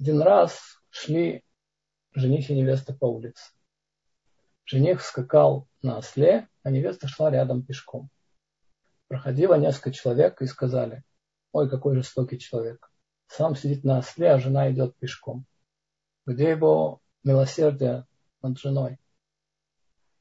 один 0.00 0.20
раз 0.22 0.82
шли 0.88 1.44
жених 2.14 2.50
и 2.50 2.56
невеста 2.56 2.92
по 2.92 3.04
улице. 3.04 3.52
Жених 4.70 5.02
скакал 5.02 5.66
на 5.82 5.98
осле, 5.98 6.48
а 6.62 6.70
невеста 6.70 7.08
шла 7.08 7.28
рядом 7.28 7.64
пешком. 7.64 8.08
Проходило 9.08 9.54
несколько 9.54 9.90
человек 9.90 10.40
и 10.42 10.46
сказали, 10.46 11.02
Ой, 11.50 11.68
какой 11.68 11.96
жестокий 11.96 12.38
человек. 12.38 12.88
Сам 13.26 13.56
сидит 13.56 13.82
на 13.82 13.98
осле, 13.98 14.30
а 14.30 14.38
жена 14.38 14.70
идет 14.70 14.96
пешком. 14.96 15.44
Где 16.24 16.50
его 16.50 17.02
милосердие 17.24 18.06
над 18.42 18.60
женой? 18.60 19.00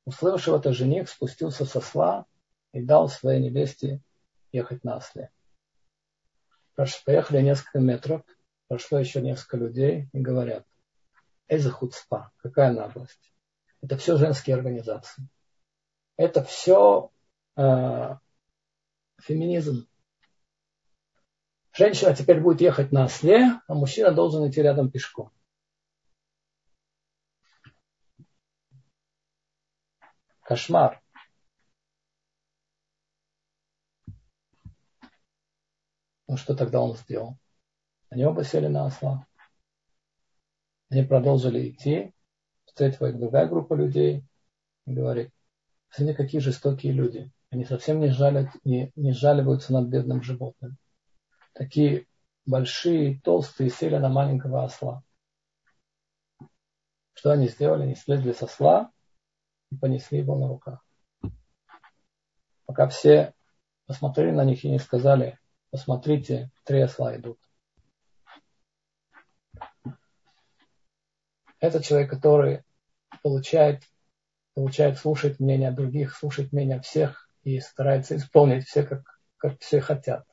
Услышав 0.05 0.59
это, 0.59 0.73
жених 0.73 1.09
спустился 1.09 1.65
со 1.65 1.77
осла 1.77 2.25
и 2.73 2.81
дал 2.81 3.07
своей 3.07 3.39
невесте 3.39 4.01
ехать 4.51 4.83
на 4.83 4.95
осле. 4.95 5.29
Поехали 7.05 7.41
несколько 7.41 7.77
метров, 7.77 8.23
прошло 8.67 8.97
еще 8.97 9.21
несколько 9.21 9.57
людей 9.57 10.09
и 10.11 10.19
говорят, 10.19 10.65
Эза 11.47 11.69
хуцпа, 11.69 12.31
какая 12.37 12.73
наглость. 12.73 13.31
Это 13.81 13.97
все 13.97 14.17
женские 14.17 14.55
организации. 14.55 15.27
Это 16.17 16.43
все 16.43 17.11
э, 17.55 18.15
феминизм. 19.21 19.87
Женщина 21.71 22.13
теперь 22.13 22.41
будет 22.41 22.61
ехать 22.61 22.91
на 22.91 23.05
осле, 23.05 23.61
а 23.67 23.73
мужчина 23.73 24.11
должен 24.11 24.49
идти 24.49 24.61
рядом 24.61 24.91
пешком. 24.91 25.31
Кошмар. 30.41 31.01
Ну 36.27 36.37
что 36.37 36.55
тогда 36.55 36.81
он 36.81 36.95
сделал? 36.95 37.37
Они 38.09 38.25
оба 38.25 38.43
сели 38.43 38.67
на 38.67 38.85
осла. 38.87 39.25
Они 40.89 41.03
продолжили 41.03 41.69
идти. 41.69 42.13
Встретила 42.69 43.11
другая 43.11 43.47
группа 43.47 43.73
людей 43.73 44.23
и 44.85 44.93
говорит, 44.93 45.31
смотри, 45.89 46.15
какие 46.15 46.39
жестокие 46.39 46.93
люди. 46.93 47.31
Они 47.51 47.65
совсем 47.65 47.99
не, 47.99 48.09
жалят, 48.09 48.49
не, 48.63 48.91
не 48.95 49.11
жаливаются 49.11 49.73
над 49.73 49.87
бедным 49.89 50.23
животным 50.23 50.77
такие 51.59 52.07
большие, 52.45 53.19
толстые, 53.19 53.69
сели 53.69 53.97
на 53.97 54.07
маленького 54.07 54.63
осла. 54.63 55.03
Что 57.13 57.31
они 57.31 57.49
сделали? 57.49 57.83
Они 57.83 57.95
слезли 57.95 58.31
с 58.31 58.41
осла 58.41 58.91
и 59.71 59.75
понесли 59.75 60.19
его 60.19 60.37
на 60.37 60.47
руках. 60.47 60.85
Пока 62.65 62.87
все 62.87 63.33
посмотрели 63.87 64.31
на 64.31 64.45
них 64.45 64.63
и 64.63 64.69
не 64.69 64.79
сказали, 64.79 65.37
посмотрите, 65.69 66.49
три 66.63 66.79
осла 66.79 67.15
идут. 67.17 67.39
Это 71.59 71.83
человек, 71.83 72.09
который 72.09 72.63
получает, 73.21 73.83
получает 74.53 74.97
слушать 74.97 75.39
мнение 75.39 75.71
других, 75.71 76.15
слушать 76.15 76.53
мнение 76.53 76.81
всех 76.81 77.29
и 77.43 77.59
старается 77.59 78.15
исполнить 78.15 78.65
все, 78.65 78.83
как, 78.83 79.19
как 79.37 79.59
все 79.59 79.81
хотят. 79.81 80.25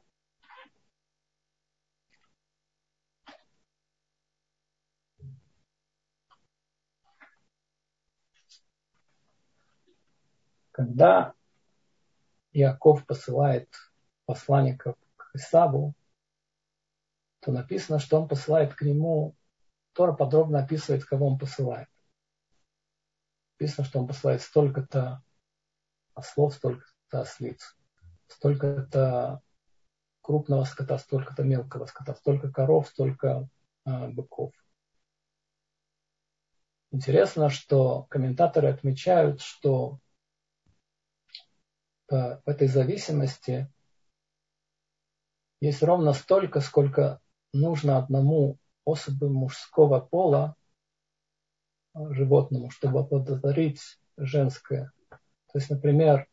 Когда 10.70 11.32
Иаков 12.52 13.06
посылает 13.06 13.68
посланников 14.26 14.96
к 15.16 15.30
Исаву, 15.34 15.94
то 17.40 17.50
написано, 17.50 17.98
что 17.98 18.20
он 18.20 18.28
посылает 18.28 18.74
к 18.74 18.82
нему, 18.82 19.34
Тора 19.96 20.12
подробно 20.12 20.58
описывает, 20.58 21.06
кого 21.06 21.26
он 21.26 21.38
посылает. 21.38 21.88
Написано, 23.58 23.86
что 23.86 23.98
он 23.98 24.06
посылает 24.06 24.42
столько-то 24.42 25.22
ослов, 26.12 26.54
столько-то 26.54 27.22
ослиц, 27.22 27.74
столько-то 28.28 29.40
крупного 30.20 30.64
скота, 30.64 30.98
столько-то 30.98 31.44
мелкого 31.44 31.86
скота, 31.86 32.14
столько 32.14 32.52
коров, 32.52 32.88
столько 32.88 33.48
э, 33.86 34.08
быков. 34.08 34.52
Интересно, 36.90 37.48
что 37.48 38.02
комментаторы 38.04 38.68
отмечают, 38.68 39.40
что 39.40 39.98
по 42.06 42.42
этой 42.44 42.68
зависимости 42.68 43.72
есть 45.60 45.82
ровно 45.82 46.12
столько, 46.12 46.60
сколько 46.60 47.20
нужно 47.52 47.96
одному 47.96 48.58
особу 48.86 49.28
мужского 49.28 50.00
пола 50.00 50.54
а, 51.92 52.12
животному, 52.12 52.70
чтобы 52.70 53.00
оплодотворить 53.00 53.80
женское. 54.16 54.92
То 55.10 55.58
есть, 55.58 55.70
например, 55.70 56.28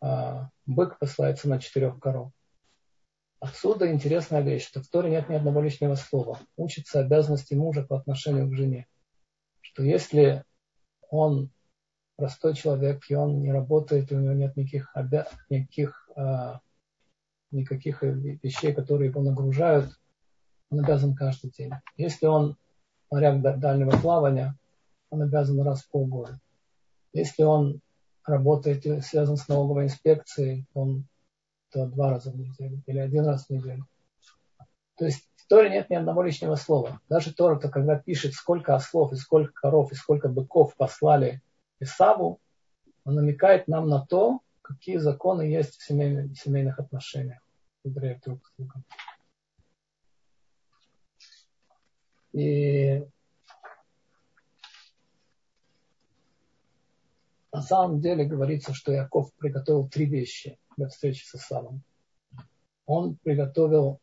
а, 0.00 0.50
бык 0.64 0.98
посылается 0.98 1.48
на 1.48 1.58
четырех 1.58 1.98
коров. 1.98 2.32
Отсюда 3.40 3.92
интересная 3.92 4.40
вещь, 4.40 4.66
что 4.66 4.82
в 4.82 4.88
Торе 4.88 5.10
нет 5.10 5.28
ни 5.28 5.34
одного 5.34 5.60
лишнего 5.60 5.94
слова. 5.94 6.38
Учится 6.56 7.00
обязанности 7.00 7.54
мужа 7.54 7.84
по 7.84 7.96
отношению 7.96 8.48
к 8.48 8.54
жене. 8.54 8.86
Что 9.60 9.82
если 9.82 10.44
он 11.08 11.50
простой 12.16 12.54
человек, 12.54 13.04
и 13.08 13.14
он 13.14 13.40
не 13.40 13.52
работает, 13.52 14.10
и 14.10 14.16
у 14.16 14.20
него 14.20 14.32
нет 14.32 14.56
никаких, 14.56 14.90
обя... 14.94 15.28
никаких, 15.50 16.10
а, 16.16 16.60
никаких 17.52 18.02
вещей, 18.02 18.74
которые 18.74 19.10
его 19.10 19.22
нагружают, 19.22 19.92
он 20.70 20.80
обязан 20.80 21.14
каждый 21.14 21.50
день. 21.50 21.72
Если 21.96 22.26
он 22.26 22.56
моряк 23.10 23.40
дальнего 23.58 23.90
плавания, 23.90 24.54
он 25.10 25.22
обязан 25.22 25.60
раз 25.62 25.82
в 25.82 25.90
полгода. 25.90 26.38
Если 27.12 27.42
он 27.42 27.80
работает 28.24 28.84
и 28.84 29.00
связан 29.00 29.36
с 29.36 29.48
налоговой 29.48 29.84
инспекцией, 29.84 30.66
он 30.74 31.06
то 31.70 31.86
два 31.86 32.10
раза 32.10 32.30
в 32.30 32.36
неделю 32.36 32.82
или 32.86 32.98
один 32.98 33.26
раз 33.26 33.46
в 33.46 33.50
неделю. 33.50 33.86
То 34.96 35.06
есть 35.06 35.28
в 35.36 35.46
Торе 35.48 35.70
нет 35.70 35.88
ни 35.90 35.94
одного 35.94 36.22
лишнего 36.22 36.56
слова. 36.56 37.00
Даже 37.08 37.34
Тора-то, 37.34 37.68
когда 37.68 37.96
пишет, 37.98 38.34
сколько 38.34 38.74
ослов 38.74 39.12
и 39.12 39.16
сколько 39.16 39.52
коров 39.52 39.92
и 39.92 39.94
сколько 39.94 40.28
быков 40.28 40.74
послали 40.76 41.42
Исаву, 41.80 42.40
он 43.04 43.14
намекает 43.14 43.68
нам 43.68 43.88
на 43.88 44.04
то, 44.04 44.40
какие 44.60 44.98
законы 44.98 45.42
есть 45.42 45.76
в 45.76 45.84
семейных, 45.84 46.78
отношениях 46.78 47.40
друг 47.84 48.46
с 48.46 48.52
другом. 48.58 48.84
И 52.32 53.02
на 57.52 57.62
самом 57.62 58.00
деле 58.00 58.24
говорится, 58.24 58.74
что 58.74 58.92
Яков 58.92 59.32
приготовил 59.34 59.88
три 59.88 60.06
вещи 60.06 60.58
для 60.76 60.88
встречи 60.88 61.24
с 61.24 61.34
Исавом. 61.34 61.82
Он 62.86 63.16
приготовил, 63.16 64.00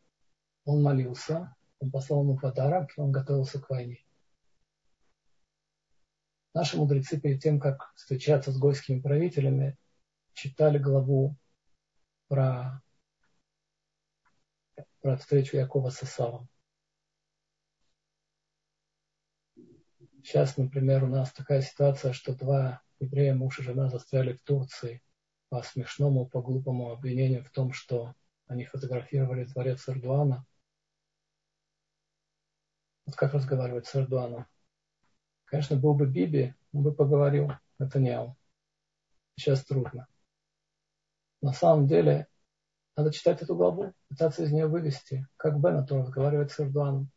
он 0.65 0.83
молился, 0.83 1.55
он 1.79 1.91
послал 1.91 2.23
ему 2.23 2.37
подарок, 2.37 2.91
и 2.97 3.01
он 3.01 3.11
готовился 3.11 3.59
к 3.59 3.69
войне. 3.69 4.03
Наши 6.53 6.77
мудрецы 6.77 7.19
перед 7.19 7.41
тем, 7.41 7.59
как 7.59 7.91
встречаться 7.95 8.51
с 8.51 8.57
гойскими 8.57 9.01
правителями, 9.01 9.77
читали 10.33 10.77
главу 10.77 11.35
про, 12.27 12.81
про 15.01 15.17
встречу 15.17 15.57
Якова 15.57 15.89
с 15.89 16.03
Исавом. 16.03 16.47
Сейчас, 20.25 20.57
например, 20.57 21.03
у 21.03 21.07
нас 21.07 21.31
такая 21.31 21.61
ситуация, 21.61 22.11
что 22.11 22.33
два 22.33 22.81
еврея, 22.99 23.35
муж 23.35 23.59
и 23.59 23.61
жена, 23.61 23.89
застряли 23.89 24.33
в 24.33 24.41
Турции 24.41 25.03
по 25.49 25.61
смешному, 25.61 26.25
по 26.25 26.41
глупому 26.41 26.91
обвинению 26.91 27.43
в 27.43 27.51
том, 27.51 27.73
что 27.73 28.15
они 28.47 28.65
фотографировали 28.65 29.43
дворец 29.43 29.87
Эрдуана. 29.87 30.43
Вот 33.05 33.15
как 33.15 33.35
разговаривать 33.35 33.85
с 33.85 33.95
Эрдуаном? 33.95 34.47
Конечно, 35.45 35.75
был 35.77 35.93
бы 35.93 36.07
Биби, 36.07 36.55
он 36.73 36.81
бы 36.81 36.91
поговорил, 36.91 37.51
это 37.77 37.99
не 37.99 38.19
он. 38.19 38.35
Сейчас 39.37 39.63
трудно. 39.63 40.07
На 41.41 41.53
самом 41.53 41.85
деле, 41.85 42.27
Надо 42.97 43.11
читать 43.11 43.43
эту 43.43 43.55
главу, 43.55 43.93
пытаться 44.07 44.41
из 44.41 44.51
нее 44.51 44.65
вывести, 44.65 45.27
как 45.37 45.59
Бен, 45.59 45.85
то 45.85 45.99
разговаривает 45.99 46.51
с 46.51 46.59
Эрдуаном. 46.61 47.11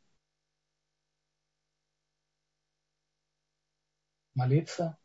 Молиться, 4.38 4.96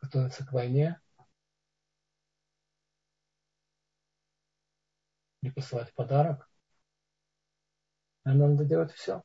готовиться 0.00 0.44
к 0.44 0.52
войне, 0.52 1.00
или 5.42 5.50
посылать 5.50 5.92
подарок. 5.94 6.48
Наверное, 8.24 8.50
надо 8.50 8.64
делать 8.64 8.92
все. 8.92 9.24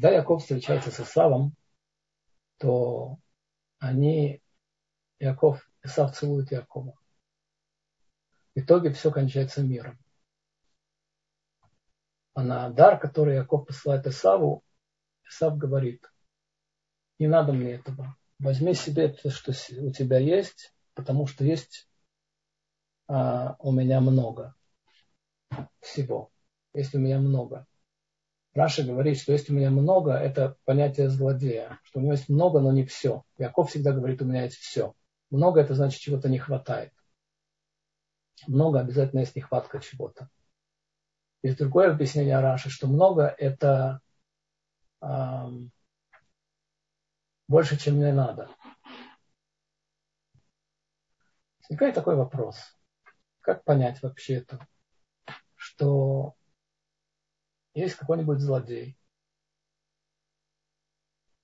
Когда 0.00 0.16
Яков 0.16 0.40
встречается 0.40 0.90
с 0.90 0.98
Исавом, 0.98 1.54
то 2.56 3.18
они, 3.80 4.40
Яков, 5.18 5.70
Исав 5.82 6.16
целует 6.16 6.50
Якова. 6.50 6.94
В 8.54 8.60
итоге 8.60 8.94
все 8.94 9.10
кончается 9.10 9.62
миром. 9.62 9.98
А 12.32 12.42
на 12.42 12.70
дар, 12.70 12.98
который 12.98 13.34
Яков 13.34 13.66
посылает 13.66 14.06
Исаву, 14.06 14.64
Исав 15.28 15.58
говорит, 15.58 16.10
не 17.18 17.26
надо 17.26 17.52
мне 17.52 17.72
этого. 17.72 18.16
Возьми 18.38 18.72
себе 18.72 19.08
то, 19.08 19.28
что 19.28 19.52
у 19.82 19.92
тебя 19.92 20.16
есть, 20.16 20.74
потому 20.94 21.26
что 21.26 21.44
есть 21.44 21.90
а, 23.06 23.54
у 23.58 23.70
меня 23.70 24.00
много 24.00 24.54
всего. 25.80 26.32
Есть 26.72 26.94
у 26.94 26.98
меня 26.98 27.18
много. 27.18 27.66
Раша 28.52 28.82
говорит, 28.82 29.18
что 29.18 29.32
есть 29.32 29.48
у 29.48 29.54
меня 29.54 29.70
много, 29.70 30.12
это 30.12 30.56
понятие 30.64 31.08
злодея, 31.08 31.78
что 31.84 32.00
у 32.00 32.02
него 32.02 32.12
есть 32.12 32.28
много, 32.28 32.60
но 32.60 32.72
не 32.72 32.84
все. 32.84 33.24
Яков 33.38 33.70
всегда 33.70 33.92
говорит, 33.92 34.22
у 34.22 34.24
меня 34.24 34.42
есть 34.42 34.56
все. 34.56 34.94
Много 35.30 35.60
это 35.60 35.74
значит, 35.74 36.00
чего-то 36.00 36.28
не 36.28 36.38
хватает. 36.38 36.92
Много 38.48 38.80
обязательно 38.80 39.20
есть 39.20 39.36
нехватка 39.36 39.78
чего-то. 39.80 40.28
Есть 41.42 41.58
другое 41.58 41.90
объяснение 41.90 42.40
Раши, 42.40 42.70
что 42.70 42.88
много 42.88 43.26
это 43.38 44.00
эм, 45.00 45.70
больше, 47.46 47.78
чем 47.78 47.96
мне 47.96 48.12
надо. 48.12 48.50
Возникает 51.62 51.94
такой 51.94 52.16
вопрос. 52.16 52.56
Как 53.40 53.62
понять 53.62 54.02
вообще 54.02 54.34
это? 54.34 54.66
Что 55.54 56.34
есть 57.74 57.94
какой-нибудь 57.94 58.40
злодей, 58.40 58.98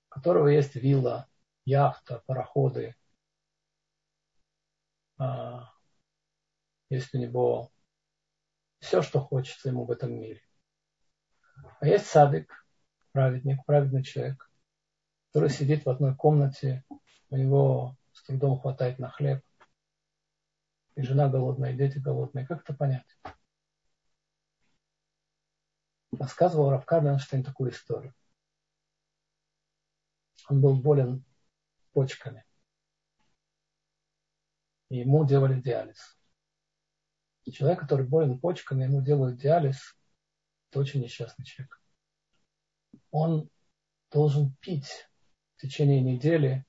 у 0.09 0.13
которого 0.13 0.47
есть 0.47 0.75
вилла, 0.75 1.29
яхта, 1.65 2.23
пароходы, 2.25 2.95
а, 5.17 5.71
есть 6.89 7.13
у 7.13 7.17
него 7.17 7.71
все, 8.79 9.01
что 9.01 9.19
хочется 9.19 9.69
ему 9.69 9.85
в 9.85 9.91
этом 9.91 10.13
мире. 10.13 10.41
А 11.79 11.87
есть 11.87 12.07
садик, 12.07 12.65
праведник, 13.11 13.65
праведный 13.65 14.03
человек, 14.03 14.49
который 15.27 15.49
сидит 15.49 15.85
в 15.85 15.89
одной 15.89 16.15
комнате, 16.15 16.83
у 17.29 17.37
него 17.37 17.97
с 18.13 18.23
трудом 18.23 18.59
хватает 18.59 18.99
на 18.99 19.09
хлеб, 19.09 19.43
и 20.95 21.03
жена 21.03 21.29
голодная, 21.29 21.73
и 21.73 21.77
дети 21.77 21.99
голодные. 21.99 22.47
Как 22.47 22.61
это 22.61 22.73
понять? 22.73 23.05
Рассказывал 26.11 26.69
Равкар 26.69 27.05
Эйнштейн 27.05 27.43
такую 27.43 27.71
историю. 27.71 28.13
Он 30.49 30.61
был 30.61 30.75
болен 30.75 31.25
почками. 31.91 32.45
И 34.89 34.99
ему 34.99 35.25
делали 35.25 35.59
диализ. 35.59 36.17
Человек, 37.51 37.79
который 37.79 38.05
болен 38.05 38.39
почками, 38.39 38.83
ему 38.83 39.01
делают 39.01 39.37
диализ, 39.37 39.97
это 40.69 40.79
очень 40.79 41.01
несчастный 41.01 41.45
человек. 41.45 41.81
Он 43.11 43.49
должен 44.11 44.53
пить 44.59 45.09
в 45.55 45.61
течение 45.61 46.01
недели 46.01 46.65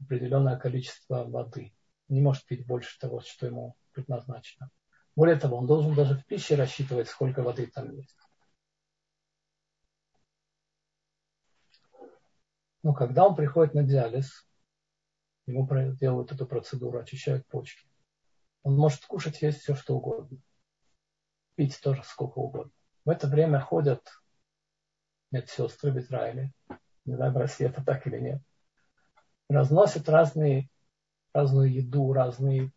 определенное 0.00 0.56
количество 0.56 1.24
воды. 1.24 1.74
Не 2.08 2.20
может 2.20 2.44
пить 2.44 2.66
больше 2.66 2.98
того, 2.98 3.20
что 3.20 3.46
ему 3.46 3.76
предназначено. 3.92 4.70
Более 5.16 5.36
того, 5.36 5.56
он 5.56 5.66
должен 5.66 5.94
даже 5.94 6.14
в 6.14 6.24
пище 6.26 6.54
рассчитывать, 6.54 7.08
сколько 7.08 7.42
воды 7.42 7.66
там 7.66 7.90
есть. 7.90 8.16
Но 12.82 12.92
когда 12.92 13.26
он 13.26 13.34
приходит 13.34 13.74
на 13.74 13.82
диализ, 13.82 14.46
ему 15.46 15.68
делают 15.94 16.32
эту 16.32 16.46
процедуру, 16.46 16.98
очищают 16.98 17.46
почки. 17.46 17.88
Он 18.62 18.76
может 18.76 19.04
кушать, 19.06 19.42
есть 19.42 19.60
все, 19.60 19.74
что 19.74 19.96
угодно. 19.96 20.38
Пить 21.54 21.80
тоже 21.82 22.02
сколько 22.04 22.38
угодно. 22.38 22.72
В 23.04 23.10
это 23.10 23.26
время 23.26 23.60
ходят 23.60 24.02
медсестры 25.30 25.92
в 25.92 25.98
Израиле, 25.98 26.52
не 27.04 27.14
знаю, 27.14 27.32
в 27.32 27.36
России 27.36 27.66
это 27.66 27.84
так 27.84 28.06
или 28.06 28.18
нет, 28.18 28.42
разносят 29.48 30.08
разные, 30.08 30.68
разную 31.32 31.72
еду, 31.72 32.12
разные 32.12 32.70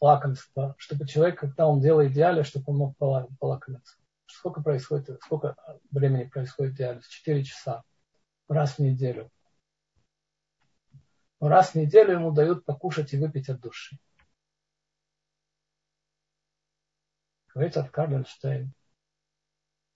лакомства, 0.00 0.74
чтобы 0.78 1.06
человек, 1.06 1.40
когда 1.40 1.66
он 1.66 1.80
делает 1.80 2.12
диализ, 2.12 2.46
чтобы 2.46 2.72
он 2.72 2.78
мог 2.78 2.96
полакомиться. 3.38 3.96
Сколько 4.26 4.62
происходит, 4.62 5.20
сколько 5.22 5.56
времени 5.90 6.24
происходит 6.24 6.74
диализ? 6.74 7.06
Четыре 7.06 7.44
часа 7.44 7.84
раз 8.52 8.76
в 8.76 8.78
неделю. 8.80 9.30
Раз 11.40 11.70
в 11.70 11.74
неделю 11.74 12.14
ему 12.14 12.32
дают 12.32 12.64
покушать 12.64 13.12
и 13.12 13.18
выпить 13.18 13.48
от 13.48 13.60
души. 13.60 13.98
Говорит 17.48 17.76
от 17.76 17.90
Карленштейн, 17.90 18.72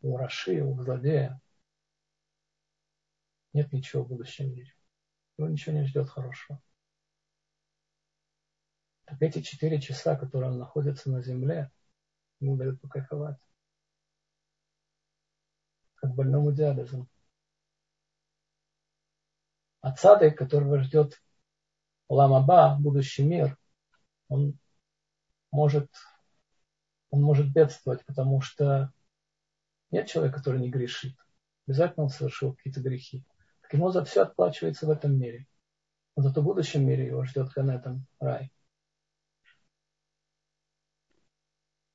у 0.03 0.17
Раши, 0.17 0.63
у 0.63 0.75
злодея 0.83 1.41
нет 3.53 3.73
ничего 3.73 4.05
в 4.05 4.09
будущем 4.09 4.53
мире. 4.53 4.75
Его 5.39 5.49
ничего 5.49 5.75
не 5.75 5.85
ждет 5.85 6.11
хорошего. 6.11 6.61
Так 9.07 9.23
эти 9.23 9.41
четыре 9.41 9.81
часа, 9.81 10.17
которые 10.17 10.51
он 10.51 10.59
находится 10.59 11.11
на 11.11 11.23
земле, 11.23 11.71
ему 12.41 12.57
дают 12.57 12.81
покайфовать. 12.81 13.39
Как 15.95 16.15
больному 16.15 16.53
диализом. 16.53 17.09
А 19.87 19.93
цадык, 19.93 20.37
которого 20.37 20.81
ждет 20.81 21.23
Ламаба, 22.09 22.77
будущий 22.77 23.23
мир, 23.23 23.57
он 24.27 24.59
может, 25.53 25.89
он 27.11 27.23
может 27.23 27.53
бедствовать, 27.53 28.05
потому 28.05 28.41
что 28.41 28.93
нет 29.93 30.09
человека, 30.09 30.39
который 30.39 30.61
не 30.61 30.71
грешит. 30.71 31.17
Обязательно 31.69 32.07
он 32.07 32.11
совершил 32.11 32.55
какие-то 32.55 32.81
грехи. 32.81 33.25
Так 33.63 33.75
ему 33.75 33.91
за 33.91 34.05
все 34.05 34.23
отплачивается 34.23 34.89
в 34.89 34.91
этом 34.91 35.17
мире. 35.17 35.47
Но 36.17 36.25
зато 36.25 36.41
в 36.41 36.45
будущем 36.45 36.85
мире 36.85 37.07
его 37.07 37.23
ждет 37.23 37.53
Ганетом 37.55 38.09
рай. 38.19 38.51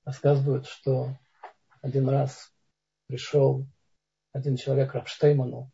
Рассказывают, 0.05 0.65
что 0.65 1.19
один 1.81 2.07
раз 2.07 2.53
пришел 3.07 3.67
один 4.31 4.55
человек 4.55 4.93
Рабштейману 4.93 5.69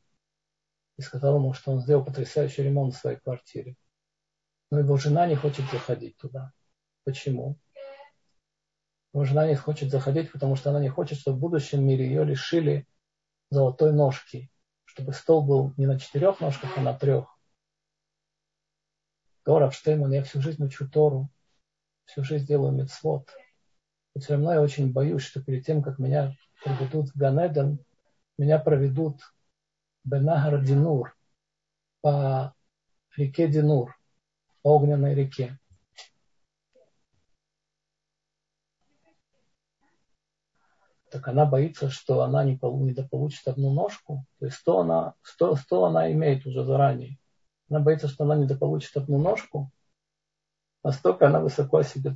и 0.97 1.01
сказал 1.01 1.37
ему, 1.37 1.53
что 1.53 1.71
он 1.71 1.81
сделал 1.81 2.03
потрясающий 2.03 2.63
ремонт 2.63 2.95
в 2.95 2.97
своей 2.97 3.17
квартире. 3.17 3.75
Но 4.71 4.79
его 4.79 4.97
жена 4.97 5.27
не 5.27 5.35
хочет 5.35 5.69
заходить 5.71 6.17
туда. 6.17 6.51
Почему? 7.03 7.57
Его 9.13 9.23
жена 9.23 9.47
не 9.47 9.55
хочет 9.55 9.89
заходить, 9.89 10.31
потому 10.31 10.55
что 10.55 10.71
она 10.71 10.79
не 10.79 10.89
хочет, 10.89 11.17
чтобы 11.17 11.37
в 11.37 11.41
будущем 11.41 11.85
мире 11.85 12.07
ее 12.07 12.25
лишили 12.25 12.87
золотой 13.49 13.93
ножки, 13.93 14.51
чтобы 14.85 15.13
стол 15.13 15.43
был 15.43 15.73
не 15.77 15.85
на 15.85 15.99
четырех 15.99 16.41
ножках, 16.41 16.77
а 16.77 16.81
на 16.81 16.93
трех. 16.97 17.37
Тора 19.43 19.71
Штейман, 19.71 20.11
я 20.11 20.23
всю 20.23 20.41
жизнь 20.41 20.63
учу 20.63 20.89
Тору, 20.89 21.29
всю 22.05 22.23
жизнь 22.23 22.45
делаю 22.45 22.73
мецвод. 22.73 23.29
И 24.13 24.19
все 24.19 24.33
равно 24.33 24.53
я 24.53 24.61
очень 24.61 24.91
боюсь, 24.91 25.21
что 25.21 25.41
перед 25.41 25.65
тем, 25.65 25.81
как 25.81 25.99
меня 25.99 26.35
проведут 26.63 27.09
в 27.09 27.15
Ганеден, 27.15 27.79
меня 28.37 28.59
проведут 28.59 29.21
Бенагар 30.07 30.63
Динур, 30.63 31.17
по 31.99 32.55
реке 33.17 33.49
Динур, 33.49 33.93
по 34.61 34.69
огненной 34.69 35.13
реке. 35.13 35.59
Так 41.11 41.27
она 41.27 41.45
боится, 41.45 41.89
что 41.89 42.21
она 42.21 42.45
не, 42.45 42.57
недополучит 42.61 43.45
одну 43.49 43.73
ножку. 43.73 44.25
То 44.39 44.45
есть 44.45 44.57
100 44.59 44.79
она, 44.79 45.13
100, 45.23 45.55
100 45.57 45.85
она 45.85 46.11
имеет 46.13 46.45
уже 46.45 46.63
заранее. 46.63 47.17
Она 47.69 47.81
боится, 47.81 48.07
что 48.07 48.23
она 48.23 48.37
недополучит 48.37 48.95
одну 48.95 49.17
ножку. 49.17 49.71
настолько 50.83 51.27
она 51.27 51.41
высоко 51.41 51.83
себе 51.83 52.15